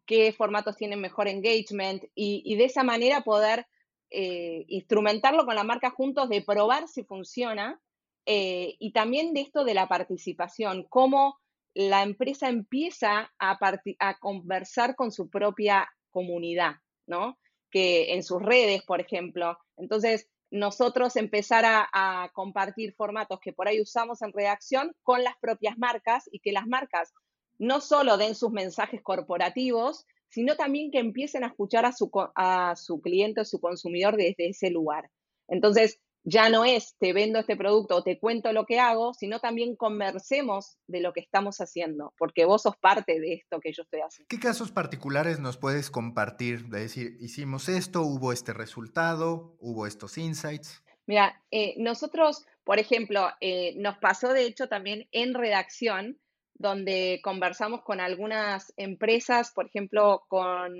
qué 0.04 0.32
formatos 0.32 0.76
tienen 0.76 1.00
mejor 1.00 1.28
engagement 1.28 2.04
y, 2.14 2.54
de 2.56 2.64
esa 2.64 2.82
manera 2.82 3.22
poder 3.22 3.66
eh, 4.11 4.64
instrumentarlo 4.68 5.46
con 5.46 5.54
la 5.54 5.64
marca 5.64 5.90
juntos, 5.90 6.28
de 6.28 6.42
probar 6.42 6.87
si 6.88 7.04
funciona 7.04 7.80
eh, 8.26 8.76
y 8.78 8.92
también 8.92 9.32
de 9.32 9.40
esto 9.40 9.64
de 9.64 9.74
la 9.74 9.88
participación, 9.88 10.85
cómo 10.88 11.38
la 11.72 12.02
empresa 12.02 12.48
empieza 12.48 13.32
a, 13.38 13.59
a 13.98 14.18
conversar 14.18 14.96
con 14.96 15.12
su 15.12 15.30
propia 15.30 15.88
comunidad, 16.11 16.76
¿no? 17.06 17.38
Que 17.70 18.14
en 18.14 18.22
sus 18.22 18.42
redes, 18.42 18.82
por 18.82 19.00
ejemplo. 19.00 19.59
Entonces, 19.76 20.28
nosotros 20.50 21.16
empezar 21.16 21.64
a, 21.66 22.30
compartir 22.32 22.94
formatos 22.94 23.40
que 23.40 23.52
por 23.52 23.68
ahí 23.68 23.80
usamos 23.80 24.22
en 24.22 24.32
redacción 24.32 24.94
con 25.02 25.24
las 25.24 25.37
propias 25.38 25.78
marcas 25.78 26.28
y 26.30 26.40
que 26.40 26.52
las 26.52 26.66
marcas 26.66 27.12
no 27.59 27.80
solo 27.80 28.16
den 28.16 28.35
sus 28.35 28.50
mensajes 28.50 29.02
corporativos, 29.02 30.06
sino 30.28 30.56
también 30.56 30.90
que 30.90 30.98
empiecen 30.98 31.44
a 31.44 31.48
escuchar 31.48 31.87
a 31.87 31.92
su, 31.92 32.11
a 32.35 32.74
su 32.76 33.00
cliente 33.00 33.40
o 33.40 33.44
su 33.44 33.61
consumidor 33.61 34.16
desde 34.16 34.48
ese 34.48 34.70
lugar. 34.70 35.11
Entonces, 35.48 36.00
ya 36.27 36.49
no 36.49 36.65
es 36.65 36.97
te 36.99 37.12
vendo 37.12 37.39
este 37.39 37.57
producto 37.57 37.97
o 37.97 38.03
te 38.03 38.19
cuento 38.19 38.53
lo 38.53 38.67
que 38.67 38.81
hago, 38.81 39.15
sino 39.15 39.39
también 39.39 39.77
conversemos 39.77 40.77
de 40.89 41.01
lo 41.01 41.12
que 41.12 41.21
estamos 41.21 41.61
haciendo, 41.61 42.12
porque 42.19 42.45
vos 42.45 42.62
sos 42.62 42.77
parte 42.77 43.21
de 43.21 43.35
esto 43.35 43.61
que 43.61 43.73
yo 43.73 43.85
estoy 43.85 44.01
haciendo. 44.01 44.27
¿Qué 44.29 44.41
casos 44.41 44.73
particulares 44.73 45.39
nos 45.39 45.57
puedes 45.57 45.89
compartir? 45.89 46.66
De 46.66 46.81
decir, 46.81 47.16
hicimos 47.20 47.68
esto, 47.68 48.03
hubo 48.03 48.33
este 48.33 48.53
resultado, 48.53 49.57
hubo 49.61 49.87
estos 49.87 50.18
insights. 50.18 50.83
Mira, 51.07 51.41
eh, 51.53 51.74
nosotros, 51.79 52.45
por 52.64 52.81
ejemplo, 52.81 53.29
eh, 53.41 53.74
nos 53.77 53.97
pasó 53.99 54.33
de 54.33 54.47
hecho 54.47 54.68
también 54.68 55.09
en 55.12 55.33
redacción, 55.33 56.18
donde 56.55 57.20
conversamos 57.22 57.83
con 57.83 58.01
algunas 58.01 58.72
empresas, 58.77 59.53
por 59.53 59.66
ejemplo, 59.66 60.24
con, 60.27 60.74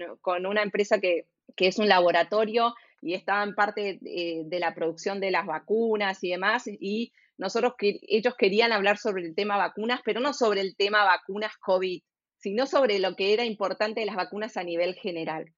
una 0.47 0.63
empresa 0.63 0.99
que, 0.99 1.29
que 1.55 1.69
es 1.69 1.79
un 1.79 1.89
laboratorio 1.89 2.75
y 3.01 3.15
estaban 3.15 3.55
parte 3.55 3.99
eh, 4.05 4.43
de, 4.47 4.61
la 4.61 4.75
producción 4.75 5.21
de 5.21 5.31
las 5.31 5.47
vacunas 5.47 6.23
y 6.25 6.31
demás, 6.31 6.65
y 6.67 7.13
nosotros 7.39 7.75
que 7.79 8.01
ellos 8.03 8.35
querían 8.37 8.73
hablar 8.73 8.99
sobre 8.99 9.25
el 9.25 9.35
tema 9.35 9.57
vacunas, 9.57 10.01
pero 10.05 10.21
no 10.21 10.33
sobre 10.33 10.61
el 10.63 10.77
tema 10.77 11.05
vacunas 11.05 11.57
COVID, 11.59 12.03
sino 12.39 12.67
sobre 12.67 12.99
lo 12.99 13.15
que 13.15 13.33
era 13.33 13.45
importante 13.45 14.01
de 14.01 14.07
las 14.07 14.17
vacunas 14.17 14.57
a 14.57 14.65
nivel 14.65 14.95
general. 14.95 15.53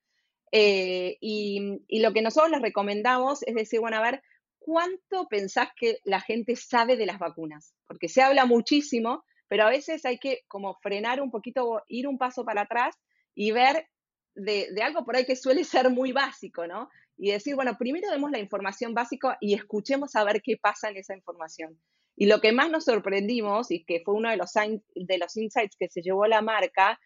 Eh, 0.50 1.18
y, 1.20 1.80
y, 1.86 2.00
lo 2.00 2.12
que 2.12 2.22
nosotros 2.22 2.50
les 2.50 2.62
recomendamos 2.62 3.42
es 3.46 3.54
decir, 3.54 3.80
bueno, 3.80 3.98
a 3.98 4.02
ver, 4.02 4.22
¿cuánto 4.58 5.28
pensás 5.28 5.68
que 5.76 5.98
la 6.04 6.20
gente 6.20 6.56
sabe 6.56 6.96
de 6.96 7.06
las 7.06 7.18
vacunas? 7.18 7.74
Porque 7.86 8.08
se 8.08 8.22
habla 8.22 8.46
muchísimo, 8.46 9.24
pero 9.46 9.64
a 9.64 9.70
veces 9.70 10.04
hay 10.04 10.18
que 10.18 10.40
como 10.48 10.74
frenar 10.80 11.20
un 11.20 11.30
poquito, 11.30 11.82
ir 11.88 12.08
un 12.08 12.18
paso 12.18 12.44
para 12.44 12.62
atrás 12.62 12.96
y 13.34 13.50
ver 13.50 13.88
de, 14.34 14.68
de 14.72 14.82
algo 14.82 15.04
por 15.04 15.16
ahí 15.16 15.26
que 15.26 15.36
suele 15.36 15.64
ser 15.64 15.90
muy 15.90 16.12
básico, 16.12 16.66
¿no? 16.66 16.88
Y 17.18 17.32
decir, 17.32 17.56
bueno, 17.56 17.76
primero 17.76 18.10
demos 18.10 18.30
la 18.30 18.38
información 18.38 18.94
básica 18.94 19.36
y 19.40 19.54
escuchemos 19.54 20.14
a 20.16 20.24
ver 20.24 20.40
qué 20.40 20.56
pasa 20.56 20.88
en 20.88 20.96
esa 20.96 21.14
información. 21.14 21.78
Y 22.16 22.26
lo 22.26 22.40
que 22.40 22.52
más 22.52 22.70
nos 22.70 22.84
sorprendimos, 22.84 23.70
y 23.70 23.84
que 23.84 24.00
fue 24.04 24.14
uno 24.14 24.30
de 24.30 24.36
los, 24.36 24.52
de 24.52 25.18
los 25.18 25.36
insights 25.36 25.76
que 25.76 25.88
se 25.88 26.02
llevó 26.02 26.26
la 26.26 26.42
marca, 26.42 26.98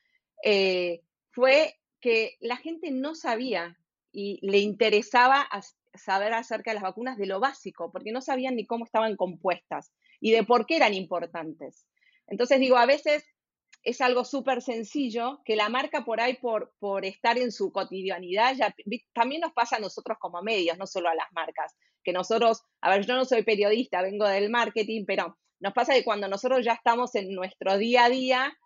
eh, 0.45 1.01
fue 1.31 1.75
que 2.01 2.37
la 2.41 2.57
gente 2.57 2.91
no 2.91 3.15
sabía 3.15 3.79
y 4.13 4.39
le 4.47 4.59
interesaba 4.59 5.49
saber 5.95 6.33
acerca 6.35 6.71
de 6.71 6.75
las 6.75 6.83
vacunas 6.83 7.17
de 7.17 7.27
lo 7.27 7.41
básico, 7.41 7.91
porque 7.91 8.13
no 8.13 8.21
sabían 8.21 8.57
ni 8.57 8.67
cómo 8.67 8.85
estaban 8.85 9.17
compuestas 9.17 9.93
y 10.21 10.33
de 10.33 10.45
por 10.45 10.67
qué 10.67 10.77
eran 10.77 10.95
importantes. 10.95 11.87
Entonces 12.27 12.61
digo, 12.61 12.77
a 12.77 12.87
veces 12.87 13.25
es 13.83 14.01
algo 14.01 14.25
súper 14.25 14.63
sencillo 14.63 15.41
que 15.45 15.57
la 15.57 15.69
marca 15.69 16.05
por 16.05 16.21
ahí, 16.21 16.35
por, 16.37 16.73
por 16.79 17.05
estar 17.05 17.39
en 17.39 17.51
su 17.51 17.73
cotidianidad, 17.73 18.55
ya, 18.57 18.75
también 19.13 19.41
nos 19.41 19.53
pasa 19.53 19.77
a 19.77 19.81
nosotros 19.81 20.19
como 20.21 20.43
medios, 20.43 20.79
no 20.79 20.87
solo 20.87 21.09
a 21.09 21.15
las 21.15 21.31
marcas, 21.33 21.75
que 22.05 22.13
nosotros, 22.13 22.63
a 22.81 22.91
ver, 22.91 23.07
yo 23.07 23.15
no 23.15 23.25
soy 23.25 23.43
periodista, 23.43 24.03
vengo 24.03 24.27
del 24.27 24.51
marketing, 24.51 25.05
pero 25.07 25.39
nos 25.61 25.73
pasa 25.73 25.95
que 25.95 26.05
cuando 26.05 26.29
nosotros 26.29 26.65
ya 26.65 26.73
estamos 26.73 27.15
en 27.15 27.33
nuestro 27.35 27.77
día 27.79 28.05
a 28.05 28.09
día, 28.09 28.59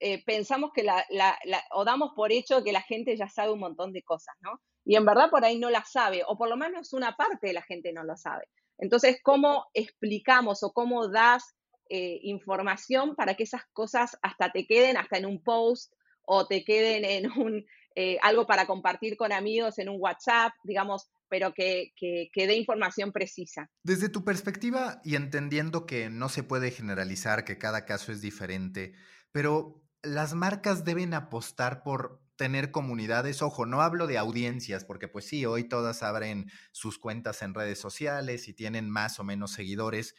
eh, 0.00 0.22
pensamos 0.24 0.70
que 0.74 0.82
la, 0.82 1.04
la, 1.10 1.38
o 1.70 1.84
damos 1.84 2.12
por 2.14 2.32
hecho 2.32 2.64
que 2.64 2.72
la 2.72 2.82
gente 2.82 3.16
ya 3.16 3.28
sabe 3.28 3.52
un 3.52 3.60
montón 3.60 3.92
de 3.92 4.02
cosas, 4.02 4.34
¿no? 4.40 4.60
Y 4.84 4.96
en 4.96 5.04
verdad 5.04 5.30
por 5.30 5.44
ahí 5.44 5.58
no 5.58 5.70
la 5.70 5.84
sabe, 5.84 6.24
o 6.26 6.36
por 6.36 6.48
lo 6.48 6.56
menos 6.56 6.92
una 6.92 7.16
parte 7.16 7.46
de 7.46 7.52
la 7.52 7.62
gente 7.62 7.92
no 7.92 8.02
lo 8.02 8.16
sabe. 8.16 8.48
Entonces, 8.78 9.20
¿cómo 9.22 9.66
explicamos 9.74 10.62
o 10.64 10.72
cómo 10.72 11.08
das 11.08 11.54
eh, 11.88 12.20
información 12.22 13.14
para 13.14 13.34
que 13.34 13.44
esas 13.44 13.62
cosas 13.72 14.16
hasta 14.22 14.50
te 14.50 14.66
queden 14.66 14.96
hasta 14.96 15.18
en 15.18 15.26
un 15.26 15.42
post 15.42 15.92
o 16.24 16.46
te 16.46 16.64
queden 16.64 17.04
en 17.04 17.30
un, 17.32 17.66
eh, 17.94 18.18
algo 18.22 18.46
para 18.46 18.66
compartir 18.66 19.16
con 19.16 19.32
amigos 19.32 19.78
en 19.78 19.88
un 19.88 19.96
WhatsApp, 20.00 20.52
digamos, 20.64 21.10
pero 21.28 21.52
que, 21.54 21.92
que, 21.96 22.30
que, 22.32 22.46
dé 22.46 22.56
información 22.56 23.12
precisa. 23.12 23.70
Desde 23.82 24.08
tu 24.08 24.24
perspectiva 24.24 25.00
y 25.04 25.16
entendiendo 25.16 25.86
que 25.86 26.10
no 26.10 26.28
se 26.28 26.42
puede 26.42 26.70
generalizar, 26.70 27.44
que 27.44 27.58
cada 27.58 27.84
caso 27.84 28.12
es 28.12 28.20
diferente, 28.20 28.92
pero 29.32 29.82
las 30.02 30.34
marcas 30.34 30.84
deben 30.84 31.14
apostar 31.14 31.82
por 31.82 32.20
tener 32.36 32.70
comunidades, 32.70 33.40
ojo, 33.40 33.66
no 33.66 33.82
hablo 33.82 34.06
de 34.06 34.18
audiencias, 34.18 34.84
porque 34.84 35.06
pues 35.06 35.26
sí, 35.26 35.46
hoy 35.46 35.64
todas 35.64 36.02
abren 36.02 36.50
sus 36.72 36.98
cuentas 36.98 37.42
en 37.42 37.54
redes 37.54 37.78
sociales 37.78 38.48
y 38.48 38.52
tienen 38.52 38.90
más 38.90 39.20
o 39.20 39.24
menos 39.24 39.52
seguidores, 39.52 40.14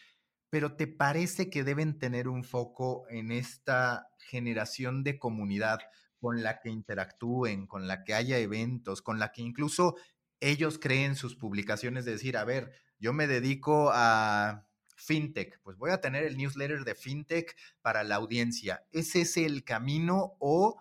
pero 0.53 0.75
¿te 0.75 0.85
parece 0.85 1.49
que 1.49 1.63
deben 1.63 1.97
tener 1.97 2.27
un 2.27 2.43
foco 2.43 3.07
en 3.09 3.31
esta 3.31 4.11
generación 4.19 5.03
de 5.03 5.17
comunidad 5.17 5.79
con 6.19 6.43
la 6.43 6.59
que 6.59 6.69
interactúen, 6.69 7.65
con 7.65 7.87
la 7.87 8.03
que 8.03 8.13
haya 8.13 8.37
eventos, 8.37 9.01
con 9.01 9.17
la 9.17 9.31
que 9.31 9.41
incluso 9.41 9.95
ellos 10.39 10.77
creen 10.77 11.15
sus 11.15 11.35
publicaciones 11.35 12.05
de 12.05 12.11
decir, 12.11 12.37
a 12.37 12.43
ver, 12.43 12.71
yo 12.99 13.13
me 13.13 13.25
dedico 13.25 13.89
a 13.91 14.67
fintech, 14.95 15.59
pues 15.63 15.75
voy 15.75 15.89
a 15.89 16.01
tener 16.01 16.23
el 16.23 16.37
newsletter 16.37 16.83
de 16.83 16.93
fintech 16.93 17.55
para 17.81 18.03
la 18.03 18.17
audiencia. 18.17 18.85
¿Ese 18.91 19.21
es 19.21 19.37
el 19.37 19.63
camino 19.63 20.35
o 20.37 20.79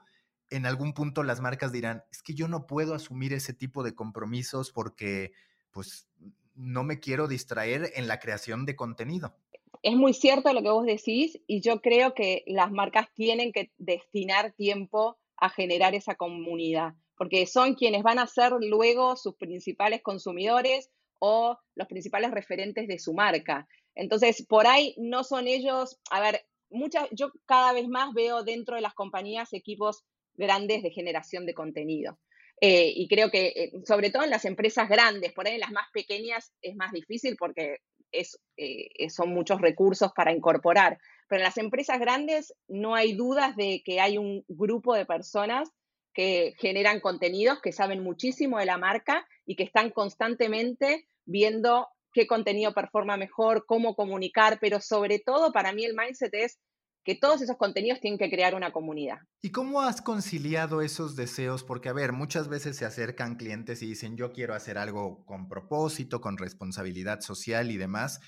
en 0.51 0.66
algún 0.66 0.93
punto 0.93 1.23
las 1.23 1.41
marcas 1.41 1.73
dirán, 1.73 2.05
es 2.12 2.23
que 2.23 2.35
yo 2.35 2.47
no 2.47 2.66
puedo 2.66 2.95
asumir 2.95 3.33
ese 3.33 3.55
tipo 3.55 3.83
de 3.83 3.95
compromisos 3.95 4.70
porque 4.70 5.33
pues 5.70 6.09
no 6.55 6.85
me 6.85 7.01
quiero 7.01 7.27
distraer 7.27 7.91
en 7.95 8.07
la 8.07 8.20
creación 8.20 8.66
de 8.66 8.77
contenido? 8.77 9.35
Es 9.83 9.95
muy 9.97 10.14
cierto 10.14 10.53
lo 10.53 10.62
que 10.62 10.70
vos 10.70 10.87
decís 10.87 11.39
y 11.47 11.61
yo 11.61 11.80
creo 11.80 12.14
que 12.14 12.45
las 12.47 12.70
marcas 12.70 13.09
tienen 13.14 13.53
que 13.53 13.72
destinar 13.78 14.53
tiempo 14.53 15.18
a 15.37 15.51
generar 15.51 15.95
esa 15.95 16.14
comunidad, 16.14 16.95
porque 17.16 17.47
son 17.47 17.74
quienes 17.74 18.05
van 18.05 18.20
a 18.20 18.28
ser 18.28 18.53
luego 18.61 19.16
sus 19.16 19.35
principales 19.37 20.03
consumidores 20.03 20.91
o 21.18 21.59
los 21.74 21.89
principales 21.89 22.30
referentes 22.30 22.87
de 22.87 22.99
su 22.99 23.12
marca. 23.12 23.66
Entonces, 23.95 24.47
por 24.49 24.66
ahí 24.66 24.95
no 24.99 25.24
son 25.24 25.49
ellos, 25.49 25.99
a 26.11 26.20
ver, 26.20 26.47
muchas, 26.70 27.09
yo 27.11 27.33
cada 27.45 27.72
vez 27.72 27.89
más 27.89 28.14
veo 28.14 28.45
dentro 28.45 28.76
de 28.76 28.83
las 28.83 28.95
compañías 28.95 29.53
equipos 29.53 30.05
grandes 30.35 30.83
de 30.83 30.91
generación 30.91 31.45
de 31.45 31.55
contenido. 31.55 32.18
Eh, 32.61 32.93
y 32.95 33.09
creo 33.09 33.30
que, 33.30 33.49
eh, 33.49 33.72
sobre 33.85 34.11
todo 34.11 34.22
en 34.22 34.30
las 34.30 34.45
empresas 34.45 34.89
grandes, 34.89 35.33
por 35.33 35.49
ahí 35.49 35.55
en 35.55 35.61
las 35.61 35.72
más 35.72 35.87
pequeñas 35.93 36.53
es 36.62 36.76
más 36.76 36.93
difícil 36.93 37.37
porque 37.37 37.78
eh, 38.13 39.11
son 39.11 39.31
muchos 39.31 39.61
recursos 39.61 40.13
para 40.15 40.33
incorporar. 40.33 40.99
Pero 41.29 41.41
en 41.41 41.45
las 41.45 41.59
empresas 41.59 41.99
grandes 41.99 42.55
no 42.69 42.95
hay 42.95 43.15
dudas 43.15 43.57
de 43.57 43.83
que 43.85 44.01
hay 44.01 44.19
un 44.19 44.45
grupo 44.49 44.95
de 44.95 45.07
personas 45.07 45.71
que 46.15 46.55
generan 46.59 47.01
contenidos, 47.01 47.61
que 47.61 47.73
saben 47.73 48.03
muchísimo 48.03 48.59
de 48.59 48.67
la 48.67 48.79
marca 48.79 49.27
y 49.47 49.57
que 49.57 49.63
están 49.63 49.91
constantemente 49.91 51.09
viendo 51.25 51.89
qué 52.13 52.27
contenido 52.27 52.75
performa 52.75 53.17
mejor, 53.17 53.65
cómo 53.67 53.95
comunicar, 53.95 54.59
pero 54.61 54.81
sobre 54.81 55.19
todo 55.19 55.53
para 55.53 55.73
mí 55.73 55.85
el 55.85 55.97
mindset 55.97 56.35
es 56.35 56.59
que 57.05 57.14
todos 57.16 57.42
esos 57.42 57.57
contenidos 57.57 58.00
tienen 58.00 58.18
que 58.18 58.30
crear 58.30 58.55
una 58.55 58.72
comunidad. 58.72 59.18
¿Y 59.40 59.50
cómo 59.50 59.82
has 59.82 60.03
conciliado 60.03 60.82
esos 60.82 61.16
deseos? 61.16 61.64
Porque, 61.64 61.88
a 61.88 61.92
ver, 61.92 62.12
muchas 62.12 62.48
veces 62.48 62.76
se 62.76 62.84
acercan 62.84 63.36
clientes 63.36 63.82
y 63.82 63.86
dicen, 63.86 64.16
yo 64.16 64.32
quiero 64.32 64.55
hacer 64.55 64.78
algo 64.78 65.24
con 65.26 65.48
propósito, 65.48 66.20
con 66.20 66.38
responsabilidad 66.38 67.20
social 67.20 67.70
y 67.70 67.76
demás, 67.76 68.20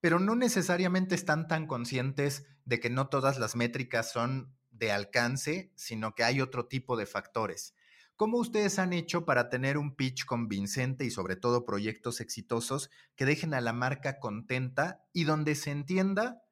pero 0.00 0.18
no 0.18 0.34
necesariamente 0.36 1.14
están 1.14 1.48
tan 1.48 1.66
conscientes 1.66 2.46
de 2.64 2.80
que 2.80 2.90
no 2.90 3.08
todas 3.08 3.38
las 3.38 3.56
métricas 3.56 4.12
son 4.12 4.54
de 4.70 4.90
alcance, 4.90 5.72
sino 5.76 6.14
que 6.14 6.24
hay 6.24 6.40
otro 6.40 6.66
tipo 6.66 6.96
de 6.96 7.06
factores. 7.06 7.74
¿Cómo 8.16 8.38
ustedes 8.38 8.78
han 8.78 8.92
hecho 8.92 9.24
para 9.24 9.48
tener 9.48 9.76
un 9.76 9.96
pitch 9.96 10.24
convincente 10.24 11.04
y 11.04 11.10
sobre 11.10 11.34
todo 11.34 11.64
proyectos 11.64 12.20
exitosos 12.20 12.90
que 13.16 13.24
dejen 13.24 13.54
a 13.54 13.60
la 13.60 13.72
marca 13.72 14.20
contenta 14.20 15.04
y 15.12 15.24
donde 15.24 15.56
se 15.56 15.72
entienda 15.72 16.43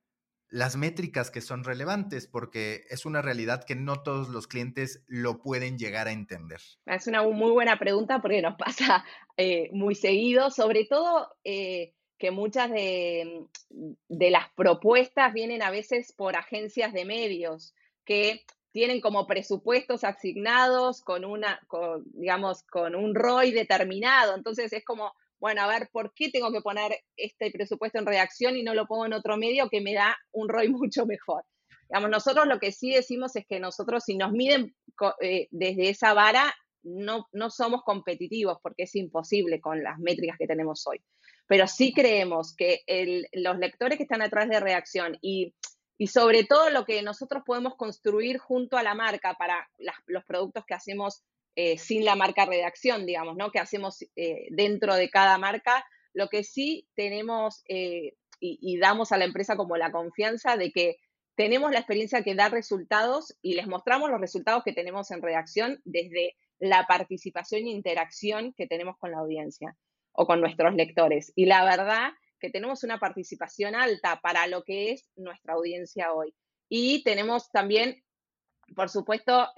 las 0.53 0.77
métricas 0.77 1.31
que 1.31 1.41
son 1.41 1.65
relevantes, 1.65 2.27
porque 2.27 2.85
es 2.91 3.07
una 3.07 3.23
realidad 3.23 3.65
que 3.65 3.75
no 3.75 4.03
todos 4.03 4.29
los 4.29 4.47
clientes 4.47 5.03
lo 5.09 5.41
pueden 5.41 5.79
llegar 5.79 6.09
a 6.09 6.13
entender. 6.13 6.61
Es 6.85 7.07
una 7.07 7.23
muy 7.23 7.53
buena 7.53 7.79
pregunta 7.79 8.21
porque 8.21 8.43
nos 8.43 8.57
pasa 8.59 9.03
eh, 9.39 9.71
muy 9.73 9.95
seguido, 9.95 10.51
sobre 10.51 10.85
todo 10.85 11.35
eh, 11.43 11.95
que 12.19 12.31
muchas 12.31 12.71
de, 12.71 13.47
de, 14.09 14.31
las 14.31 14.51
propuestas 14.55 15.33
vienen 15.33 15.63
a 15.63 15.71
veces 15.71 16.13
por 16.13 16.37
agencias 16.37 16.93
de 16.93 17.07
medios 17.07 17.75
que 18.05 18.45
tienen 18.73 19.01
como 19.01 19.27
presupuestos 19.27 20.05
asignados 20.05 21.01
con 21.01 21.25
una, 21.25 21.61
digamos, 22.13 22.63
con 22.65 22.95
un 22.95 23.15
ROI 23.15 23.53
determinado. 23.53 24.37
Entonces 24.37 24.71
es 24.75 24.85
como, 24.85 25.15
bueno, 25.43 25.63
a 25.63 25.67
ver, 25.67 25.89
¿por 25.91 26.15
qué 26.15 26.31
tengo 26.31 26.53
que 26.53 26.61
poner 26.61 27.01
este 27.17 27.51
presupuesto 27.51 27.99
en 27.99 28.07
redacción 28.07 28.57
y 28.57 28.63
no 28.63 28.75
lo 28.75 28.87
pongo 28.87 29.07
en 29.07 29.13
otro 29.13 29.37
medio 29.37 29.69
que 29.69 29.81
me 29.81 29.93
da 29.93 30.17
un 30.31 30.49
ROI 30.49 30.69
mucho 30.69 31.05
mejor? 31.05 31.43
Digamos, 31.89 32.11
nosotros 32.11 32.47
lo 32.47 32.61
que 32.61 32.71
sí 32.71 32.93
decimos 32.93 33.35
es 33.35 33.45
que 33.49 33.59
nosotros 33.59 34.05
si 34.07 34.17
nos 34.17 34.31
miden 34.31 34.77
eh, 35.21 35.49
desde 35.51 35.89
esa 35.89 36.15
vara, 36.15 36.55
no, 36.85 37.27
no 37.33 37.51
somos 37.51 37.83
competitivos 37.83 38.59
porque 38.63 38.85
es 38.85 38.95
imposible 38.95 39.61
con 39.61 39.83
las 39.83 39.99
métricas 39.99 40.39
que 40.39 40.47
tenemos 40.47 40.87
hoy. 40.87 41.03
Pero 41.49 41.67
sí 41.67 41.93
creemos 41.93 42.55
que 42.55 42.83
los 43.33 43.59
lectores 43.59 43.99
que 43.99 44.05
están 44.05 44.23
atrás 44.23 44.49
de 44.49 44.61
reacción 44.61 45.19
y, 45.23 45.57
y, 45.99 46.07
sobre 46.07 46.45
todo 46.45 46.71
lo 46.71 46.85
que 46.85 47.03
nosotros 47.03 47.43
podemos 47.45 47.75
construir 47.75 48.39
junto 48.39 48.77
a 48.77 48.85
la 48.85 48.95
marca 48.95 49.35
para 49.35 49.69
los 50.07 50.25
productos 50.25 50.65
que 50.65 50.75
hacemos 50.75 51.25
eh, 51.55 51.77
sin 51.77 52.05
la 52.05 52.17
marca 52.17 52.47
redacción, 52.47 53.05
digamos, 53.05 53.37
¿no? 53.37 53.51
Que 53.51 53.59
hacemos 53.59 54.03
eh, 54.17 54.47
dentro 54.51 54.95
de 54.95 55.11
cada 55.11 55.37
marca. 55.39 55.85
Lo 56.15 56.29
que 56.29 56.45
sí 56.45 56.89
tenemos 56.95 57.63
eh, 57.69 58.15
y, 58.41 58.79
damos 58.79 59.13
a 59.13 59.19
la 59.19 59.25
empresa 59.25 59.57
como 59.57 59.77
la 59.77 59.93
confianza 59.93 60.57
de 60.57 60.73
que 60.73 60.97
tenemos 61.37 61.71
la 61.71 61.79
experiencia 61.79 62.23
que 62.23 62.35
da 62.35 62.49
resultados 62.49 63.37
y 63.41 63.55
les 63.55 63.67
mostramos 63.67 64.11
los 64.11 64.21
resultados 64.21 64.65
que 64.65 64.73
tenemos 64.73 65.11
en 65.11 65.23
redacción 65.23 65.81
desde 65.85 66.37
la 66.59 66.87
participación 66.87 67.63
e 67.63 67.71
interacción 67.71 68.53
que 68.55 68.67
tenemos 68.67 68.97
con 68.99 69.13
la 69.13 69.19
audiencia 69.19 69.77
o 70.13 70.27
con 70.27 70.41
nuestros 70.41 70.75
lectores. 70.75 71.33
Y 71.37 71.47
la 71.47 71.65
verdad 71.65 72.13
que 72.41 72.51
tenemos 72.51 72.83
una 72.83 72.99
participación 72.99 73.75
alta 73.75 74.21
para 74.21 74.47
lo 74.49 74.65
que 74.65 74.91
es 74.91 75.09
nuestra 75.17 75.55
audiencia 75.55 76.13
hoy. 76.13 76.35
Y 76.69 77.05
tenemos 77.05 77.51
también, 77.51 78.03
por 78.75 78.89
supuesto, 78.89 79.49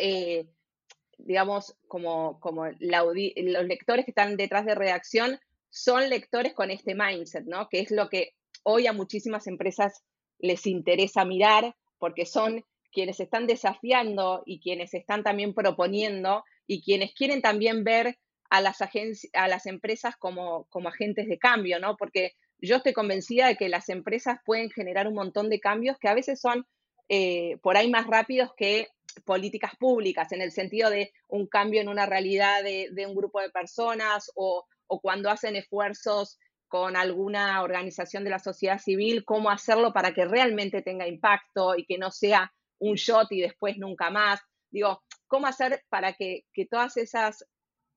digamos, 1.18 1.76
como, 1.88 2.40
como 2.40 2.66
los 2.80 3.66
lectores 3.66 4.04
que 4.04 4.10
están 4.10 4.36
detrás 4.36 4.66
de 4.66 4.74
redacción 4.74 5.38
son 5.70 6.08
lectores 6.08 6.54
con 6.54 6.70
este 6.70 6.94
mindset, 6.94 7.44
¿no? 7.46 7.68
Que 7.68 7.80
es 7.80 7.90
lo 7.90 8.08
que 8.08 8.34
hoy 8.62 8.86
a 8.86 8.92
muchísimas 8.92 9.46
empresas 9.46 10.02
les 10.38 10.66
interesa 10.66 11.24
mirar 11.24 11.74
porque 11.98 12.26
son 12.26 12.64
quienes 12.92 13.18
están 13.20 13.46
desafiando 13.46 14.42
y 14.46 14.60
quienes 14.60 14.94
están 14.94 15.22
también 15.22 15.52
proponiendo 15.52 16.44
y 16.66 16.82
quienes 16.82 17.12
quieren 17.12 17.42
también 17.42 17.84
ver 17.84 18.18
a 18.50 18.60
las, 18.60 18.78
a 18.80 19.48
las 19.48 19.66
empresas 19.66 20.16
como, 20.16 20.66
como 20.70 20.88
agentes 20.88 21.26
de 21.28 21.38
cambio, 21.38 21.80
¿no? 21.80 21.96
Porque 21.96 22.32
yo 22.58 22.76
estoy 22.76 22.92
convencida 22.92 23.48
de 23.48 23.56
que 23.56 23.68
las 23.68 23.88
empresas 23.88 24.38
pueden 24.44 24.70
generar 24.70 25.08
un 25.08 25.14
montón 25.14 25.50
de 25.50 25.60
cambios 25.60 25.98
que 25.98 26.08
a 26.08 26.14
veces 26.14 26.40
son 26.40 26.66
eh, 27.08 27.58
por 27.62 27.76
ahí 27.76 27.90
más 27.90 28.06
rápidos 28.06 28.50
que 28.56 28.88
políticas 29.24 29.76
públicas, 29.76 30.32
en 30.32 30.42
el 30.42 30.52
sentido 30.52 30.90
de 30.90 31.12
un 31.28 31.46
cambio 31.46 31.80
en 31.80 31.88
una 31.88 32.06
realidad 32.06 32.62
de, 32.62 33.06
un 33.06 33.14
grupo 33.14 33.40
de 33.40 33.50
personas 33.50 34.30
o, 34.34 34.64
o, 34.86 35.00
cuando 35.00 35.30
hacen 35.30 35.56
esfuerzos 35.56 36.38
con 36.68 36.96
alguna 36.96 37.62
organización 37.62 38.24
de 38.24 38.30
la 38.30 38.38
sociedad 38.38 38.78
civil, 38.78 39.24
cómo 39.24 39.50
hacerlo 39.50 39.92
para 39.92 40.12
que 40.12 40.24
realmente 40.24 40.82
tenga 40.82 41.06
impacto 41.06 41.76
y 41.76 41.84
que 41.84 41.98
no 41.98 42.10
sea 42.10 42.52
un 42.78 42.94
shot 42.96 43.30
y 43.30 43.40
después 43.40 43.76
nunca 43.78 44.10
más. 44.10 44.40
Digo, 44.70 45.02
cómo 45.26 45.46
hacer 45.46 45.84
para 45.88 46.14
que, 46.14 46.44
que 46.52 46.66
todas 46.66 46.96
esas 46.96 47.46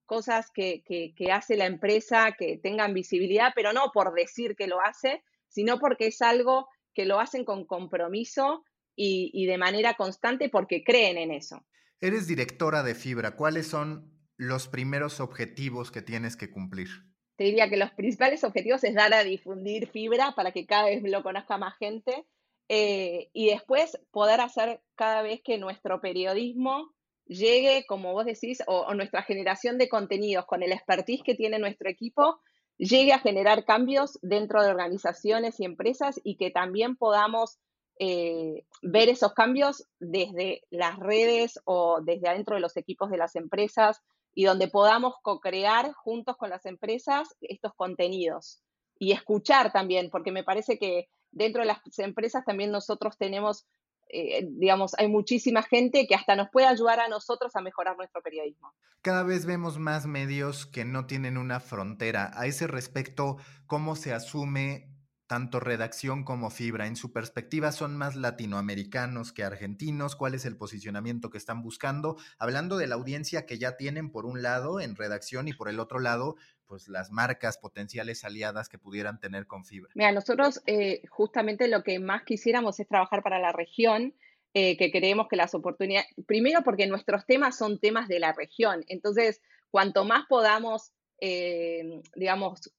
cosas 0.07 0.49
que, 0.51 0.83
que, 0.83 1.31
hace 1.31 1.57
la 1.57 1.65
empresa 1.65 2.35
que 2.37 2.57
tengan 2.57 2.93
visibilidad, 2.93 3.51
pero 3.53 3.73
no 3.73 3.91
por 3.93 4.13
decir 4.13 4.55
que 4.55 4.67
lo 4.67 4.81
hace, 4.81 5.23
sino 5.49 5.79
porque 5.79 6.07
es 6.07 6.21
algo 6.21 6.67
que 6.93 7.05
lo 7.05 7.19
hacen 7.19 7.45
con 7.45 7.65
compromiso 7.65 8.63
y, 8.97 9.45
de 9.45 9.57
manera 9.57 9.93
constante 9.93 10.49
porque 10.49 10.83
creen 10.83 11.17
en 11.17 11.31
eso. 11.31 11.63
Eres 12.01 12.27
directora 12.27 12.83
de 12.83 12.95
Fibra. 12.95 13.35
¿Cuáles 13.35 13.67
son 13.67 14.11
los 14.37 14.67
primeros 14.67 15.19
objetivos 15.19 15.91
que 15.91 16.01
tienes 16.01 16.35
que 16.35 16.49
cumplir? 16.51 16.89
Te 17.35 17.43
diría 17.43 17.69
que 17.69 17.77
los 17.77 17.91
principales 17.91 18.43
objetivos 18.43 18.83
es 18.83 18.95
dar 18.95 19.13
a 19.13 19.23
difundir 19.23 19.87
Fibra 19.87 20.33
para 20.35 20.51
que 20.51 20.65
cada 20.65 20.85
vez 20.85 21.03
lo 21.03 21.21
conozca 21.21 21.57
más 21.57 21.77
gente 21.77 22.25
eh, 22.67 23.29
y 23.33 23.49
después 23.51 23.99
poder 24.11 24.41
hacer 24.41 24.81
cada 24.95 25.21
vez 25.21 25.41
que 25.43 25.57
nuestro 25.59 26.01
periodismo 26.01 26.93
llegue, 27.27 27.85
como 27.87 28.13
vos 28.13 28.25
decís, 28.25 28.63
o, 28.67 28.93
nuestra 28.95 29.21
generación 29.21 29.77
de 29.77 29.89
contenidos 29.89 30.45
con 30.45 30.63
el 30.63 30.71
expertise 30.71 31.23
que 31.23 31.35
tiene 31.35 31.59
nuestro 31.59 31.89
equipo, 31.89 32.39
llegue 32.77 33.13
a 33.13 33.19
generar 33.19 33.65
cambios 33.65 34.19
dentro 34.21 34.63
de 34.63 34.69
organizaciones 34.69 35.59
y 35.59 35.65
empresas 35.65 36.19
y 36.23 36.37
que 36.37 36.51
también 36.51 36.95
podamos 36.95 37.59
eh, 37.99 38.65
ver 38.81 39.09
esos 39.09 39.33
cambios 39.33 39.87
desde 39.99 40.61
las 40.69 40.97
redes 40.99 41.59
o 41.65 42.01
desde 42.01 42.29
adentro 42.29 42.55
de 42.55 42.61
los 42.61 42.77
equipos 42.77 43.09
de 43.09 43.17
las 43.17 43.35
empresas 43.35 44.01
y 44.33 44.45
donde 44.45 44.67
podamos 44.67 45.15
co-crear 45.23 45.93
juntos 45.93 46.37
con 46.37 46.51
las 46.51 46.65
empresas 46.67 47.35
estos 47.41 47.73
contenidos 47.75 48.61
y 48.99 49.11
escuchar 49.11 49.71
también, 49.71 50.09
porque 50.11 50.31
me 50.31 50.43
parece 50.43 50.77
que 50.77 51.09
dentro 51.31 51.61
de 51.61 51.67
las 51.67 51.79
empresas 51.97 52.45
también 52.45 52.71
nosotros 52.71 53.17
tenemos, 53.17 53.65
eh, 54.09 54.47
digamos, 54.47 54.93
hay 54.99 55.07
muchísima 55.07 55.63
gente 55.63 56.05
que 56.07 56.15
hasta 56.15 56.35
nos 56.35 56.49
puede 56.49 56.67
ayudar 56.67 56.99
a 56.99 57.07
nosotros 57.07 57.55
a 57.55 57.61
mejorar 57.61 57.97
nuestro 57.97 58.21
periodismo. 58.21 58.73
Cada 59.01 59.23
vez 59.23 59.45
vemos 59.45 59.79
más 59.79 60.05
medios 60.05 60.65
que 60.65 60.85
no 60.85 61.05
tienen 61.05 61.37
una 61.37 61.59
frontera. 61.59 62.31
A 62.35 62.45
ese 62.45 62.67
respecto, 62.67 63.37
¿cómo 63.65 63.95
se 63.95 64.13
asume 64.13 64.96
tanto 65.27 65.59
redacción 65.59 66.23
como 66.23 66.49
fibra. 66.49 66.87
En 66.87 66.95
su 66.95 67.11
perspectiva 67.11 67.71
son 67.71 67.95
más 67.97 68.15
latinoamericanos 68.15 69.33
que 69.33 69.43
argentinos. 69.43 70.15
¿Cuál 70.15 70.33
es 70.33 70.45
el 70.45 70.57
posicionamiento 70.57 71.29
que 71.29 71.37
están 71.37 71.61
buscando? 71.61 72.17
Hablando 72.39 72.77
de 72.77 72.87
la 72.87 72.95
audiencia 72.95 73.45
que 73.45 73.57
ya 73.57 73.77
tienen 73.77 74.09
por 74.09 74.25
un 74.25 74.41
lado 74.41 74.79
en 74.79 74.95
redacción 74.95 75.47
y 75.47 75.53
por 75.53 75.69
el 75.69 75.79
otro 75.79 75.99
lado, 75.99 76.37
pues 76.65 76.87
las 76.87 77.11
marcas 77.11 77.57
potenciales 77.57 78.23
aliadas 78.23 78.69
que 78.69 78.79
pudieran 78.79 79.19
tener 79.19 79.47
con 79.47 79.65
fibra. 79.65 79.91
Mira, 79.95 80.11
nosotros 80.11 80.61
eh, 80.65 81.01
justamente 81.09 81.67
lo 81.67 81.83
que 81.83 81.99
más 81.99 82.23
quisiéramos 82.23 82.79
es 82.79 82.87
trabajar 82.87 83.21
para 83.21 83.39
la 83.39 83.51
región. 83.51 84.15
Eh, 84.53 84.75
que 84.77 84.91
creemos 84.91 85.27
que 85.27 85.35
las 85.35 85.53
oportunidades, 85.53 86.07
primero 86.25 86.63
porque 86.63 86.87
nuestros 86.87 87.27
temas 87.27 87.57
son 87.57 87.79
temas 87.79 88.07
de 88.07 88.19
la 88.19 88.31
región, 88.33 88.83
entonces 88.87 89.41
cuanto 89.69 90.03
más 90.03 90.25
podamos 90.27 90.93
eh, 91.19 92.01
digamos, 92.15 92.71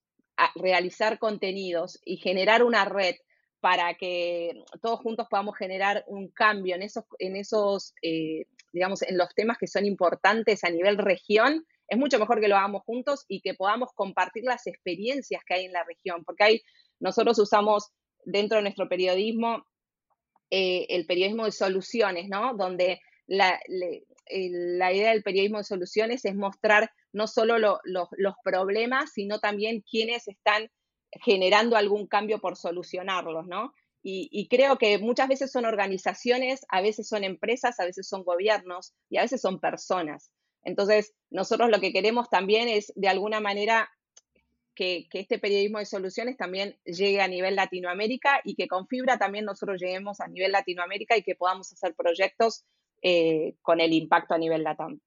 realizar 0.55 1.19
contenidos 1.19 2.01
y 2.05 2.17
generar 2.19 2.63
una 2.63 2.85
red 2.85 3.17
para 3.61 3.95
que 3.95 4.63
todos 4.81 5.01
juntos 5.01 5.27
podamos 5.29 5.57
generar 5.57 6.05
un 6.07 6.29
cambio 6.29 6.77
en 6.77 6.83
esos, 6.83 7.05
en 7.19 7.37
esos 7.37 7.93
eh, 8.03 8.47
digamos, 8.73 9.03
en 9.03 9.17
los 9.19 9.35
temas 9.35 9.59
que 9.59 9.67
son 9.67 9.85
importantes 9.85 10.65
a 10.65 10.71
nivel 10.71 10.99
región, 10.99 11.67
es 11.89 11.99
mucho 11.99 12.19
mejor 12.19 12.41
que 12.41 12.49
lo 12.49 12.57
hagamos 12.57 12.83
juntos 12.85 13.25
y 13.29 13.41
que 13.41 13.55
podamos 13.55 13.91
compartir 13.95 14.45
las 14.45 14.67
experiencias 14.67 15.43
que 15.47 15.55
hay 15.55 15.65
en 15.65 15.73
la 15.73 15.85
región, 15.85 16.25
porque 16.25 16.45
hay, 16.45 16.63
nosotros 17.01 17.39
usamos 17.39 17.91
dentro 18.25 18.59
de 18.59 18.63
nuestro 18.63 18.89
periodismo 18.89 19.65
eh, 20.51 20.87
el 20.91 21.07
periodismo 21.07 21.45
de 21.45 21.53
soluciones, 21.53 22.29
¿no? 22.29 22.55
Donde 22.55 23.01
la, 23.27 23.59
la 23.69 24.93
idea 24.93 25.11
del 25.11 25.23
periodismo 25.23 25.59
de 25.59 25.65
soluciones 25.65 26.25
es 26.25 26.35
mostrar 26.35 26.91
no 27.13 27.27
solo 27.27 27.59
los 27.59 28.35
problemas, 28.45 29.13
sino 29.13 29.39
también 29.39 29.83
quienes 29.83 30.29
están 30.29 30.71
generando 31.13 31.77
algún 31.77 32.07
cambio 32.07 32.41
por 32.41 32.57
solucionarlos, 32.57 33.47
¿no? 33.47 33.73
Y, 34.11 34.49
creo 34.49 34.79
que 34.79 34.97
muchas 34.99 35.29
veces 35.29 35.53
son 35.53 35.67
organizaciones, 35.67 36.65
a 36.71 36.81
veces 36.81 37.09
son 37.09 37.25
empresas, 37.25 37.79
a 37.79 37.85
veces 37.85 38.09
son 38.09 38.25
gobiernos 38.25 38.95
y 39.11 39.19
a 39.19 39.23
veces 39.23 39.43
son 39.43 39.61
personas. 39.61 40.31
Entonces, 40.63 41.13
nosotros 41.29 41.69
lo 41.69 41.79
que 41.79 41.93
queremos 41.93 42.31
también 42.31 42.69
es, 42.69 42.91
de 42.97 43.09
alguna 43.09 43.41
manera, 43.41 43.91
que, 44.75 45.09
este 45.13 45.39
periodismo 45.39 45.79
de 45.79 45.87
soluciones 45.87 46.37
también 46.37 46.79
llegue 46.85 47.21
a 47.21 47.29
nivel 47.29 47.57
Latinoamérica 47.57 48.41
y 48.45 48.55
que 48.55 48.69
con 48.69 48.87
Fibra 48.87 49.19
también 49.19 49.45
nosotros 49.45 49.81
lleguemos 49.81 50.21
a 50.21 50.29
nivel 50.29 50.53
Latinoamérica 50.53 51.17
y 51.17 51.23
que 51.23 51.35
podamos 51.35 51.73
hacer 51.73 51.95
proyectos 51.95 52.65
eh, 53.03 53.57
con 53.61 53.81
el 53.81 53.93
impacto 53.93 54.35
a 54.35 54.39
nivel 54.39 54.63
LATAM. 54.63 55.01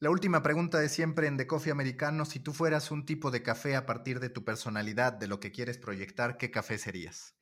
La 0.00 0.10
última 0.10 0.42
pregunta 0.42 0.80
de 0.80 0.88
siempre 0.88 1.26
en 1.26 1.36
The 1.36 1.46
Coffee 1.46 1.70
Americano, 1.70 2.24
si 2.24 2.40
tú 2.40 2.52
fueras 2.52 2.90
un 2.90 3.04
tipo 3.04 3.30
de 3.30 3.42
café 3.42 3.76
a 3.76 3.84
partir 3.84 4.18
de 4.18 4.30
tu 4.30 4.44
personalidad, 4.44 5.12
de 5.12 5.28
lo 5.28 5.40
que 5.40 5.52
quieres 5.52 5.76
proyectar, 5.76 6.38
¿qué 6.38 6.50
café 6.50 6.78
serías? 6.78 7.36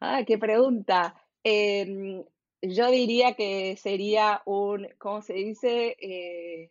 Ah, 0.00 0.22
qué 0.26 0.38
pregunta. 0.38 1.14
Em, 1.44 2.24
yo 2.62 2.90
diría 2.90 3.34
que 3.34 3.76
sería 3.76 4.40
un, 4.46 4.88
¿cómo 4.96 5.20
se 5.20 5.34
dice? 5.34 5.96
Eh, 6.00 6.70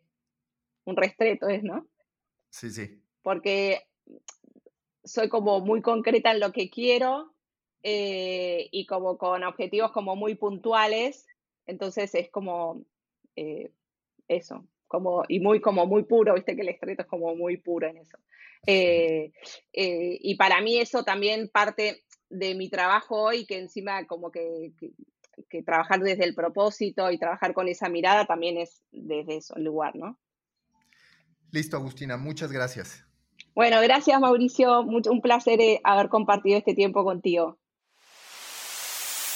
un 0.85 0.97
restreto, 0.97 1.47
¿es, 1.49 1.63
no? 1.63 1.87
Sí, 2.49 2.71
sí. 2.71 2.99
Porque 3.21 3.87
soy 5.03 5.29
como 5.29 5.61
muy 5.61 5.83
concreta 5.83 6.31
en 6.31 6.39
lo 6.39 6.51
que 6.51 6.69
quiero 6.69 7.31
eh, 7.83 8.67
y 8.71 8.87
como 8.87 9.17
con 9.19 9.43
objetivos 9.43 9.91
como 9.91 10.15
muy 10.15 10.33
puntuales 10.33 11.27
entonces 11.65 12.13
es 12.15 12.29
como 12.29 12.83
eh, 13.35 13.71
eso, 14.27 14.65
como, 14.87 15.23
y 15.27 15.39
muy, 15.39 15.61
como 15.61 15.85
muy 15.85 16.03
puro, 16.03 16.35
viste 16.35 16.55
que 16.55 16.61
el 16.61 16.69
estreto 16.69 17.03
es 17.03 17.07
como 17.07 17.35
muy 17.35 17.57
puro 17.57 17.87
en 17.87 17.97
eso. 17.97 18.17
Eh, 18.67 19.31
eh, 19.73 20.17
y 20.21 20.35
para 20.35 20.61
mí 20.61 20.77
eso 20.77 21.03
también 21.03 21.49
parte 21.49 22.03
de 22.29 22.55
mi 22.55 22.69
trabajo 22.69 23.21
hoy, 23.21 23.45
que 23.45 23.59
encima 23.59 24.05
como 24.07 24.31
que, 24.31 24.73
que, 25.49 25.63
trabajar 25.63 26.01
desde 26.01 26.25
el 26.25 26.35
propósito 26.35 27.11
y 27.11 27.17
trabajar 27.17 27.53
con 27.53 27.67
esa 27.67 27.89
mirada 27.89 28.25
también 28.25 28.57
es 28.57 28.83
desde 28.91 29.37
eso, 29.37 29.55
el 29.55 29.63
lugar, 29.63 29.95
¿no? 29.95 30.19
Listo, 31.51 31.77
Agustina, 31.77 32.17
muchas 32.17 32.51
gracias. 32.51 33.05
Bueno, 33.53 33.79
gracias 33.81 34.19
Mauricio, 34.19 34.81
un 34.81 35.21
placer 35.21 35.59
haber 35.83 36.09
compartido 36.09 36.57
este 36.57 36.73
tiempo 36.73 37.03
contigo. 37.05 37.57